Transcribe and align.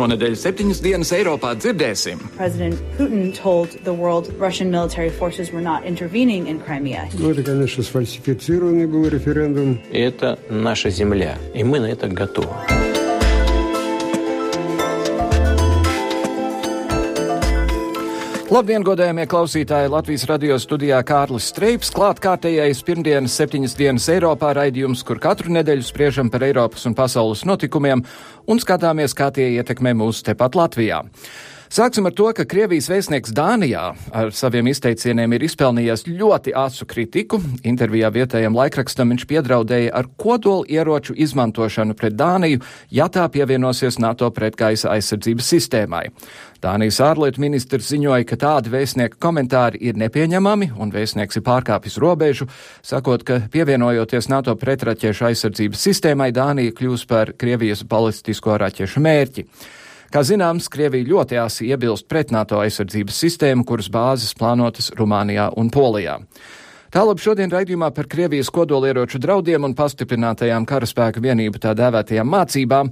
Šonadēļ 0.00 0.34
septiņas 0.40 0.78
dienas 0.80 1.10
Eiropā 1.12 1.50
dzirdēsim. 1.60 2.20
Ну, 7.18 7.30
это, 7.30 7.42
конечно, 7.42 7.82
сфальсифицированный 7.82 8.86
был 8.86 9.08
референдум. 9.08 9.78
Это 9.92 10.38
наша 10.48 10.88
земля, 10.88 11.36
и 11.54 11.64
мы 11.64 11.80
на 11.80 11.86
это 11.86 12.08
готовы. 12.08 12.79
Labdien, 18.50 18.82
godējamie 18.82 19.28
klausītāji! 19.30 19.86
Latvijas 19.92 20.24
radio 20.26 20.56
studijā 20.58 20.96
Kārlis 21.06 21.52
Streips 21.52 21.92
klāt 21.94 22.18
kārtējais 22.18 22.80
pirmdienas 22.82 23.36
septiņas 23.38 23.76
dienas 23.78 24.08
Eiropā 24.10 24.48
raidījums, 24.58 25.04
kur 25.06 25.20
katru 25.22 25.52
nedēļu 25.54 25.86
spriežam 25.86 26.32
par 26.34 26.42
Eiropas 26.42 26.82
un 26.90 26.96
pasaules 26.98 27.44
notikumiem 27.46 28.02
un 28.50 28.58
skatāmies, 28.58 29.14
kā 29.14 29.28
tie 29.30 29.52
ietekmē 29.54 29.94
mūs 30.00 30.24
tepat 30.26 30.58
Latvijā. 30.58 30.98
Sāksim 31.70 32.08
ar 32.08 32.14
to, 32.18 32.24
ka 32.34 32.42
Krievijas 32.50 32.88
vēstnieks 32.90 33.30
Dānijā 33.30 33.92
ar 34.10 34.32
saviem 34.34 34.66
izteicieniem 34.72 35.36
ir 35.36 35.44
izpelnījies 35.46 36.02
ļoti 36.08 36.50
asu 36.58 36.82
kritiku. 36.90 37.38
Intervijā 37.62 38.08
vietējam 38.10 38.56
laikrakstam 38.58 39.12
viņš 39.14 39.26
piedraudēja 39.30 39.92
ar 39.94 40.08
kodolu 40.18 40.64
ieroču 40.66 41.14
izmantošanu 41.14 41.94
pret 41.94 42.18
Dāniju, 42.18 42.58
ja 42.90 43.06
tā 43.06 43.28
pievienosies 43.30 44.00
NATO 44.02 44.32
pretgaisa 44.34 44.90
aizsardzības 44.96 45.54
sistēmai. 45.54 46.02
Dānijas 46.58 46.98
ārlietu 47.06 47.38
ministrs 47.46 47.94
ziņoja, 47.94 48.26
ka 48.26 48.42
tādi 48.42 48.74
vēstnieku 48.74 49.22
komentāri 49.22 49.78
ir 49.78 50.00
nepieņemami 50.02 50.72
un 50.74 50.90
vēstnieks 50.90 51.38
ir 51.38 51.46
pārkāpis 51.46 52.00
robežu, 52.02 52.50
sakot, 52.82 53.22
ka 53.22 53.44
pievienojoties 53.46 54.26
NATO 54.26 54.58
pretraķiešu 54.58 55.30
aizsardzības 55.30 55.86
sistēmai, 55.86 56.32
Dānija 56.34 56.74
kļūs 56.74 57.06
par 57.06 57.30
Krievijas 57.38 57.86
balistisko 57.86 58.58
raķešu 58.58 59.06
mērķi. 59.06 59.46
Kā 60.10 60.24
zināms, 60.26 60.66
Krievija 60.66 61.06
ļoti 61.06 61.36
asi 61.38 61.68
iebilst 61.70 62.08
pret 62.10 62.32
NATO 62.34 62.58
aizsardzības 62.58 63.14
sistēmu, 63.22 63.62
kuras 63.62 63.86
bāzes 63.94 64.32
plānotas 64.34 64.88
Rumānijā 64.98 65.44
un 65.54 65.70
Polijā. 65.70 66.16
Tālāk 66.90 67.22
šodien 67.22 67.52
raidījumā 67.52 67.92
par 67.94 68.08
Krievijas 68.10 68.50
kodolieroču 68.50 69.20
draudiem 69.22 69.68
un 69.68 69.76
pastiprinātajām 69.78 70.66
karaspēka 70.66 71.22
vienību 71.22 71.62
tā 71.62 71.76
dēvētajām 71.78 72.26
mācībām 72.26 72.90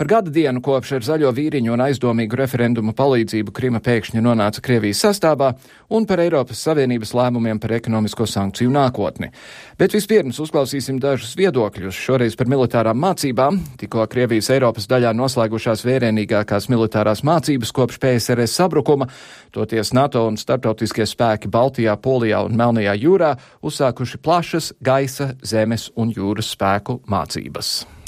Par 0.00 0.08
gada 0.08 0.30
dienu 0.32 0.62
kopš 0.64 0.94
ar 0.96 1.04
zaļo 1.04 1.28
vīriņu 1.36 1.74
un 1.74 1.82
aizdomīgu 1.84 2.38
referendumu 2.40 2.94
palīdzību 2.96 3.52
Krima 3.52 3.82
pēkšņi 3.84 4.22
nonāca 4.24 4.62
Krievijas 4.64 5.02
sastāvā 5.04 5.50
un 5.92 6.06
par 6.08 6.22
Eiropas 6.24 6.62
Savienības 6.64 7.12
lēmumiem 7.18 7.60
par 7.60 7.74
ekonomisko 7.76 8.24
sankciju 8.24 8.72
nākotni. 8.72 9.28
Bet 9.76 9.92
vispirms 9.92 10.40
uzklausīsim 10.40 11.02
dažus 11.04 11.34
viedokļus, 11.36 12.00
šoreiz 12.06 12.38
par 12.40 12.48
militārām 12.48 12.96
mācībām. 12.96 13.60
Tikko 13.84 14.08
Krievijas 14.08 14.48
Eiropas 14.56 14.88
daļā 14.88 15.12
noslēgušās 15.20 15.84
vērienīgākās 15.84 16.70
militārās 16.72 17.20
mācības 17.20 17.76
kopš 17.76 18.00
PSRS 18.00 18.56
sabrukuma, 18.56 19.12
toties 19.52 19.92
NATO 19.92 20.24
un 20.32 20.40
starptautiskie 20.40 21.04
spēki 21.04 21.52
Baltijā, 21.52 22.00
Polijā 22.00 22.40
un 22.48 22.56
Melnajā 22.56 22.96
jūrā 23.04 23.36
uzsākuši 23.60 24.24
plašas 24.24 24.74
gaisa, 24.80 25.34
zemes 25.44 25.90
un 25.92 26.16
jūras 26.16 26.54
spēku 26.56 27.02
mācības. 27.04 27.99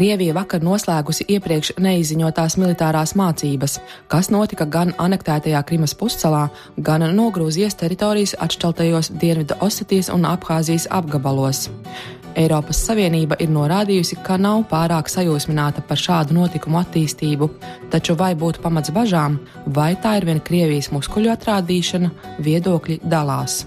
Krievija 0.00 0.32
vakar 0.32 0.62
noslēgusi 0.64 1.26
iepriekš 1.28 1.74
neizziņotās 1.84 2.54
militārās 2.56 3.10
mācības, 3.20 3.74
kas 4.08 4.30
notika 4.32 4.64
gan 4.64 4.94
anektētajā 4.96 5.60
Krimas 5.68 5.92
puscelā, 5.92 6.46
gan 6.86 7.02
no 7.18 7.26
Grūzijas 7.34 7.76
teritorijas 7.82 8.32
atšķeltajos 8.46 9.10
Dienvidu 9.20 9.58
Osetijas 9.60 10.08
un 10.14 10.24
Abhāzijas 10.24 10.86
apgabalos. 10.88 11.66
Eiropas 12.32 12.80
Savienība 12.86 13.36
ir 13.44 13.52
norādījusi, 13.52 14.22
ka 14.24 14.38
nav 14.40 14.62
pārāk 14.70 15.12
sajūsmināta 15.12 15.84
par 15.84 16.00
šādu 16.00 16.38
notikumu 16.38 16.80
attīstību, 16.80 17.50
taču 17.92 18.16
vai 18.16 18.30
būtu 18.32 18.64
pamats 18.64 18.96
bažām, 18.96 19.36
vai 19.66 19.90
tā 20.00 20.16
ir 20.16 20.30
vien 20.30 20.40
Krievijas 20.40 20.88
muskuļu 20.96 21.34
atrādīšana, 21.36 22.14
viedokļi 22.48 23.02
dalās. 23.04 23.66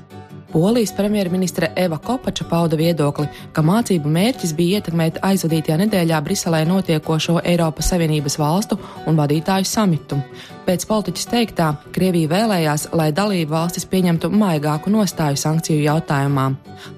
Polijas 0.54 0.92
premjerministre 0.94 1.72
Eva 1.76 1.98
Kopača 1.98 2.46
pauda 2.46 2.78
viedokli, 2.78 3.26
ka 3.54 3.62
mācību 3.66 4.10
mērķis 4.14 4.52
bija 4.54 4.78
ietekmēt 4.78 5.18
aizvadītajā 5.26 5.80
nedēļā 5.82 6.20
Briselē 6.22 6.60
notiekošo 6.70 7.40
Eiropas 7.42 7.90
Savienības 7.90 8.38
valstu 8.38 8.78
un 9.10 9.18
vadītāju 9.18 9.66
samitu. 9.66 10.20
Pēc 10.64 10.86
politiķis 10.88 11.28
teiktā, 11.28 11.66
Krievija 11.92 12.30
vēlējās, 12.32 12.86
lai 12.96 13.10
dalību 13.16 13.52
valstis 13.52 13.84
pieņemtu 13.92 14.30
maigāku 14.32 14.94
nostāju 14.94 15.40
sankciju 15.42 15.82
jautājumā. 15.84 16.46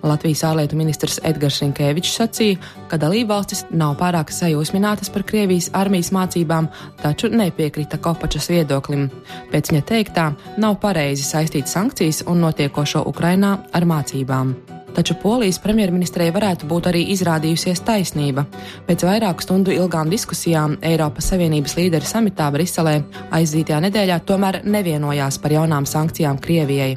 Latvijas 0.05 0.43
ārlietu 0.45 0.77
ministrs 0.77 1.17
Edgars 1.25 1.57
Rinkēvičs 1.63 2.13
sacīja, 2.19 2.59
ka 2.91 2.99
dalību 3.01 3.31
valstis 3.33 3.65
nav 3.73 3.97
pārāk 4.01 4.29
sajūsminātas 4.35 5.09
par 5.09 5.25
Krievijas 5.25 5.71
armijas 5.73 6.13
mācībām, 6.13 6.69
taču 7.01 7.31
nepiekrita 7.33 7.97
Kopačas 7.97 8.51
viedoklim. 8.53 9.09
Pēc 9.49 9.73
viņa 9.73 9.89
teiktā, 9.89 10.29
nav 10.61 10.77
pareizi 10.85 11.25
saistīt 11.25 11.71
sankcijas 11.71 12.21
un 12.29 12.45
notiekošo 12.45 13.01
Ukrainā 13.09 13.57
ar 13.73 13.89
mācībām 13.89 14.53
taču 14.95 15.17
Polijas 15.21 15.59
premjerministrei 15.59 16.31
varētu 16.33 16.69
būt 16.69 16.89
arī 16.91 17.03
izrādījusies 17.13 17.83
taisnība. 17.85 18.45
Pēc 18.87 19.05
vairāku 19.07 19.43
stundu 19.45 19.75
ilgām 19.75 20.09
diskusijām 20.11 20.77
Eiropas 20.81 21.29
Savienības 21.31 21.77
līderu 21.79 22.07
samitā 22.07 22.49
Briselē 22.55 22.97
aizdītajā 23.35 23.81
nedēļā 23.87 24.19
tomēr 24.25 24.61
nevienojās 24.63 25.39
par 25.43 25.57
jaunām 25.59 25.87
sankcijām 25.89 26.39
Krievijai. 26.41 26.95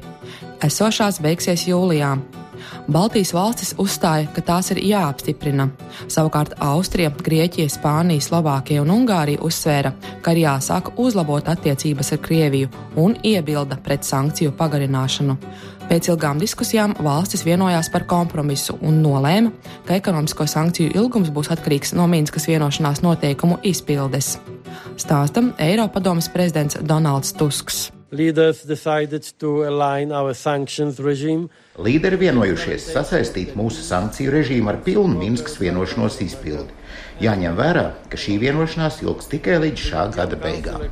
Esošās 0.64 1.20
beigsies 1.22 1.68
jūlijā. 1.68 2.16
Baltijas 2.88 3.34
valstis 3.36 3.74
uzstāja, 3.78 4.30
ka 4.32 4.42
tās 4.42 4.70
ir 4.72 4.80
jāapstiprina. 4.80 5.68
Savukārt 6.08 6.54
Austrija, 6.64 7.10
Grieķija, 7.12 7.68
Spānija, 7.72 8.24
Slovākija 8.24 8.82
un 8.82 8.92
Ungārija 8.94 9.42
uzsvēra, 9.44 9.92
ka 10.24 10.32
ir 10.32 10.46
jāsāk 10.46 10.94
uzlabot 10.96 11.48
attiecības 11.52 12.14
ar 12.16 12.22
Krieviju 12.24 12.70
un 12.96 13.16
iebilda 13.22 13.76
pret 13.84 14.08
sankciju 14.08 14.56
pagarināšanu. 14.56 15.36
Pēc 15.88 16.10
ilgām 16.12 16.36
diskusijām 16.36 16.92
valstis 17.00 17.46
vienojās 17.46 17.88
par 17.88 18.04
kompromisu 18.04 18.74
un 18.84 18.98
nolēma, 19.00 19.54
ka 19.88 19.96
ekonomisko 19.96 20.44
sankciju 20.44 20.92
ilgums 20.92 21.30
būs 21.32 21.48
atkarīgs 21.54 21.94
no 21.96 22.04
Minskas 22.12 22.44
vienošanās 22.50 23.00
noteikumu 23.00 23.56
izpildes. 23.64 24.34
Stāstam 25.00 25.54
Eiropadomas 25.56 26.28
prezidents 26.34 26.76
Donalds 26.84 27.32
Tusks. 27.40 27.86
Līderi 31.84 32.20
vienojušies 32.20 32.86
sasaistīt 32.92 33.56
mūsu 33.56 33.84
sankciju 33.84 34.32
režīmu 34.32 34.72
ar 34.72 34.82
pilnu 34.84 35.16
Minskas 35.20 35.56
vienošanos 35.60 36.20
izpildi. 36.24 36.72
Jāņem 37.24 37.56
vērā, 37.58 37.84
ka 38.08 38.20
šī 38.20 38.36
vienošanās 38.44 39.00
ilgs 39.04 39.28
tikai 39.32 39.58
līdz 39.64 39.88
šā 39.88 40.04
gada 40.14 40.36
beigām 40.40 40.84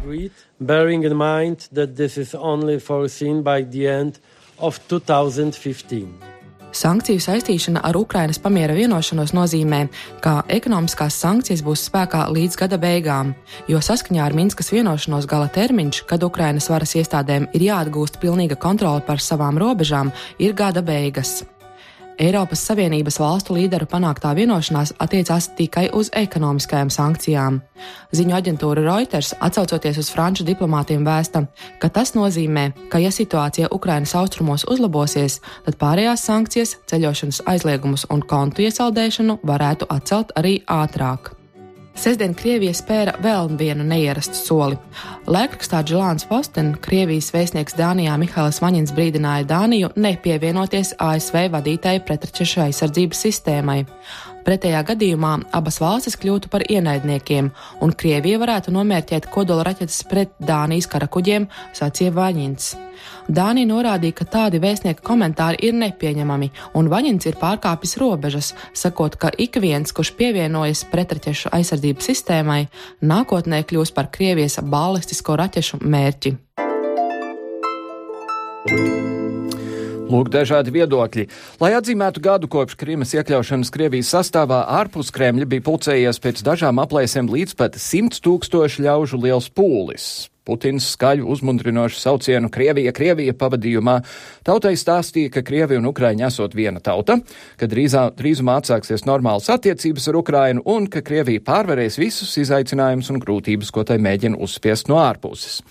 of 4.59 4.81
2015. 4.89 6.37
Sankciju 6.77 7.22
saistīšana 7.22 7.81
ar 7.89 7.97
Ukrainas 7.97 8.39
pamiera 8.43 8.75
vienošanos 8.77 9.33
nozīmē, 9.33 9.87
ka 10.21 10.43
ekonomiskās 10.53 11.17
sankcijas 11.22 11.62
būs 11.65 11.87
spēkā 11.89 12.27
līdz 12.28 12.59
gada 12.61 12.77
beigām, 12.77 13.33
jo 13.71 13.81
saskaņā 13.81 14.27
ar 14.27 14.37
Minskas 14.37 14.69
vienošanos 14.75 15.28
gala 15.31 15.49
termiņš, 15.49 16.05
kad 16.11 16.27
Ukrainas 16.27 16.69
varas 16.69 16.93
iestādēm 17.00 17.49
ir 17.56 17.69
jāatgūst 17.71 18.21
pilnīga 18.21 18.61
kontrole 18.61 19.00
par 19.06 19.25
savām 19.25 19.56
robežām, 19.62 20.12
ir 20.39 20.53
gada 20.53 20.84
beigas. 20.84 21.47
Eiropas 22.16 22.62
Savienības 22.65 23.19
valstu 23.21 23.53
līderu 23.59 23.84
panāktā 23.91 24.31
vienošanās 24.37 24.94
attiecās 25.04 25.50
tikai 25.59 25.91
uz 25.93 26.09
ekonomiskajām 26.16 26.88
sankcijām. 26.93 27.58
Ziņu 28.17 28.37
aģentūra 28.38 28.87
Reuters, 28.87 29.35
atsaucoties 29.37 30.00
uz 30.00 30.08
franču 30.14 30.46
diplomātiem, 30.49 31.05
vēsta, 31.05 31.44
ka 31.82 31.93
tas 31.93 32.14
nozīmē, 32.17 32.70
ka 32.88 33.02
ja 33.05 33.12
situācija 33.12 33.69
Ukrainas 33.69 34.17
austrumos 34.17 34.64
uzlabosies, 34.64 35.43
tad 35.69 35.76
pārējās 35.82 36.25
sankcijas, 36.25 36.76
ceļošanas 36.88 37.44
aizliegumus 37.52 38.08
un 38.08 38.25
kontu 38.25 38.64
iesaldēšanu 38.64 39.43
varētu 39.44 39.93
atcelt 39.93 40.32
arī 40.41 40.62
ātrāk. 40.64 41.36
Sestdien 41.96 42.34
Krievija 42.37 42.75
spēra 42.76 43.14
vēl 43.25 43.48
vienu 43.56 43.84
neierastu 43.87 44.37
soli. 44.37 44.76
Laikrakstā 45.26 45.81
Džilāns 45.87 46.26
Posten, 46.28 46.75
Krievijas 46.84 47.32
vēstnieks 47.34 47.76
Dānijā 47.78 48.14
Mihāls 48.20 48.60
Vaņins 48.62 48.93
brīdināja 48.96 49.48
Dāniju 49.48 49.90
nepievienoties 49.96 50.94
ASV 51.02 51.46
vadītāju 51.56 52.04
pretračešu 52.06 52.66
aizsardzības 52.69 53.25
sistēmai. 53.26 53.81
Pretējā 54.46 54.81
gadījumā 54.87 55.32
abas 55.58 55.81
valstis 55.82 56.14
kļūtu 56.22 56.50
par 56.52 56.62
ienaidniekiem, 56.70 57.48
un 57.82 57.94
Krievija 57.98 58.38
varētu 58.38 58.70
nomērķēt 58.76 59.26
kodola 59.34 59.64
raķetes 59.66 60.04
pret 60.06 60.37
Dānijas 60.38 60.87
karakuģiem, 60.93 61.48
sacīja 61.75 62.14
Vaņins. 62.14 62.69
Dānija 63.26 63.66
norādīja, 63.72 64.14
ka 64.20 64.28
tādi 64.37 64.60
vēstnieka 64.62 65.02
komentāri 65.02 65.58
ir 65.66 65.75
nepieņemami, 65.81 66.52
un 66.78 66.93
Vaņins 66.93 67.26
ir 67.26 67.40
pārkāpis 67.43 67.96
robežas, 67.98 68.52
sakot, 68.70 69.19
ka 69.19 69.34
ik 69.34 69.58
viens, 69.62 69.90
kurš 69.90 70.14
pievienojas 70.14 70.87
pretraķešu 70.94 71.50
aizsardzības 71.58 72.10
sistēmai, 72.12 72.62
nākotnē 73.02 73.64
kļūs 73.66 73.94
par 73.98 74.12
Krievijas 74.14 74.60
balistisko 74.62 75.43
raķešu 75.43 75.82
mērķi. 75.82 76.37
thank 78.66 78.81
you 78.81 79.25
Lūk, 80.06 80.29
dažādi 80.31 80.70
viedokļi. 80.70 81.25
Lai 81.58 81.73
atzīmētu 81.75 82.20
gadu 82.23 82.47
kopš 82.50 82.76
Krīmas 82.79 83.11
iekļaušanas 83.17 83.73
Krievijas 83.75 84.12
sastāvā, 84.14 84.61
ārpus 84.79 85.11
Kremļa 85.11 85.49
bija 85.50 85.64
pulcējies 85.67 86.23
pēc 86.23 86.44
dažām 86.47 86.79
aplēsēm 86.79 87.26
līdz 87.32 87.56
pat 87.58 87.75
100 87.82 88.23
tūkstošu 88.23 88.87
ļaužu 88.87 89.19
liels 89.25 89.50
pūlis. 89.50 90.06
Putins 90.47 90.87
skaļu 90.94 91.26
uzmundrinošu 91.35 91.99
saucienu 91.99 92.53
Krievija, 92.55 92.94
Krievija 92.94 93.35
pavadījumā 93.35 93.97
tautai 94.47 94.76
stāstīja, 94.79 95.32
ka 95.35 95.43
Krievi 95.43 95.81
un 95.81 95.91
Ukraiņa 95.91 96.31
esot 96.31 96.55
viena 96.55 96.79
tauta, 96.79 97.19
ka 97.58 97.67
drīzā, 97.67 98.06
drīzumā 98.14 98.61
atsāksies 98.62 99.08
normālas 99.11 99.50
attiecības 99.50 100.06
ar 100.06 100.23
Ukrainu 100.23 100.62
un 100.70 100.87
ka 100.87 101.03
Krievija 101.03 101.43
pārvarēs 101.50 101.99
visus 101.99 102.38
izaicinājumus 102.47 103.11
un 103.11 103.19
grūtības, 103.26 103.75
ko 103.75 103.82
tai 103.82 103.99
mēģina 103.99 104.38
uzspiest 104.38 104.87
no 104.87 105.03
ārpuses. 105.03 105.64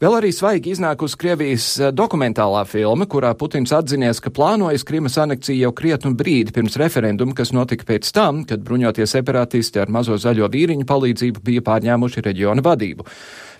Vēl 0.00 0.14
arī 0.16 0.30
svaigi 0.32 0.70
iznākusi 0.72 1.18
Krievijas 1.20 1.64
eh, 1.76 1.90
dokumentālā 1.92 2.62
filma, 2.64 3.04
kurā 3.04 3.34
Putins 3.36 3.68
atzinies, 3.76 4.22
ka 4.24 4.30
plānojas 4.32 4.80
Krimas 4.88 5.18
aneksiju 5.20 5.66
jau 5.66 5.70
krietnu 5.76 6.14
brīdi 6.16 6.54
pirms 6.56 6.78
referenduma, 6.80 7.36
kas 7.36 7.52
notika 7.52 7.84
pēc 7.90 8.08
tam, 8.16 8.40
kad 8.48 8.64
bruņotie 8.64 9.04
separatisti 9.04 9.82
ar 9.82 9.92
mazo 9.92 10.16
zaļo 10.16 10.48
vīriņu 10.56 10.88
palīdzību 10.88 11.44
bija 11.44 11.66
pārņēmuši 11.68 12.24
reģiona 12.30 12.64
vadību. 12.64 13.04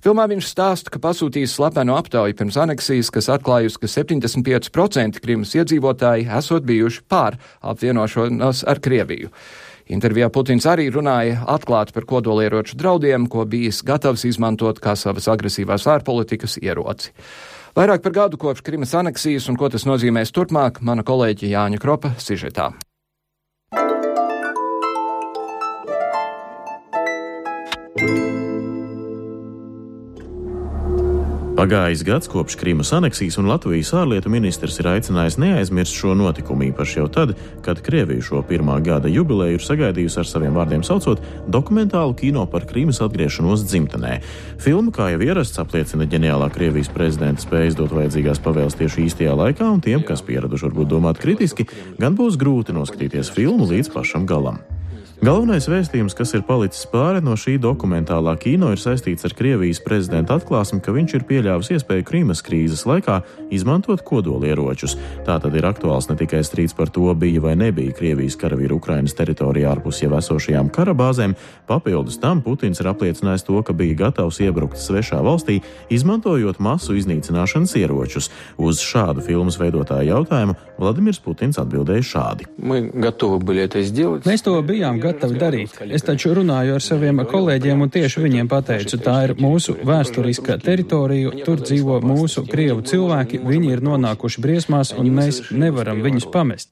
Filmā 0.00 0.25
viņš 0.32 0.48
stāsta, 0.48 0.88
ka 0.88 1.04
pasūtījis 1.04 1.58
slepenu 1.58 1.92
aptauju 2.00 2.38
pirms 2.38 2.56
aneksijas, 2.64 3.12
kas 3.12 3.28
atklājusi, 3.36 3.82
ka 3.82 3.93
75% 4.00 5.20
Krimas 5.20 5.52
iedzīvotāji 5.60 6.31
esot 6.40 6.64
bijuši 6.64 7.04
pār 7.04 7.36
apvienošanos 7.60 8.64
ar 8.64 8.81
Krieviju. 8.81 9.28
Intervijā 9.90 10.28
Putins 10.31 10.66
arī 10.70 10.87
runāja 10.94 11.40
atklāti 11.50 11.94
par 11.96 12.06
kodolieroču 12.06 12.78
draudiem, 12.78 13.26
ko 13.31 13.42
bijis 13.42 13.82
gatavs 13.87 14.25
izmantot 14.28 14.78
kā 14.82 14.94
savas 14.98 15.26
agresīvās 15.32 15.88
ārpolitikas 15.90 16.60
ieroci. 16.62 17.10
Vairāk 17.75 18.02
par 18.04 18.14
gadu 18.14 18.38
kopš 18.38 18.62
Krimas 18.66 18.94
aneksijas 18.98 19.48
un 19.50 19.58
ko 19.58 19.70
tas 19.70 19.87
nozīmēs 19.87 20.34
turpmāk, 20.34 20.78
mana 20.82 21.06
kolēģi 21.06 21.50
Jāņa 21.54 21.82
Kropa 21.82 22.14
sižetā. 22.22 22.70
Pagājis 31.60 32.00
gads 32.08 32.28
kopš 32.32 32.54
Krimas 32.56 32.88
aneksijas, 32.96 33.34
un 33.36 33.50
Latvijas 33.50 33.90
ārlietu 33.92 34.30
ministrs 34.32 34.78
ir 34.80 34.86
aicinājis 34.94 35.34
neaizmirst 35.42 35.92
šo 35.92 36.14
notikumu 36.16 36.64
īpaši 36.70 36.96
jau 37.02 37.04
tad, 37.12 37.34
kad 37.60 37.82
Krievija 37.84 38.24
šo 38.24 38.40
pirmā 38.48 38.78
gada 38.80 39.12
jubileju 39.12 39.58
ir 39.58 39.66
sagaidījusi 39.66 40.22
ar 40.22 40.30
saviem 40.30 40.56
vārdiem 40.56 40.86
saucot 40.88 41.20
dokumentālu 41.52 42.16
kino 42.16 42.46
par 42.48 42.64
Krimas 42.64 43.02
atgriešanos 43.04 43.66
dzimtenē. 43.68 44.22
Filma, 44.56 44.88
kā 44.88 45.12
jau 45.12 45.20
ierasts, 45.28 45.60
apliecina 45.60 46.08
ģeniālā 46.08 46.48
Krievijas 46.56 46.88
prezidenta 46.96 47.44
spējas 47.44 47.76
dot 47.76 47.92
vajadzīgās 47.92 48.40
pavēles 48.40 48.80
tieši 48.80 49.10
īstajā 49.10 49.36
laikā, 49.44 49.68
un 49.68 49.84
tiem, 49.84 50.00
kas 50.00 50.24
pieraduši 50.24 50.70
varbūt 50.70 50.94
domāt 50.96 51.20
kritiski, 51.20 51.68
gan 52.00 52.16
būs 52.16 52.40
grūti 52.40 52.72
noskatīties 52.72 53.36
filmu 53.36 53.68
līdz 53.68 53.92
pašam 53.92 54.24
galam. 54.24 54.64
Galvenais 55.20 55.67
vēstījums, 55.69 56.14
kas 56.17 56.31
ir 56.32 56.46
palicis 56.49 56.87
pāri 56.88 57.20
no 57.20 57.34
šī 57.37 57.58
dokumentālā 57.61 58.32
kino, 58.40 58.70
ir 58.72 58.81
saistīts 58.81 59.26
ar 59.28 59.34
Krievijas 59.37 59.82
prezidenta 59.84 60.38
atklāsmi, 60.38 60.78
ka 60.81 60.94
viņš 60.96 61.14
ir 61.19 61.25
pieļāvis 61.28 61.69
iespēju 61.75 62.06
Krīmas 62.08 62.40
krīzes 62.40 62.87
laikā 62.88 63.19
izmantot 63.52 64.00
kodolieročus. 64.08 64.94
Tā 65.26 65.37
tad 65.43 65.58
ir 65.61 65.67
aktuāls 65.69 66.08
ne 66.08 66.17
tikai 66.17 66.40
strīds 66.40 66.72
par 66.78 66.88
to, 66.88 67.05
bija 67.12 67.43
vai 67.44 67.52
nebija 67.61 67.93
Krievijas 67.99 68.38
karavīru 68.40 68.78
Ukrainas 68.81 69.12
teritorijā 69.19 69.75
ārpus 69.75 70.00
jau 70.00 70.14
esošajām 70.17 70.70
karabāzēm, 70.72 71.37
papildus 71.69 72.17
tam 72.25 72.40
Putins 72.40 72.81
ir 72.81 72.88
apliecinājis 72.88 73.44
to, 73.44 73.61
ka 73.61 73.76
bija 73.76 73.99
gatavs 74.06 74.40
iebrukt 74.40 74.81
svešā 74.81 75.20
valstī, 75.20 75.58
izmantojot 75.93 76.64
masu 76.64 76.96
iznīcināšanas 76.96 77.76
ieročus. 77.82 78.31
Uz 78.56 78.81
šādu 78.81 79.20
filmas 79.28 79.61
veidotāju 79.61 80.14
jautājumu 80.14 80.56
Vladimirs 80.81 81.20
Putins 81.20 81.61
atbildēja 81.61 82.08
šādi: 82.14 82.49
Mēs 84.25 84.49
to 84.49 84.56
bijām 84.64 84.96
gatavi 84.96 85.09
gatavi 85.09 85.39
darīt. 85.39 85.75
Es 85.95 86.06
taču 86.06 86.33
runāju 86.38 86.77
ar 86.77 86.83
saviem 86.83 87.21
kolēģiem 87.30 87.83
un 87.86 87.92
tieši 87.94 88.24
viņiem 88.24 88.50
pateicu, 88.51 89.00
tā 89.01 89.15
ir 89.27 89.33
mūsu 89.42 89.75
vēsturiskā 89.86 90.57
teritorija, 90.63 91.33
tur 91.47 91.62
dzīvo 91.63 92.00
mūsu 92.06 92.45
krievu 92.50 92.86
cilvēki, 92.86 93.42
viņi 93.45 93.74
ir 93.75 93.83
nonākuši 93.86 94.44
briesmās 94.45 94.94
un 94.95 95.12
mēs 95.18 95.42
nevaram 95.51 96.01
viņus 96.06 96.30
pamest. 96.33 96.71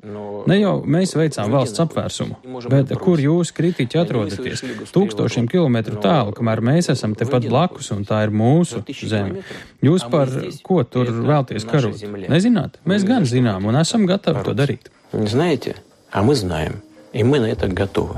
Ne 0.50 0.60
jau 0.60 0.76
mēs 0.96 1.16
veicām 1.18 1.52
valsts 1.54 1.84
apvērsumu, 1.84 2.40
bet 2.72 2.96
kur 3.04 3.22
jūs 3.22 3.54
kritiķi 3.56 4.02
atrodaties? 4.04 4.66
Tūkstošiem 4.94 5.48
kilometru 5.52 6.02
tālu, 6.04 6.36
kamēr 6.38 6.64
mēs 6.64 6.92
esam 6.94 7.16
tepat 7.20 7.48
blakus 7.50 7.92
un 7.96 8.04
tā 8.08 8.24
ir 8.28 8.34
mūsu 8.36 8.84
zeme. 9.08 9.46
Jūs 9.84 10.08
par 10.12 10.32
ko 10.66 10.84
tur 10.88 11.12
vēlties 11.24 11.68
karot? 11.70 12.04
Nezināt? 12.32 12.80
Mēs 12.90 13.08
gan 13.08 13.28
zinām 13.30 13.70
un 13.70 13.80
esam 13.80 14.08
gatavi 14.10 14.46
to 14.48 14.58
darīt. 14.58 14.92
Знаете, 15.14 15.76
а 16.12 16.24
мы 16.24 16.36
знаем. 16.36 16.82
И 17.14 17.24
мы 17.24 17.40
на 17.40 17.46
это 17.46 17.68
готовы. 17.68 18.18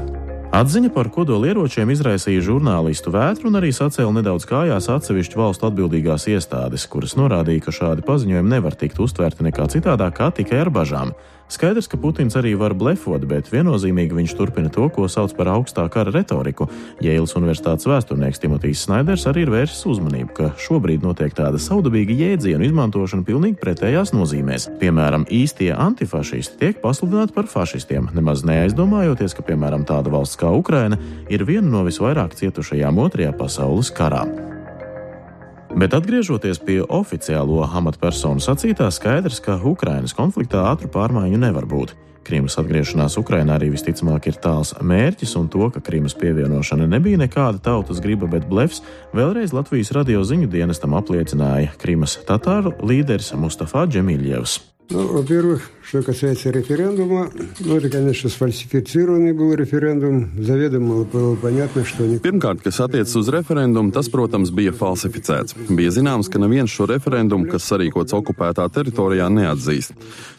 Atziņa 0.56 0.88
par 0.96 1.10
kodolieročiem 1.12 1.90
izraisīja 1.92 2.40
žurnālistu 2.46 3.12
vētru 3.12 3.50
un 3.50 3.58
arī 3.60 3.74
sacēla 3.76 4.14
nedaudz 4.22 4.46
kājās 4.48 4.88
atsevišķu 4.94 5.42
valstu 5.42 5.68
atbildīgās 5.68 6.30
iestādes, 6.32 6.86
kuras 6.88 7.18
norādīja, 7.20 7.66
ka 7.66 7.74
šādi 7.76 8.06
paziņojumi 8.08 8.54
nevar 8.54 8.78
tikt 8.80 9.02
uztvērti 9.04 9.44
nekā 9.50 9.68
citādāk, 9.74 10.16
kā 10.16 10.30
tikai 10.38 10.62
ar 10.64 10.72
bažām. 10.72 11.12
Skaidrs, 11.51 11.89
ka 11.91 11.99
Putins 11.99 12.37
arī 12.39 12.53
var 12.55 12.77
blefot, 12.79 13.25
bet 13.27 13.49
viennozīmīgi 13.51 14.15
viņš 14.15 14.35
turpina 14.39 14.71
to, 14.71 14.87
ko 14.95 15.09
sauc 15.11 15.33
par 15.35 15.51
augstā 15.51 15.89
kara 15.91 16.13
retoriku. 16.15 16.69
Jēlas 17.03 17.35
Universitātes 17.39 17.89
vēsturnieks 17.91 18.39
Timotijs 18.39 18.85
Snaiders 18.87 19.27
arī 19.27 19.43
ir 19.47 19.51
vērsis 19.51 19.83
uzmanību, 19.91 20.31
ka 20.37 20.53
šobrīd 20.63 21.03
notiek 21.03 21.35
tāda 21.35 21.59
saudabīga 21.59 22.15
jēdzienu 22.15 22.69
izmantošana 22.69 23.27
pilnīgi 23.27 23.59
pretējās 23.63 24.15
nozīmēs. 24.15 24.69
Piemēram, 24.79 25.27
īstie 25.27 25.73
antifašisti 25.75 26.61
tiek 26.63 26.79
pasludināti 26.85 27.35
par 27.35 27.51
fašistiem, 27.51 28.13
nemaz 28.15 28.47
neaizdomājoties, 28.47 29.35
ka, 29.35 29.47
piemēram, 29.51 29.83
tāda 29.89 30.15
valsts 30.15 30.39
kā 30.39 30.55
Ukraina 30.55 31.01
ir 31.27 31.43
viena 31.49 31.67
no 31.67 31.83
visvairāk 31.89 32.39
cietušajām 32.39 33.03
Otrajā 33.03 33.35
pasaules 33.43 33.91
karā. 33.91 34.23
Bet 35.76 35.96
atgriežoties 35.98 36.62
pie 36.64 36.80
oficiālo 36.84 37.66
amatpersonu 37.66 38.40
sacītā, 38.40 38.88
skaidrs, 38.94 39.42
ka 39.44 39.58
Ukrainas 39.60 40.16
konfliktā 40.16 40.64
ātru 40.70 40.88
pārmaiņu 40.94 41.40
nevar 41.42 41.68
būt. 41.68 41.96
Krīmas 42.26 42.56
atgriešanās 42.58 43.20
Ukrainā 43.22 43.60
arī 43.60 43.68
visticamāk 43.74 44.32
ir 44.32 44.38
tāls 44.42 44.72
mērķis, 44.82 45.36
un 45.38 45.50
to, 45.54 45.68
ka 45.70 45.82
Krīmas 45.86 46.16
pievienošana 46.18 46.88
nebija 46.90 47.20
nekāda 47.22 47.62
tautas 47.68 48.00
griba, 48.02 48.30
bet 48.32 48.48
blefs, 48.50 48.82
vēlreiz 49.14 49.54
Latvijas 49.54 49.94
radio 49.94 50.24
ziņu 50.26 50.50
dienestam 50.50 50.98
apliecināja 50.98 51.76
Krīmas 51.82 52.18
tatāru 52.26 52.74
līderis 52.82 53.34
Mustafa 53.38 53.86
Džemiļevs. 53.86 54.58
Ну, 54.94 55.06
во-первых, 55.18 55.70
что 55.90 56.02
касается 56.02 56.50
референдума, 56.50 57.30
ну, 57.60 57.78
это, 57.78 57.90
конечно, 57.90 58.30
сфальсифицированный 58.30 59.34
был 59.34 59.54
референдум. 59.54 60.32
Заведомо 60.38 61.04
было 61.04 61.36
понятно, 61.36 61.86
что... 61.86 62.06
Ник... 62.06 62.22
Pirmkārt, 62.22 62.64
kas 62.64 62.80
attiecas 62.82 63.16
uz 63.16 63.30
referendumu, 63.30 63.94
tas, 63.94 64.10
protams, 64.10 64.50
bija 64.50 64.74
falsificēts. 64.74 65.56
Bija 65.70 65.94
zināms, 65.94 66.28
ka 66.32 66.42
neviens 66.42 66.74
šo 66.74 66.88
referendumu, 66.90 67.46
kas 67.52 67.68
sarīkots 67.70 68.16
okupētā 68.18 68.66
teritorijā, 68.74 69.30
neatzīst. 69.30 69.94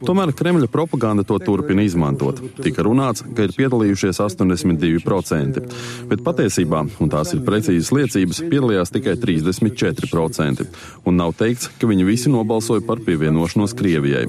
Tomēr 0.04 0.34
Kremļa 0.36 0.68
propaganda 0.72 1.24
to 1.24 1.38
turpina 1.38 1.86
izmantot. 1.86 2.42
Tika 2.58 2.84
runāts, 2.84 3.22
ka 3.22 3.46
ir 3.46 3.54
piedalījušies 3.56 4.20
82%, 4.26 5.62
bet 6.10 6.26
patiesībā, 6.26 6.82
un 6.98 7.14
tās 7.14 7.32
ir 7.32 7.46
precīzas 7.46 7.94
liecības, 7.94 8.42
piedalījās 8.50 8.92
tikai 8.98 9.16
34%, 9.22 10.68
un 11.06 11.22
nav 11.22 11.32
teikts, 11.38 11.70
ka 11.78 11.88
viņi 11.88 12.10
visi 12.10 12.34
nobalsoja 12.34 12.84
par 12.84 13.00
pievienošanos 13.06 13.78
Krievijai. 13.78 14.26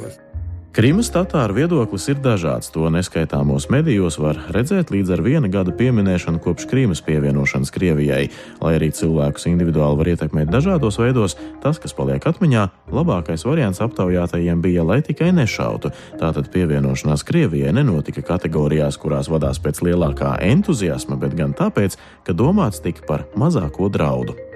Krimas 0.73 1.11
tatāru 1.13 1.53
viedoklis 1.59 2.07
ir 2.09 2.17
dažāds. 2.25 2.71
To 2.73 2.89
neskaitāmos 2.89 3.67
medijos 3.69 4.17
var 4.17 4.39
redzēt 4.57 4.89
līdz 4.89 5.11
ar 5.13 5.21
viena 5.21 5.49
gada 5.53 5.75
pieminēšanu 5.77 6.39
kopš 6.41 6.65
Krīmas 6.71 7.03
pievienošanas 7.05 7.69
Krievijai. 7.75 8.31
Lai 8.57 8.71
arī 8.79 8.89
cilvēkus 8.97 9.45
individuāli 9.51 9.99
var 10.01 10.09
ietekmēt 10.15 10.49
dažādos 10.49 10.97
veidos, 10.97 11.37
tas, 11.61 11.77
kas 11.77 11.93
paliek 11.93 12.25
atmiņā, 12.25 12.63
labākais 12.89 13.45
variants 13.45 13.83
aptaujātajiem 13.85 14.63
bija, 14.65 14.87
lai 14.89 15.03
tikai 15.05 15.29
nešautu. 15.37 15.91
Tātad 16.23 16.49
pievienošanās 16.55 17.27
Krievijai 17.29 17.75
nenotika 17.77 18.25
kategorijās, 18.33 18.97
kurās 18.97 19.29
vadās 19.29 19.61
pēc 19.61 19.83
lielākā 19.85 20.39
entuziasma, 20.49 21.21
bet 21.21 21.37
gan 21.37 21.53
tāpēc, 21.53 21.99
ka 22.25 22.33
domāts 22.33 22.81
tika 22.81 23.05
par 23.13 23.29
mazāko 23.37 23.93
draudu. 23.93 24.52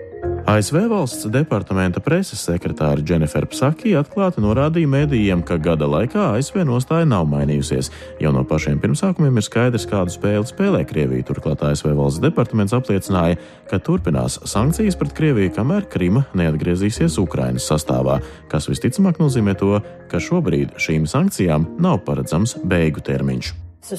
ASV 0.46 0.76
valsts 0.86 1.26
departamenta 1.26 1.98
preses 1.98 2.38
sekretāra 2.46 3.02
Dženifera 3.02 3.48
Psaki 3.50 3.96
atklāti 3.98 4.38
norādīja 4.38 4.86
mēdījiem, 4.92 5.40
ka 5.42 5.56
gada 5.58 5.88
laikā 5.90 6.28
ASV 6.36 6.60
nostāja 6.68 7.08
nav 7.10 7.26
mainījusies. 7.32 7.90
Jau 8.22 8.30
no 8.30 8.44
pašiem 8.46 8.78
pirmsākumiem 8.78 9.40
ir 9.40 9.42
skaidrs, 9.42 9.88
kādu 9.90 10.14
spēli 10.14 10.46
spēlē 10.46 10.84
Krievija. 10.86 11.26
Turklāt 11.26 11.66
ASV 11.66 11.90
valsts 11.98 12.22
departaments 12.22 12.76
apliecināja, 12.78 13.40
ka 13.66 13.82
turpinās 13.82 14.38
sankcijas 14.46 14.94
pret 15.02 15.18
Krieviju, 15.18 15.50
kamēr 15.58 15.90
Krima 15.90 16.22
neatgriezīsies 16.38 17.18
Ukrainas 17.18 17.66
sastāvā, 17.66 18.20
kas 18.46 18.70
visticamāk 18.70 19.18
nozīmē 19.18 19.58
to, 19.58 19.82
ka 20.06 20.22
šobrīd 20.22 20.78
šīm 20.78 21.10
sankcijām 21.10 21.72
nav 21.82 22.04
paredzams 22.06 22.54
beigu 22.62 23.02
termiņš. 23.02 23.50
So 23.82 23.98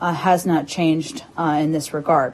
Uh, 0.00 0.10
uh, 1.38 1.54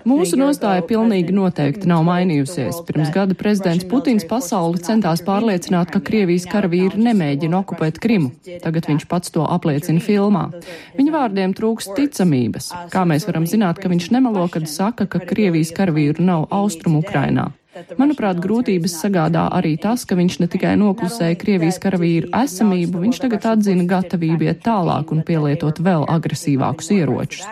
Mūsu 0.08 0.38
nostāja 0.40 0.82
pilnīgi 0.88 1.34
noteikti 1.36 1.90
nav 1.90 2.06
mainījusies. 2.08 2.80
Pirms 2.88 3.12
gada 3.12 3.36
prezidents 3.36 3.84
Putins 3.90 4.24
pasauli 4.26 4.80
centās 4.80 5.20
pārliecināt, 5.26 5.92
ka 5.92 6.00
Krievijas 6.00 6.48
karavīri 6.50 6.98
nemēģina 7.04 7.60
okupēt 7.60 8.00
Krimu. 8.00 8.32
Tagad 8.64 8.88
viņš 8.90 9.06
pats 9.12 9.36
to 9.36 9.44
apliecina 9.44 10.00
filmā. 10.00 10.48
Viņa 10.96 11.14
vārdiem 11.14 11.54
trūks 11.54 11.92
ticamības. 12.00 12.72
Kā 12.90 13.04
mēs 13.04 13.28
varam 13.28 13.44
zināt, 13.46 13.78
ka 13.78 13.92
viņš 13.92 14.10
nemelo, 14.16 14.48
kad 14.48 14.64
saka, 14.64 15.04
ka 15.06 15.20
Krievijas 15.20 15.76
karavīru 15.76 16.24
nav 16.24 16.48
austrumu 16.50 17.04
Ukrainā? 17.04 17.52
Manuprāt, 17.70 18.40
grūtības 18.42 18.96
sagādā 18.98 19.44
arī 19.54 19.76
tas, 19.78 20.02
ka 20.02 20.16
viņš 20.18 20.40
ne 20.42 20.48
tikai 20.50 20.72
noklusēja 20.80 21.36
Krievijas 21.38 21.78
karavīru 21.82 22.32
esamību, 22.34 23.02
viņš 23.04 23.20
tagad 23.22 23.46
atzina 23.52 23.84
gatavību 23.92 24.48
iet 24.48 24.64
tālāk 24.64 25.12
un 25.14 25.22
pielietot 25.26 25.78
vēl 25.86 26.06
agresīvākus 26.10 26.90
ieročus. 26.96 27.46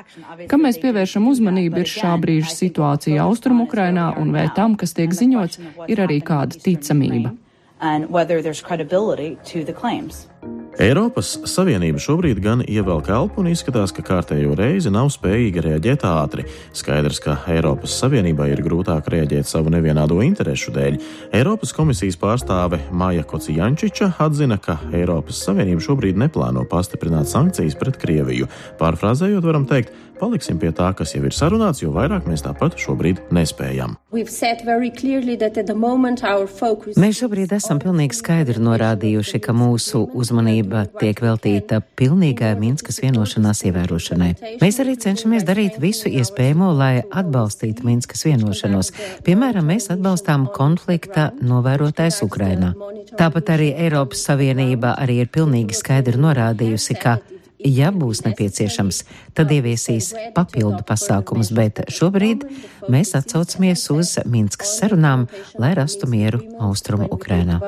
Kam 0.50 0.66
mēs 0.66 0.80
pievēršam 0.82 1.28
uzmanību 1.30 1.84
ir 1.84 1.92
šā 1.92 2.16
brīža 2.18 2.50
situācija 2.50 3.28
Austrum 3.28 3.62
Ukrainā 3.62 4.10
un 4.18 4.34
vai 4.34 4.48
tam, 4.58 4.74
kas 4.80 4.96
tiek 4.98 5.14
ziņots, 5.14 5.62
ir 5.86 6.02
arī 6.02 6.18
kāda 6.18 6.58
ticamība. 6.66 7.36
And 7.78 8.10
whether 8.10 8.42
there's 8.42 8.60
credibility 8.60 9.38
to 9.52 9.62
the 9.62 9.72
claims. 9.72 10.26
Eiropas 10.78 11.32
Savienība 11.50 11.98
šobrīd 11.98 12.38
gan 12.38 12.60
ievelk 12.62 13.08
elpu 13.10 13.40
un 13.42 13.48
izskatās, 13.50 13.90
ka 13.90 14.04
kārtējo 14.06 14.52
reizi 14.54 14.92
nav 14.94 15.08
spējīga 15.10 15.64
reaģēt 15.64 16.04
ātri. 16.06 16.44
Skaidrs, 16.70 17.18
ka 17.24 17.34
Eiropas 17.50 17.96
Savienībai 17.98 18.52
ir 18.52 18.62
grūtāk 18.62 19.10
reaģēt 19.10 19.50
savu 19.50 19.72
nevienādo 19.74 20.20
interešu 20.22 20.70
dēļ. 20.76 21.00
Eiropas 21.34 21.74
komisijas 21.74 22.20
pārstāve 22.22 22.78
Māja 22.94 23.26
Kocijančiča 23.26 24.12
atzina, 24.22 24.60
ka 24.62 24.78
Eiropas 24.94 25.42
Savienība 25.48 25.82
šobrīd 25.82 26.20
neplāno 26.22 26.62
pastiprināt 26.70 27.26
sankcijas 27.26 27.74
pret 27.80 27.98
Krieviju. 27.98 28.46
Pārfrāzējot, 28.78 29.42
varam 29.50 29.66
teikt, 29.66 29.90
paliksim 30.18 30.58
pie 30.62 30.70
tā, 30.74 30.92
kas 30.98 31.14
jau 31.14 31.24
ir 31.26 31.34
sarunāts, 31.34 31.82
jo 31.82 31.90
vairāk 31.94 32.26
mēs 32.30 32.42
tāpat 32.46 32.78
šobrīd 32.78 33.20
nespējam. 33.34 33.96
Mēs 36.98 37.20
šobrīd 37.20 37.54
esam 37.58 37.82
pilnīgi 37.82 38.18
skaidri 38.18 38.62
norādījuši, 38.62 39.42
ka 39.42 39.54
mūsu 39.56 40.06
uzmanība 40.28 40.84
tiek 41.00 41.20
veltīta 41.24 41.80
pilnīgai 41.98 42.52
Minskas 42.60 43.00
vienošanās 43.02 43.64
ievērošanai. 43.68 44.58
Mēs 44.60 44.80
arī 44.82 44.96
cenšamies 45.00 45.46
darīt 45.48 45.78
visu 45.80 46.10
iespējamo, 46.12 46.68
lai 46.76 47.00
atbalstītu 47.08 47.86
Minskas 47.88 48.26
vienošanos. 48.28 48.92
Piemēram, 49.24 49.72
mēs 49.72 49.88
atbalstām 49.94 50.48
konflikta 50.54 51.30
novērotājs 51.40 52.20
Ukrainā. 52.26 52.74
Tāpat 53.18 53.54
arī 53.56 53.72
Eiropas 53.86 54.26
Savienība 54.28 54.94
arī 55.00 55.22
ir 55.24 55.32
pilnīgi 55.32 55.76
skaidri 55.80 56.20
norādījusi, 56.20 57.00
ka 57.00 57.18
Ja 57.58 57.88
būs 57.90 58.20
nepieciešams, 58.22 59.00
tad 59.34 59.50
ieviesīs 59.50 60.12
papildu 60.36 60.84
pasākumus, 60.86 61.50
bet 61.50 61.82
šobrīd 61.90 62.46
mēs 62.86 63.16
atsaucamies 63.18 63.82
uz 63.90 64.14
Minskas 64.30 64.76
sarunām, 64.78 65.26
lai 65.58 65.74
rastu 65.74 66.06
mieru 66.06 66.44
austrumu 66.62 67.10
Ukrainā. 67.10 67.58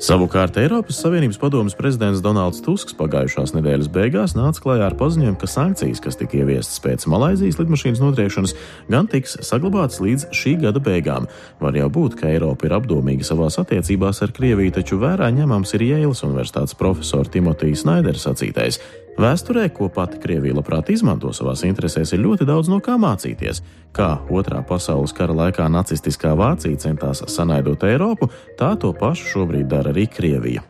Savukārt 0.00 0.56
Eiropas 0.56 0.96
Savienības 1.02 1.36
padomas 1.36 1.74
prezidents 1.76 2.22
Donalds 2.24 2.62
Tusks 2.64 2.94
pagājušās 2.96 3.50
nedēļas 3.52 3.90
beigās 3.92 4.32
nāca 4.32 4.62
klajā 4.64 4.86
ar 4.86 4.94
paziņojumu, 4.96 5.36
ka 5.36 5.48
sankcijas, 5.52 6.00
kas 6.00 6.16
tika 6.16 6.38
ieviestas 6.38 6.80
pēc 6.80 7.04
Malaizijas 7.12 7.58
lidmašīnas 7.60 8.00
notriekšanas, 8.00 8.54
gan 8.88 9.10
tiks 9.12 9.36
saglabātas 9.44 10.00
līdz 10.00 10.30
šī 10.32 10.54
gada 10.62 10.80
beigām. 10.80 11.28
Var 11.60 11.76
jau 11.82 11.90
būt, 11.92 12.16
ka 12.16 12.32
Eiropa 12.32 12.64
ir 12.64 12.78
apdomīga 12.78 13.28
savās 13.28 13.60
attiecībās 13.60 14.22
ar 14.24 14.32
Krieviju, 14.32 14.72
taču 14.80 14.96
vērā 15.04 15.28
ņemams 15.36 15.76
ir 15.76 15.84
Jēlas 15.90 16.24
Universitātes 16.24 16.80
profesora 16.80 17.28
Timotīs 17.28 17.84
Snaidera 17.84 18.24
sacītais. 18.24 18.80
Vēsturē, 19.20 19.66
ko 19.74 19.90
pati 19.92 20.16
Krievija 20.22 20.54
labprāt 20.56 20.88
izmanto 20.94 21.28
savās 21.36 21.60
interesēs, 21.66 22.14
ir 22.14 22.22
ļoti 22.22 22.46
daudz 22.48 22.70
no 22.72 22.78
kā 22.80 22.94
mācīties. 22.96 23.60
Kā 23.92 24.14
otrā 24.32 24.62
pasaules 24.64 25.12
kara 25.12 25.34
laikā 25.36 25.66
nacistiskā 25.68 26.30
Vācija 26.38 26.78
centās 26.80 27.20
sanaidot 27.28 27.84
Eiropu, 27.84 28.30
tā 28.56 28.70
to 28.80 28.94
pašu 28.96 29.26
šobrīd 29.34 29.68
dara 29.68 29.89
arī 29.90 30.06
Krievija. 30.10 30.69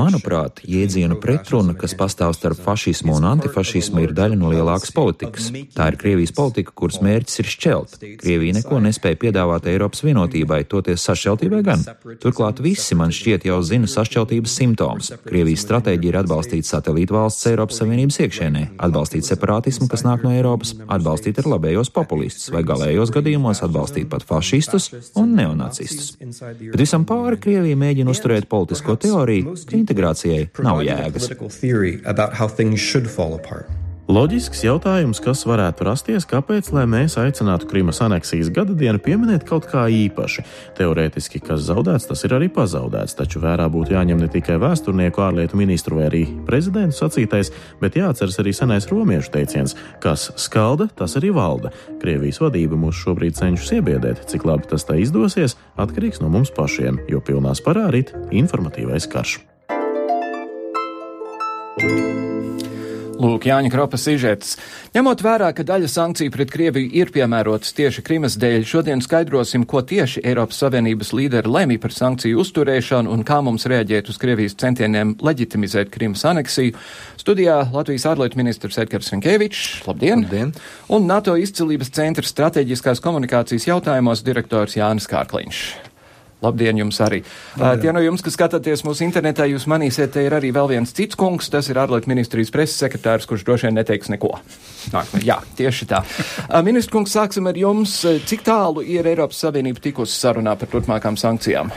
Manuprāt, 0.00 0.62
jēdzienu 0.64 1.18
pretruna, 1.20 1.74
kas 1.76 1.92
pastāv 1.92 2.32
starp 2.32 2.56
fašismu 2.64 3.18
un 3.18 3.26
antifašismu, 3.34 4.00
ir 4.00 4.14
daļa 4.16 4.38
no 4.40 4.48
lielākas 4.48 4.94
politikas. 4.96 5.50
Tā 5.76 5.90
ir 5.90 5.98
Krievijas 6.00 6.32
politika, 6.32 6.72
kuras 6.72 7.02
mērķis 7.04 7.42
ir 7.42 7.50
šķelt. 7.52 7.98
Krievija 8.22 8.56
neko 8.56 8.78
nespēja 8.86 9.18
piedāvāt 9.26 9.68
Eiropas 9.68 10.00
vienotībai, 10.06 10.62
toties 10.72 11.04
sašķeltībai 11.04 11.60
gan. 11.66 11.84
Turklāt 12.22 12.62
visi 12.64 12.96
man 12.96 13.12
šķiet 13.12 13.44
jau 13.50 13.60
zina 13.60 13.92
sašķeltības 13.92 14.56
simptomus. 14.62 15.12
Krievijas 15.28 15.66
stratēģija 15.68 16.14
ir 16.14 16.18
atbalstīt 16.22 16.70
satelītu 16.70 17.18
valsts 17.18 17.52
Eiropas 17.52 17.82
Savienības 17.82 18.22
iekšēnē, 18.24 18.64
atbalstīt 18.88 19.28
separātismu, 19.28 19.90
kas 19.92 20.06
nāk 20.08 20.24
no 20.24 20.32
Eiropas, 20.32 20.72
atbalstīt 20.88 21.44
ar 21.44 21.52
labējos 21.58 21.92
populistus 21.92 22.48
vai 22.56 22.64
galējos 22.64 23.12
gadījumos 23.12 23.60
atbalstīt 23.68 24.08
pat 24.08 24.24
fašistus 24.24 24.88
un 25.20 25.36
neonacistus. 25.36 26.14
Bet 26.72 26.80
visam 26.80 27.04
pāri 27.04 27.33
Savukārt 27.34 27.42
Krievija 27.42 27.76
mēģina 27.76 28.12
uzturēt 28.12 28.46
politisko 28.48 28.94
teoriju, 29.00 29.54
ka 29.66 29.74
integrācijai 29.76 30.46
nav 30.62 30.82
jēgas. 30.86 31.26
Loģisks 34.04 34.60
jautājums, 34.60 35.16
kas 35.24 35.46
varētu 35.48 35.86
rasties, 35.86 36.26
kāpēc 36.28 36.66
mēs 36.76 37.14
aicinātu 37.16 37.64
Krimas 37.70 38.02
aneksijas 38.04 38.50
gada 38.52 38.74
dienu 38.76 39.00
pieminēt 39.00 39.46
kaut 39.48 39.64
kā 39.70 39.86
īpaši. 39.88 40.44
Teorētiski, 40.76 41.40
kas 41.40 41.62
zaudēts, 41.70 42.04
tas 42.10 42.20
ir 42.28 42.34
arī 42.36 42.50
pazaudēts, 42.52 43.16
taču 43.16 43.40
vērā 43.40 43.64
būtu 43.72 43.96
jāņem 43.96 44.20
ne 44.20 44.28
tikai 44.28 44.58
vēsturnieku, 44.60 45.24
ārlietu 45.24 45.56
ministru 45.56 46.02
vai 46.02 46.10
arī 46.10 46.20
prezidentu 46.44 46.98
sacītais, 46.98 47.48
bet 47.80 47.96
jāatceras 47.96 48.36
arī 48.44 48.52
senais 48.52 48.90
romiešu 48.92 49.32
teiciens, 49.38 49.72
kas 50.04 50.28
skalda, 50.36 50.90
tas 51.00 51.16
arī 51.16 51.32
valda. 51.32 51.72
Krievijas 52.04 52.42
vadība 52.44 52.76
mūs 52.76 53.00
šobrīd 53.06 53.40
cenšas 53.40 53.72
iebiedēt, 53.78 54.26
cik 54.28 54.44
labi 54.44 54.68
tas 54.68 54.84
tā 54.84 55.00
izdosies, 55.00 55.56
atkarīgs 55.80 56.20
no 56.20 56.28
mums 56.28 56.52
pašiem, 56.52 57.00
jo 57.08 57.24
pilnā 57.24 57.56
sparā 57.56 57.88
rit 57.96 58.12
informatīvais 58.28 59.08
karš. 59.08 59.40
Lūk, 63.24 63.46
Jāņa 63.48 63.70
Kropa 63.72 63.96
sižets. 63.96 64.58
Ņemot 64.92 65.22
vērā, 65.24 65.48
ka 65.56 65.64
daļa 65.64 65.88
sankciju 65.88 66.32
pret 66.34 66.50
Krieviju 66.52 66.90
ir 66.92 67.08
piemērotas 67.14 67.72
tieši 67.76 68.02
Krimas 68.04 68.36
dēļ, 68.40 68.66
šodien 68.68 69.00
skaidrosim, 69.04 69.64
ko 69.68 69.80
tieši 69.80 70.20
Eiropas 70.28 70.58
Savienības 70.60 71.14
līderi 71.16 71.48
lemj 71.48 71.78
par 71.80 71.94
sankciju 71.96 72.42
uzturēšanu 72.42 73.14
un 73.14 73.24
kā 73.24 73.38
mums 73.44 73.64
reaģēt 73.70 74.10
uz 74.12 74.20
Krievijas 74.20 74.58
centieniem 74.60 75.16
leģitimizēt 75.24 75.92
Krimas 75.94 76.26
aneksiju. 76.28 76.76
Studijā 77.20 77.62
Latvijas 77.72 78.04
ārlietu 78.12 78.42
ministrs 78.42 78.82
Edgars 78.82 79.08
Rinkēvičs, 79.14 79.64
labdien! 79.88 80.26
labdien! 80.26 80.52
Un 80.92 81.08
NATO 81.08 81.38
izcilības 81.40 81.94
centra 81.96 82.28
strateģiskās 82.28 83.00
komunikācijas 83.04 83.70
jautājumos 83.70 84.26
direktors 84.26 84.76
Jānis 84.76 85.08
Kārkliņš. 85.08 85.64
Labdien 86.44 86.78
jums 86.78 87.00
arī. 87.04 87.22
Labdien. 87.56 87.82
Tie 87.82 87.94
no 87.96 88.02
jums, 88.04 88.24
kas 88.24 88.36
skatāties 88.36 88.84
mūsu 88.86 89.06
internetā, 89.06 89.46
jūs 89.50 89.66
manīsiet, 89.70 90.12
te 90.14 90.24
ir 90.26 90.36
arī 90.36 90.52
vēl 90.54 90.70
viens 90.76 90.94
cits 90.94 91.18
kungs, 91.18 91.50
tas 91.52 91.68
ir 91.72 91.80
ārlietu 91.80 92.10
ministrijas 92.12 92.52
preses 92.54 92.78
sekretārs, 92.84 93.28
kurš 93.30 93.46
droši 93.48 93.70
vien 93.70 93.78
neteiks 93.80 94.12
neko. 94.12 94.34
Nā, 94.94 95.04
jā, 95.24 95.40
tieši 95.58 95.90
tā. 95.90 96.02
Ministra 96.66 96.98
kungs, 96.98 97.14
sāksim 97.16 97.48
ar 97.50 97.58
jums. 97.58 97.96
Cik 98.28 98.44
tālu 98.46 98.84
ir 98.84 99.08
Eiropas 99.08 99.40
Savienība 99.46 99.82
tikusi 99.84 100.18
sarunā 100.18 100.56
par 100.60 100.70
turpmākām 100.72 101.18
sankcijām? 101.20 101.72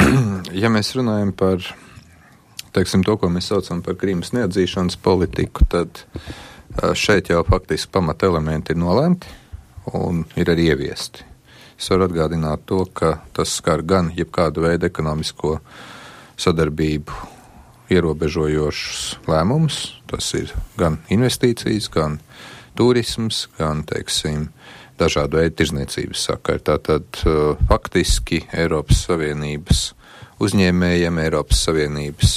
ja 0.62 0.72
mēs 0.72 0.94
runājam 0.96 1.34
par 1.36 1.62
teiksim, 2.76 3.04
to, 3.06 3.16
ko 3.20 3.30
mēs 3.32 3.48
saucam 3.52 3.80
par 3.84 3.96
Krīmas 4.00 4.34
neatzīšanas 4.36 4.98
politiku, 5.04 5.64
tad 5.70 6.02
šeit 6.98 7.30
jau 7.32 7.40
faktiski 7.46 7.92
pamata 7.94 8.28
elementi 8.28 8.74
ir 8.74 8.82
nolēmti 8.82 9.32
un 9.96 10.24
ir 10.36 10.50
arī 10.52 10.70
ieviesti. 10.72 11.24
Es 11.76 11.90
varu 11.92 12.06
atgādināt 12.08 12.64
to, 12.68 12.84
ka 12.88 13.18
tas 13.36 13.52
skar 13.58 13.82
gan 13.84 14.08
jebkādu 14.16 14.64
veidu 14.64 14.88
ekonomisko 14.88 15.58
sadarbību 16.40 17.12
ierobežojošus 17.92 19.02
lēmumus. 19.28 19.80
Tas 20.08 20.30
ir 20.38 20.54
gan 20.80 20.98
investīcijas, 21.12 21.90
gan 21.92 22.18
turisms, 22.78 23.44
gan, 23.58 23.84
teiksim, 23.88 24.48
dažādu 25.00 25.40
veidu 25.42 25.58
tirzniecības 25.60 26.26
sakari. 26.30 26.64
Tātad 26.64 27.22
uh, 27.28 27.60
faktiski 27.68 28.42
Eiropas 28.56 29.04
Savienības 29.06 29.86
uzņēmējiem, 30.42 31.22
Eiropas 31.28 31.62
Savienības 31.68 32.36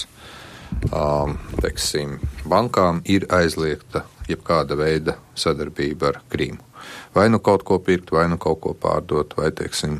um, 0.92 1.38
teiksim, 1.64 2.20
bankām 2.48 3.04
ir 3.08 3.28
aizliegta 3.32 4.04
jebkāda 4.30 4.78
veida 4.80 5.16
sadarbība 5.40 6.12
ar 6.14 6.26
Krīmu 6.32 6.69
vai 7.16 7.30
nu 7.30 7.40
kaut 7.40 7.64
ko 7.68 7.80
pirkt, 7.80 8.12
vai 8.16 8.28
nu 8.30 8.38
kaut 8.42 8.62
ko 8.64 8.76
pārdot, 8.78 9.36
vai, 9.38 9.52
teiksim, 9.56 10.00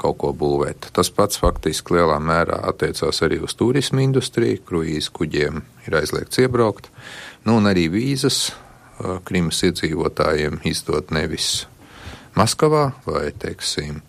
kaut 0.00 0.18
ko 0.20 0.32
būvēt. 0.36 0.90
Tas 0.96 1.10
pats 1.12 1.40
faktiski 1.40 1.98
lielā 1.98 2.16
mērā 2.22 2.62
attiecās 2.70 3.22
arī 3.26 3.40
uz 3.44 3.54
turismu 3.58 4.02
industriju, 4.04 4.62
kruīzu 4.68 5.12
kuģiem 5.16 5.60
ir 5.86 5.98
aizliegts 6.00 6.40
iebraukt, 6.40 6.88
nu 7.44 7.58
un 7.60 7.70
arī 7.70 7.88
vīzas 7.92 8.50
Krimas 9.24 9.62
iedzīvotājiem 9.64 10.60
izdot 10.68 11.12
nevis 11.14 11.64
Maskavā 12.36 12.90
vai, 13.06 13.30
teiksim, 13.32 14.02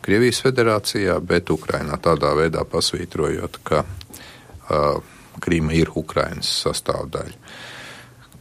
Krievijas 0.00 0.40
federācijā, 0.40 1.18
bet 1.20 1.52
Ukrainā 1.52 1.98
tādā 2.00 2.32
veidā 2.38 2.64
pasvītrojot, 2.64 3.58
ka 3.68 3.82
uh, 3.84 4.96
Krīma 5.44 5.76
ir 5.76 5.92
Ukrainas 5.96 6.48
sastāvdaļa. 6.64 7.36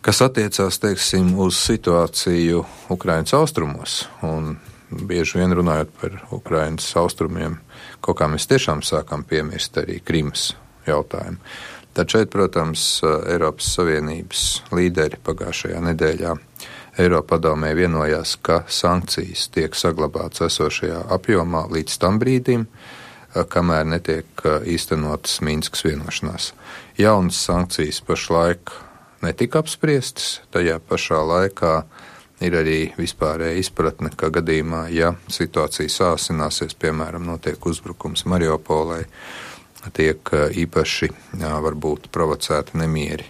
Kas 0.02 0.22
attiecās, 0.24 0.78
teiksim, 0.80 1.34
uz 1.44 1.58
situāciju 1.60 2.62
Ukrainas 2.90 3.34
austrumos, 3.36 4.06
un 4.24 4.54
bieži 4.90 5.42
vien 5.42 5.52
runājot 5.60 5.92
par 6.00 6.16
Ukrainas 6.32 6.88
austrumiem, 6.96 7.58
kaut 8.00 8.22
kā 8.22 8.30
mēs 8.32 8.48
tiešām 8.48 8.80
sākam 8.80 9.26
piemirst 9.28 9.76
arī 9.82 10.00
Krimas 10.00 10.54
jautājumu. 10.88 11.44
Tad 11.94 12.16
šeit, 12.16 12.32
protams, 12.32 13.02
Eiropas 13.04 13.74
Savienības 13.76 14.46
līderi 14.72 15.20
pagājušajā 15.26 15.84
nedēļā 15.90 16.36
Eiropadomē 17.00 17.76
vienojās, 17.76 18.38
ka 18.40 18.64
sankcijas 18.72 19.50
tiek 19.52 19.76
saglabātas 19.76 20.48
esošajā 20.48 21.10
apjomā 21.12 21.68
līdz 21.76 22.00
tam 22.00 22.24
brīdim, 22.24 22.70
kamēr 23.36 23.84
netiek 24.00 24.48
īstenotas 24.64 25.42
Mīnskas 25.44 25.84
vienošanās. 25.92 26.54
Jaunas 26.96 27.48
sankcijas 27.50 28.00
pašlaik 28.08 28.72
netika 29.26 29.64
apspriestas, 29.64 30.40
tajā 30.54 30.80
pašā 30.90 31.20
laikā 31.26 31.74
ir 32.46 32.56
arī 32.56 32.80
vispārēja 32.98 33.60
izpratne, 33.60 34.12
ka 34.16 34.32
gadījumā, 34.34 34.88
ja 34.96 35.14
situācija 35.32 35.92
sāsināsies, 35.92 36.78
piemēram, 36.80 37.26
notiek 37.28 37.66
uzbrukums 37.66 38.26
Mariupolai, 38.30 39.04
tiek 39.96 40.32
īpaši 40.64 41.12
varbūt 41.40 42.10
provocēti 42.12 42.80
nemieri 42.80 43.28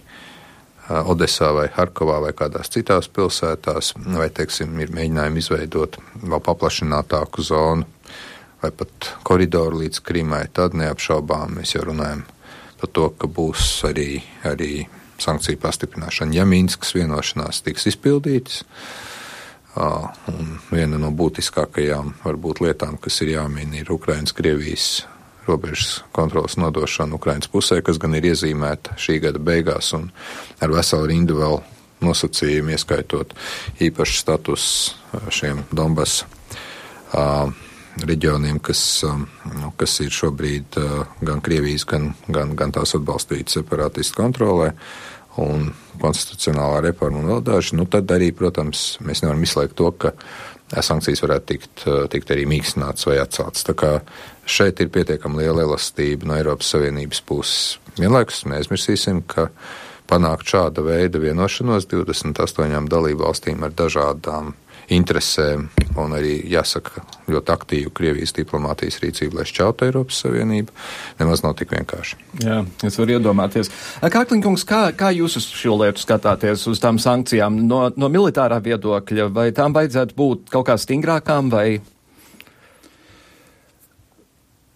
Odesā 0.90 1.52
vai 1.54 1.68
Harkovā 1.70 2.16
vai 2.24 2.32
kādās 2.34 2.72
citās 2.74 3.06
pilsētās, 3.14 3.92
vai, 4.10 4.26
teiksim, 4.34 4.74
ir 4.82 4.90
mēģinājumi 4.94 5.38
izveidot 5.38 6.00
vēl 6.18 6.42
paplašinātāku 6.42 7.44
zonu 7.46 7.86
vai 8.62 8.72
pat 8.74 9.12
koridoru 9.22 9.84
līdz 9.84 10.02
Krimai, 10.04 10.42
tad 10.52 10.74
neapšaubām 10.76 11.60
mēs 11.60 11.76
jau 11.76 11.84
runājam 11.86 12.24
par 12.80 12.90
to, 12.96 13.06
ka 13.14 13.30
būs 13.30 13.68
arī, 13.86 14.18
arī 14.44 14.82
sankciju 15.22 15.60
pastiprināšana, 15.62 16.34
ja 16.36 16.46
Mīnskas 16.48 16.94
vienošanās 16.96 17.62
tiks 17.66 17.88
izpildītas. 17.92 18.64
Un 19.80 20.56
viena 20.72 20.98
no 20.98 21.12
būtiskākajām 21.14 22.16
varbūt 22.24 22.62
lietām, 22.64 22.98
kas 22.98 23.20
ir 23.22 23.36
jāmin, 23.36 23.76
ir 23.78 23.92
Ukrainas-Krievijas 23.94 25.04
robežas 25.46 26.00
kontrolas 26.12 26.56
nodošanu 26.60 27.16
Ukraiņas 27.20 27.50
pusē, 27.50 27.80
kas 27.82 27.98
gan 28.02 28.14
ir 28.18 28.26
iezīmēta 28.32 28.98
šī 29.00 29.20
gada 29.24 29.40
beigās 29.42 29.92
un 29.96 30.10
ar 30.60 30.74
veselu 30.74 31.08
rindu 31.10 31.38
vēl 31.38 31.60
nosacījumu, 32.04 32.74
ieskaitot 32.74 33.34
īpašu 33.82 34.20
status 34.20 34.66
šiem 35.34 35.64
Donbass 35.74 36.24
uh, 36.24 37.50
reģioniem, 37.98 38.60
kas, 38.62 38.82
uh, 39.06 39.22
kas 39.80 39.98
ir 40.04 40.12
šobrīd 40.14 40.78
uh, 40.80 41.00
gan 41.24 41.42
Krievijas, 41.44 41.86
gan, 41.88 42.12
gan, 42.28 42.54
gan 42.58 42.74
tās 42.74 42.94
atbalstītas 42.98 43.60
separātistu 43.60 44.20
kontrolē. 44.20 44.72
Un 45.40 45.70
konstitucionālā 46.00 46.80
reforma 46.88 47.20
un 47.20 47.28
vēl 47.30 47.44
daži, 47.46 47.76
nu 47.78 47.86
tad 47.88 48.10
arī, 48.12 48.32
protams, 48.36 48.98
mēs 49.06 49.22
nevaram 49.22 49.44
izslēgt 49.46 49.76
to, 49.78 49.92
ka 49.94 50.10
sankcijas 50.70 51.22
varētu 51.24 51.46
tikt, 51.50 51.84
tikt 52.12 52.32
arī 52.34 52.46
mīkstināts 52.50 53.06
vai 53.08 53.18
atcelts. 53.22 53.64
Tā 53.66 53.74
kā 53.78 53.92
šeit 54.46 54.82
ir 54.82 54.90
pietiekami 54.92 55.42
liela 55.42 55.64
elastība 55.66 56.28
no 56.28 56.36
Eiropas 56.38 56.70
Savienības 56.74 57.22
puses. 57.26 57.78
Vienlaikus 57.98 58.44
neaizmirsīsim, 58.50 59.22
ka 59.30 59.48
panākt 60.10 60.50
šāda 60.50 60.82
veida 60.84 61.22
vienošanos 61.22 61.88
28 61.90 62.90
dalību 62.90 63.26
valstīm 63.26 63.62
ar 63.66 63.74
dažādām 63.76 64.54
interesēm 64.94 65.68
un 66.00 66.14
arī, 66.16 66.36
jāsaka, 66.50 67.02
ļoti 67.30 67.54
aktīvu 67.54 67.92
Krievijas 67.94 68.34
diplomātijas 68.36 69.00
rīcību, 69.02 69.38
lai 69.38 69.46
šķeltu 69.48 69.86
Eiropas 69.86 70.22
Savienību, 70.24 70.74
nemaz 71.20 71.44
nav 71.44 71.56
tik 71.58 71.74
vienkārši. 71.76 72.18
Jā, 72.44 72.60
es 72.86 72.98
varu 73.00 73.16
iedomāties. 73.18 73.70
Kārkliņkungs, 74.02 74.66
kā, 74.68 74.82
kā 74.98 75.12
jūs 75.14 75.38
uz 75.40 75.48
šo 75.60 75.78
lietu 75.82 76.02
skatāties, 76.02 76.66
uz 76.70 76.82
tām 76.82 76.98
sankcijām 77.02 77.62
no, 77.66 77.86
no 77.96 78.10
militārā 78.12 78.60
viedokļa, 78.64 79.30
vai 79.34 79.50
tām 79.56 79.76
vajadzētu 79.76 80.18
būt 80.18 80.52
kaut 80.54 80.68
kā 80.70 80.78
stingrākām 80.80 81.52
vai 81.52 81.66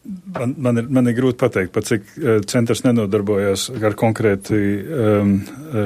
Man, 0.04 0.54
man, 0.60 0.76
ir, 0.76 0.88
man 0.92 1.08
ir 1.08 1.14
grūti 1.16 1.38
pateikt, 1.40 1.70
pat 1.72 1.86
cik 1.88 2.02
uh, 2.20 2.40
centrs 2.50 2.82
nenodarbojas 2.84 3.70
ar 3.72 3.94
konkrēti 3.96 4.58
um, 4.84 5.30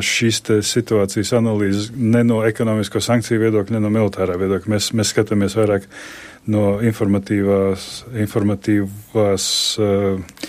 šīs 0.02 0.40
situācijas 0.66 1.31
analīzes 1.38 1.92
ne 1.94 2.24
no 2.26 2.40
ekonomisko 2.46 3.02
sankciju 3.04 3.44
viedokļa, 3.44 3.76
ne 3.76 3.83
no 3.85 3.92
militārā 3.94 4.35
viedokļa. 4.40 4.72
Mēs, 4.74 4.88
mēs 4.98 5.12
skatāmies 5.14 5.54
vairāk 5.59 5.87
no 6.50 6.64
informatīvās, 6.83 7.87
informatīvās 8.24 9.46
uh, 9.87 10.42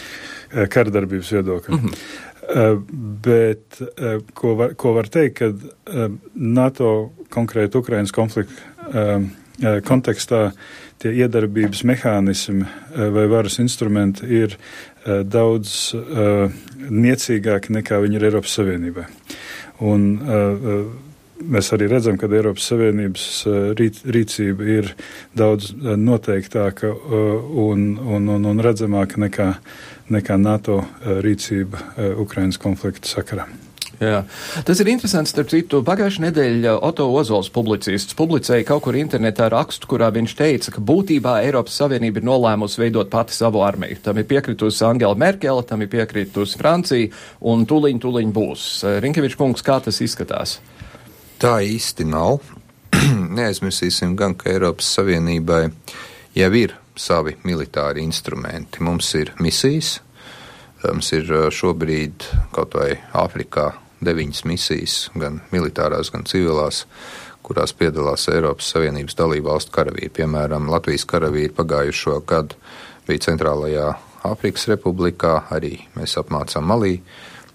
kardarbības 0.73 1.29
viedokļa. 1.37 1.77
Mm 1.77 1.85
-hmm. 1.85 2.01
Uh, 2.49 2.79
bet 3.21 3.77
uh, 3.81 4.23
ko, 4.33 4.55
var, 4.57 4.73
ko 4.73 4.95
var 4.95 5.07
teikt, 5.13 5.37
kad 5.37 5.53
uh, 5.53 6.07
NATO 6.33 7.11
konkrēti 7.29 7.77
Ukrainas 7.77 8.11
konflikta 8.11 8.89
uh, 8.89 9.27
kontekstā 9.85 10.43
uh, 10.49 10.61
tie 10.99 11.13
iedarbības 11.23 11.83
mehānismi 11.87 12.65
eh, 12.65 13.07
vai 13.15 13.25
varas 13.31 13.59
instrumenti 13.63 14.27
ir 14.41 14.55
eh, 14.55 15.21
daudz 15.23 15.93
niecīgāki 16.89 17.73
nekā 17.79 18.01
viņi 18.03 18.19
ir 18.19 18.27
Eiropas 18.29 18.55
Savienībai. 18.57 19.05
Un, 19.85 20.01
mēs 21.39 21.69
arī 21.75 21.87
redzam, 21.91 22.17
ka 22.19 22.27
Eiropas 22.27 22.65
Savienības 22.71 23.27
rīc, 23.79 24.01
rīcība 24.11 24.67
ir 24.73 24.91
daudz 25.37 25.71
noteiktāka 25.77 26.91
un, 26.91 27.87
un, 27.95 28.27
un, 28.35 28.49
un 28.51 28.61
redzamāka 28.65 29.21
nekā, 29.23 29.49
nekā 30.11 30.39
NATO 30.41 30.81
rīcība 31.23 32.11
Ukrainas 32.19 32.59
konflikta 32.59 33.07
sakarā. 33.07 33.47
Jā. 33.99 34.21
Tas 34.63 34.79
ir 34.79 34.87
interesants, 34.93 35.33
starp 35.33 35.49
citu, 35.51 35.81
pagājušajā 35.83 36.23
nedēļā 36.29 36.75
Oto 36.87 37.09
Ozols 37.19 37.49
publicists 37.51 38.15
publicēja 38.15 38.63
kaut 38.69 38.85
kur 38.85 38.95
internetā 38.95 39.49
rakstu, 39.51 39.89
kurā 39.91 40.07
viņš 40.15 40.35
teica, 40.39 40.71
ka 40.71 40.83
būtībā 40.87 41.33
Eiropas 41.43 41.75
Savienība 41.81 42.21
ir 42.21 42.27
nolēmusi 42.29 42.79
veidot 42.79 43.11
pati 43.11 43.35
savu 43.35 43.59
armiju. 43.67 43.97
Tam 44.05 44.21
ir 44.21 44.27
piekritusi 44.29 44.85
Angela 44.87 45.19
Merkele, 45.19 45.65
tam 45.67 45.83
ir 45.83 45.91
piekritusi 45.91 46.61
Francija, 46.61 47.09
un 47.51 47.65
tuliņ, 47.67 47.99
tuliņ 48.05 48.31
būs. 48.35 48.69
Rinkevičs 49.03 49.35
kungs, 49.39 49.65
kā 49.67 49.81
tas 49.83 49.99
izskatās? 50.05 50.61
Tā 51.43 51.57
īsti 51.67 52.07
nav. 52.07 52.39
Neaizmirsīsim 53.39 54.15
gan, 54.19 54.37
ka 54.39 54.47
Eiropas 54.53 54.93
Savienībai 54.95 55.65
jau 56.39 56.51
ir 56.55 56.77
savi 56.95 57.35
militāri 57.43 58.07
instrumenti. 58.07 58.79
Mums 58.79 59.11
ir 59.19 59.35
misijas, 59.43 59.97
mums 60.87 61.11
ir 61.19 61.35
šobrīd 61.51 62.31
kaut 62.55 62.79
vai 62.79 62.93
Āfrikā 63.11 63.69
deviņas 64.05 64.43
misijas, 64.47 64.97
gan 65.17 65.41
militārās, 65.53 66.11
gan 66.13 66.25
civilās, 66.29 66.85
kurās 67.45 67.73
piedalās 67.75 68.27
Eiropas 68.31 68.69
Savienības 68.73 69.17
dalību 69.19 69.49
valstu 69.49 69.73
karavīri. 69.75 70.11
Piemēram, 70.19 70.69
Latvijas 70.71 71.07
karavīri 71.09 71.55
pagājušo 71.55 72.19
gadu 72.29 72.59
bija 73.07 73.25
Centrālajā 73.29 73.89
Āfrikas 74.29 74.67
Republikā, 74.69 75.43
arī 75.55 75.77
mēs 75.95 76.17
apmācām 76.19 76.67
Malī 76.67 76.97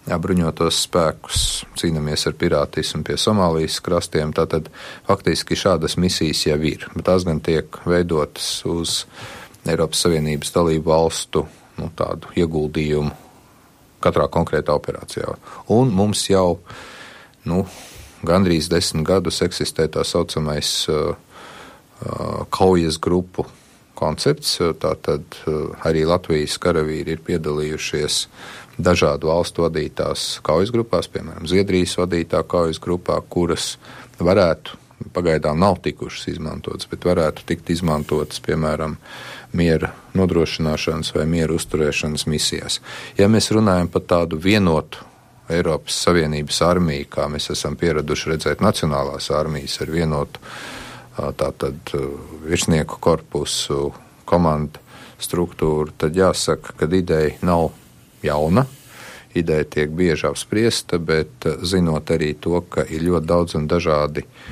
bruņotos 0.04 0.82
spēkus, 0.84 1.42
cīnāmies 1.80 2.26
ar 2.28 2.36
pirātismu 2.40 3.04
pie 3.06 3.16
Somālijas 3.20 3.80
krastiem. 3.84 4.34
Tātad 4.36 4.68
faktiski 5.08 5.56
šādas 5.56 5.96
misijas 6.00 6.44
jau 6.48 6.58
ir, 6.60 6.88
bet 6.92 7.06
tās 7.08 7.24
gan 7.24 7.40
tiek 7.44 7.80
veidotas 7.88 8.48
uz 8.68 9.04
Eiropas 9.64 10.04
Savienības 10.04 10.52
dalību 10.52 10.90
valstu 10.90 11.46
nu, 11.80 11.88
tādu 11.96 12.32
ieguldījumu 12.36 13.23
katrā 14.04 14.28
konkrētā 14.32 14.76
operācijā. 14.76 15.34
Un 15.72 15.92
mums 15.94 16.26
jau 16.28 16.60
nu, 17.48 17.64
gandrīz 18.24 18.70
desmit 18.72 19.06
gadus 19.08 19.42
eksistē 19.44 19.88
tā 19.92 20.04
saucamais 20.06 20.72
uh, 20.92 21.14
uh, 21.14 22.44
kaujas 22.54 23.00
grupu 23.02 23.46
koncepts. 23.98 24.58
Tātad 24.82 25.24
uh, 25.44 25.72
arī 25.86 26.04
Latvijas 26.08 26.58
karavīri 26.62 27.16
ir 27.16 27.24
piedalījušies 27.26 28.20
dažādu 28.78 29.30
valstu 29.30 29.66
vadītās 29.66 30.40
kaujas 30.46 30.72
grupās, 30.74 31.08
piemēram, 31.12 31.46
Zviedrijas 31.46 31.94
vadītā 32.00 32.42
kaujas 32.48 32.80
grupā, 32.82 33.20
kuras 33.30 33.76
varētu, 34.18 34.80
pagaidām 35.14 35.60
nav 35.60 35.78
tikušas 35.84 36.32
izmantotas, 36.34 36.88
bet 36.90 37.06
varētu 37.06 37.46
tikt 37.46 37.70
izmantotas, 37.70 38.40
piemēram, 38.42 38.96
miera 39.54 39.92
nodrošināšanas 40.14 41.14
vai 41.14 41.26
miera 41.30 41.54
uzturēšanas 41.54 42.26
misijās. 42.30 42.80
Ja 43.18 43.28
mēs 43.30 43.50
runājam 43.54 43.90
par 43.92 44.04
tādu 44.10 44.38
vienotu 44.40 45.04
Eiropas 45.52 45.96
Savienības 46.06 46.60
armiju, 46.64 47.08
kā 47.12 47.28
mēs 47.30 47.50
esam 47.52 47.76
pieraduši 47.76 48.32
redzēt 48.32 48.64
nacionālās 48.64 49.28
armijas 49.34 49.76
ar 49.84 49.92
vienotu 49.92 50.40
tātad 51.38 51.92
virsnieku 52.46 52.98
korpusu, 53.00 53.92
komandu 54.24 54.80
struktūru, 55.20 55.92
tad 55.98 56.16
jāsaka, 56.16 56.74
ka 56.78 56.88
ideja 56.90 57.36
nav 57.46 57.70
jauna. 58.24 58.64
Ideja 59.34 59.66
tiek 59.66 59.90
bieži 59.90 60.28
apspriesta, 60.28 60.98
bet 60.98 61.46
zinot 61.66 62.10
arī 62.14 62.32
to, 62.38 62.60
ka 62.70 62.84
ir 62.86 63.02
ļoti 63.02 63.26
daudz 63.26 63.56
un 63.58 63.66
dažādi 63.70 64.22
uh, 64.22 64.43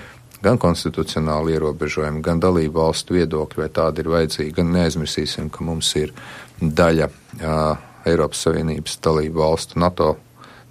gan 0.42 0.58
konstitucionāli 0.58 1.56
ierobežojumi, 1.56 2.22
gan 2.24 2.40
dalību 2.42 2.80
valstu 2.80 3.18
viedokļi, 3.18 3.62
vai 3.62 3.70
tādi 3.72 4.02
ir 4.02 4.10
vajadzīgi. 4.12 4.56
Gan 4.58 4.74
neaizmirsīsim, 4.74 5.50
ka 5.54 5.64
mums 5.66 5.94
ir 6.00 6.12
daļa 6.60 7.08
uh, 7.08 7.88
Eiropas 8.08 8.42
Savienības 8.46 8.98
dalību 9.04 9.42
valstu 9.42 9.80
NATO 9.82 10.16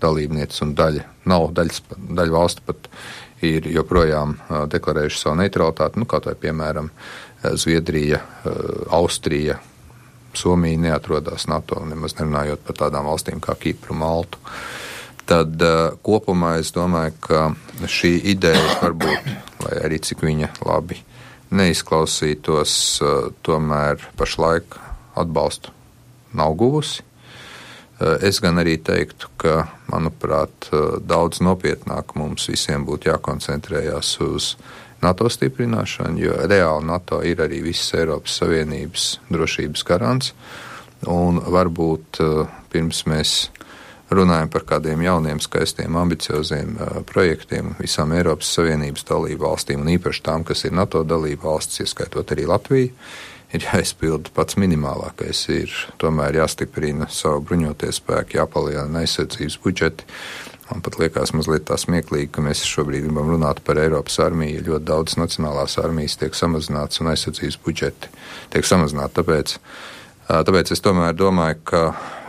dalībnieces 0.02 0.64
un 0.66 0.76
daļa 0.76 1.08
nav, 1.30 1.50
daļas, 1.56 1.82
daļa 2.18 2.34
valstu 2.34 2.66
pat 2.68 2.90
ir 3.46 3.68
joprojām 3.74 4.36
deklarējuši 4.70 5.20
savu 5.22 5.40
neutralitāti, 5.40 6.02
nu, 6.02 6.08
kaut 6.10 6.28
vai 6.30 6.36
piemēram 6.38 6.92
Zviedrija, 7.58 8.20
Austrija, 8.94 9.58
Somija 10.38 10.80
neatrodas 10.80 11.48
NATO, 11.50 11.82
nemaz 11.86 12.16
nerunājot 12.20 12.62
par 12.68 12.78
tādām 12.86 13.10
valstīm 13.10 13.42
kā 13.44 13.56
Kipru, 13.60 13.98
Maltu. 13.98 14.40
Tad 15.30 15.62
uh, 15.62 15.94
kopumā 16.04 16.56
es 16.62 16.72
domāju, 16.76 17.14
ka 17.22 17.42
šī 17.90 18.16
ideja 18.34 18.80
varbūt, 18.82 19.30
lai 19.66 19.78
arī 19.86 20.02
cik 20.02 20.24
viņa 20.26 20.50
labi 20.66 20.98
neizklausītos, 21.54 22.74
uh, 23.04 23.30
tomēr 23.46 24.02
pašlaik 24.18 24.78
atbalstu 25.20 25.74
nav 26.38 26.56
guvusi. 26.58 27.06
Uh, 28.02 28.18
es 28.26 28.42
gan 28.42 28.58
arī 28.62 28.78
teiktu, 28.82 29.30
ka, 29.38 29.68
manuprāt, 29.92 30.72
daudz 31.06 31.42
nopietnāk 31.44 32.16
mums 32.18 32.50
visiem 32.50 32.88
būtu 32.88 33.12
jākoncentrējās 33.12 34.16
uz 34.26 34.56
NATO 35.02 35.30
stiprināšanu, 35.30 36.22
jo 36.22 36.36
reāli 36.50 36.88
NATO 36.88 37.22
ir 37.26 37.42
arī 37.44 37.62
visas 37.66 37.94
Eiropas 37.98 38.38
Savienības 38.42 39.08
drošības 39.34 39.86
garants. 39.86 40.36
Un 41.10 41.42
varbūt 41.42 42.22
pirms 42.70 43.06
mēs 43.10 43.32
runājam 44.18 44.52
par 44.52 44.66
kādiem 44.68 45.02
jauniem, 45.06 45.40
skaistiem, 45.44 45.96
ambicioziem 45.98 46.78
projektiem 47.10 47.76
visām 47.80 48.14
Eiropas 48.18 48.52
Savienības 48.58 49.06
dalību 49.08 49.46
valstīm, 49.48 49.84
un 49.84 49.94
īpaši 49.96 50.24
tām, 50.26 50.46
kas 50.48 50.66
ir 50.68 50.76
NATO 50.76 51.04
dalību 51.08 51.48
valsts, 51.48 51.82
ieskaitot 51.86 52.34
arī 52.36 52.48
Latviju, 52.50 52.92
ir 53.56 53.66
jāizpilda 53.66 54.32
pats 54.36 54.58
minimālākais. 54.60 55.44
Ir 55.54 55.74
tomēr 56.02 56.42
jāstiprina 56.42 57.10
savu 57.12 57.44
bruņoties 57.50 58.00
spēku, 58.02 58.40
jāpalielina 58.40 59.04
aizsardzības 59.04 59.60
budžeti. 59.64 60.08
Man 60.72 60.84
pat 60.86 60.96
liekas 61.02 61.34
mazliet 61.36 61.66
tā 61.68 61.76
smieklīgi, 61.80 62.30
ka 62.32 62.44
mēs 62.46 62.64
šobrīd 62.64 63.04
gribam 63.04 63.28
runāt 63.34 63.60
par 63.68 63.80
Eiropas 63.82 64.16
armiju. 64.24 64.64
Ļoti 64.70 64.88
daudz 64.88 65.18
nacionālās 65.20 65.76
armijas 65.82 66.16
tiek 66.22 66.38
samazināts 66.38 67.04
un 67.04 67.12
aizsardzības 67.12 67.58
budžeti 67.66 68.12
tiek 68.54 68.68
samazināti. 68.68 69.18
Tāpēc, 69.20 69.58
tāpēc 70.32 70.72
es 70.76 70.84
tomēr 70.84 71.16
domāju, 71.18 71.60
ka 71.68 71.82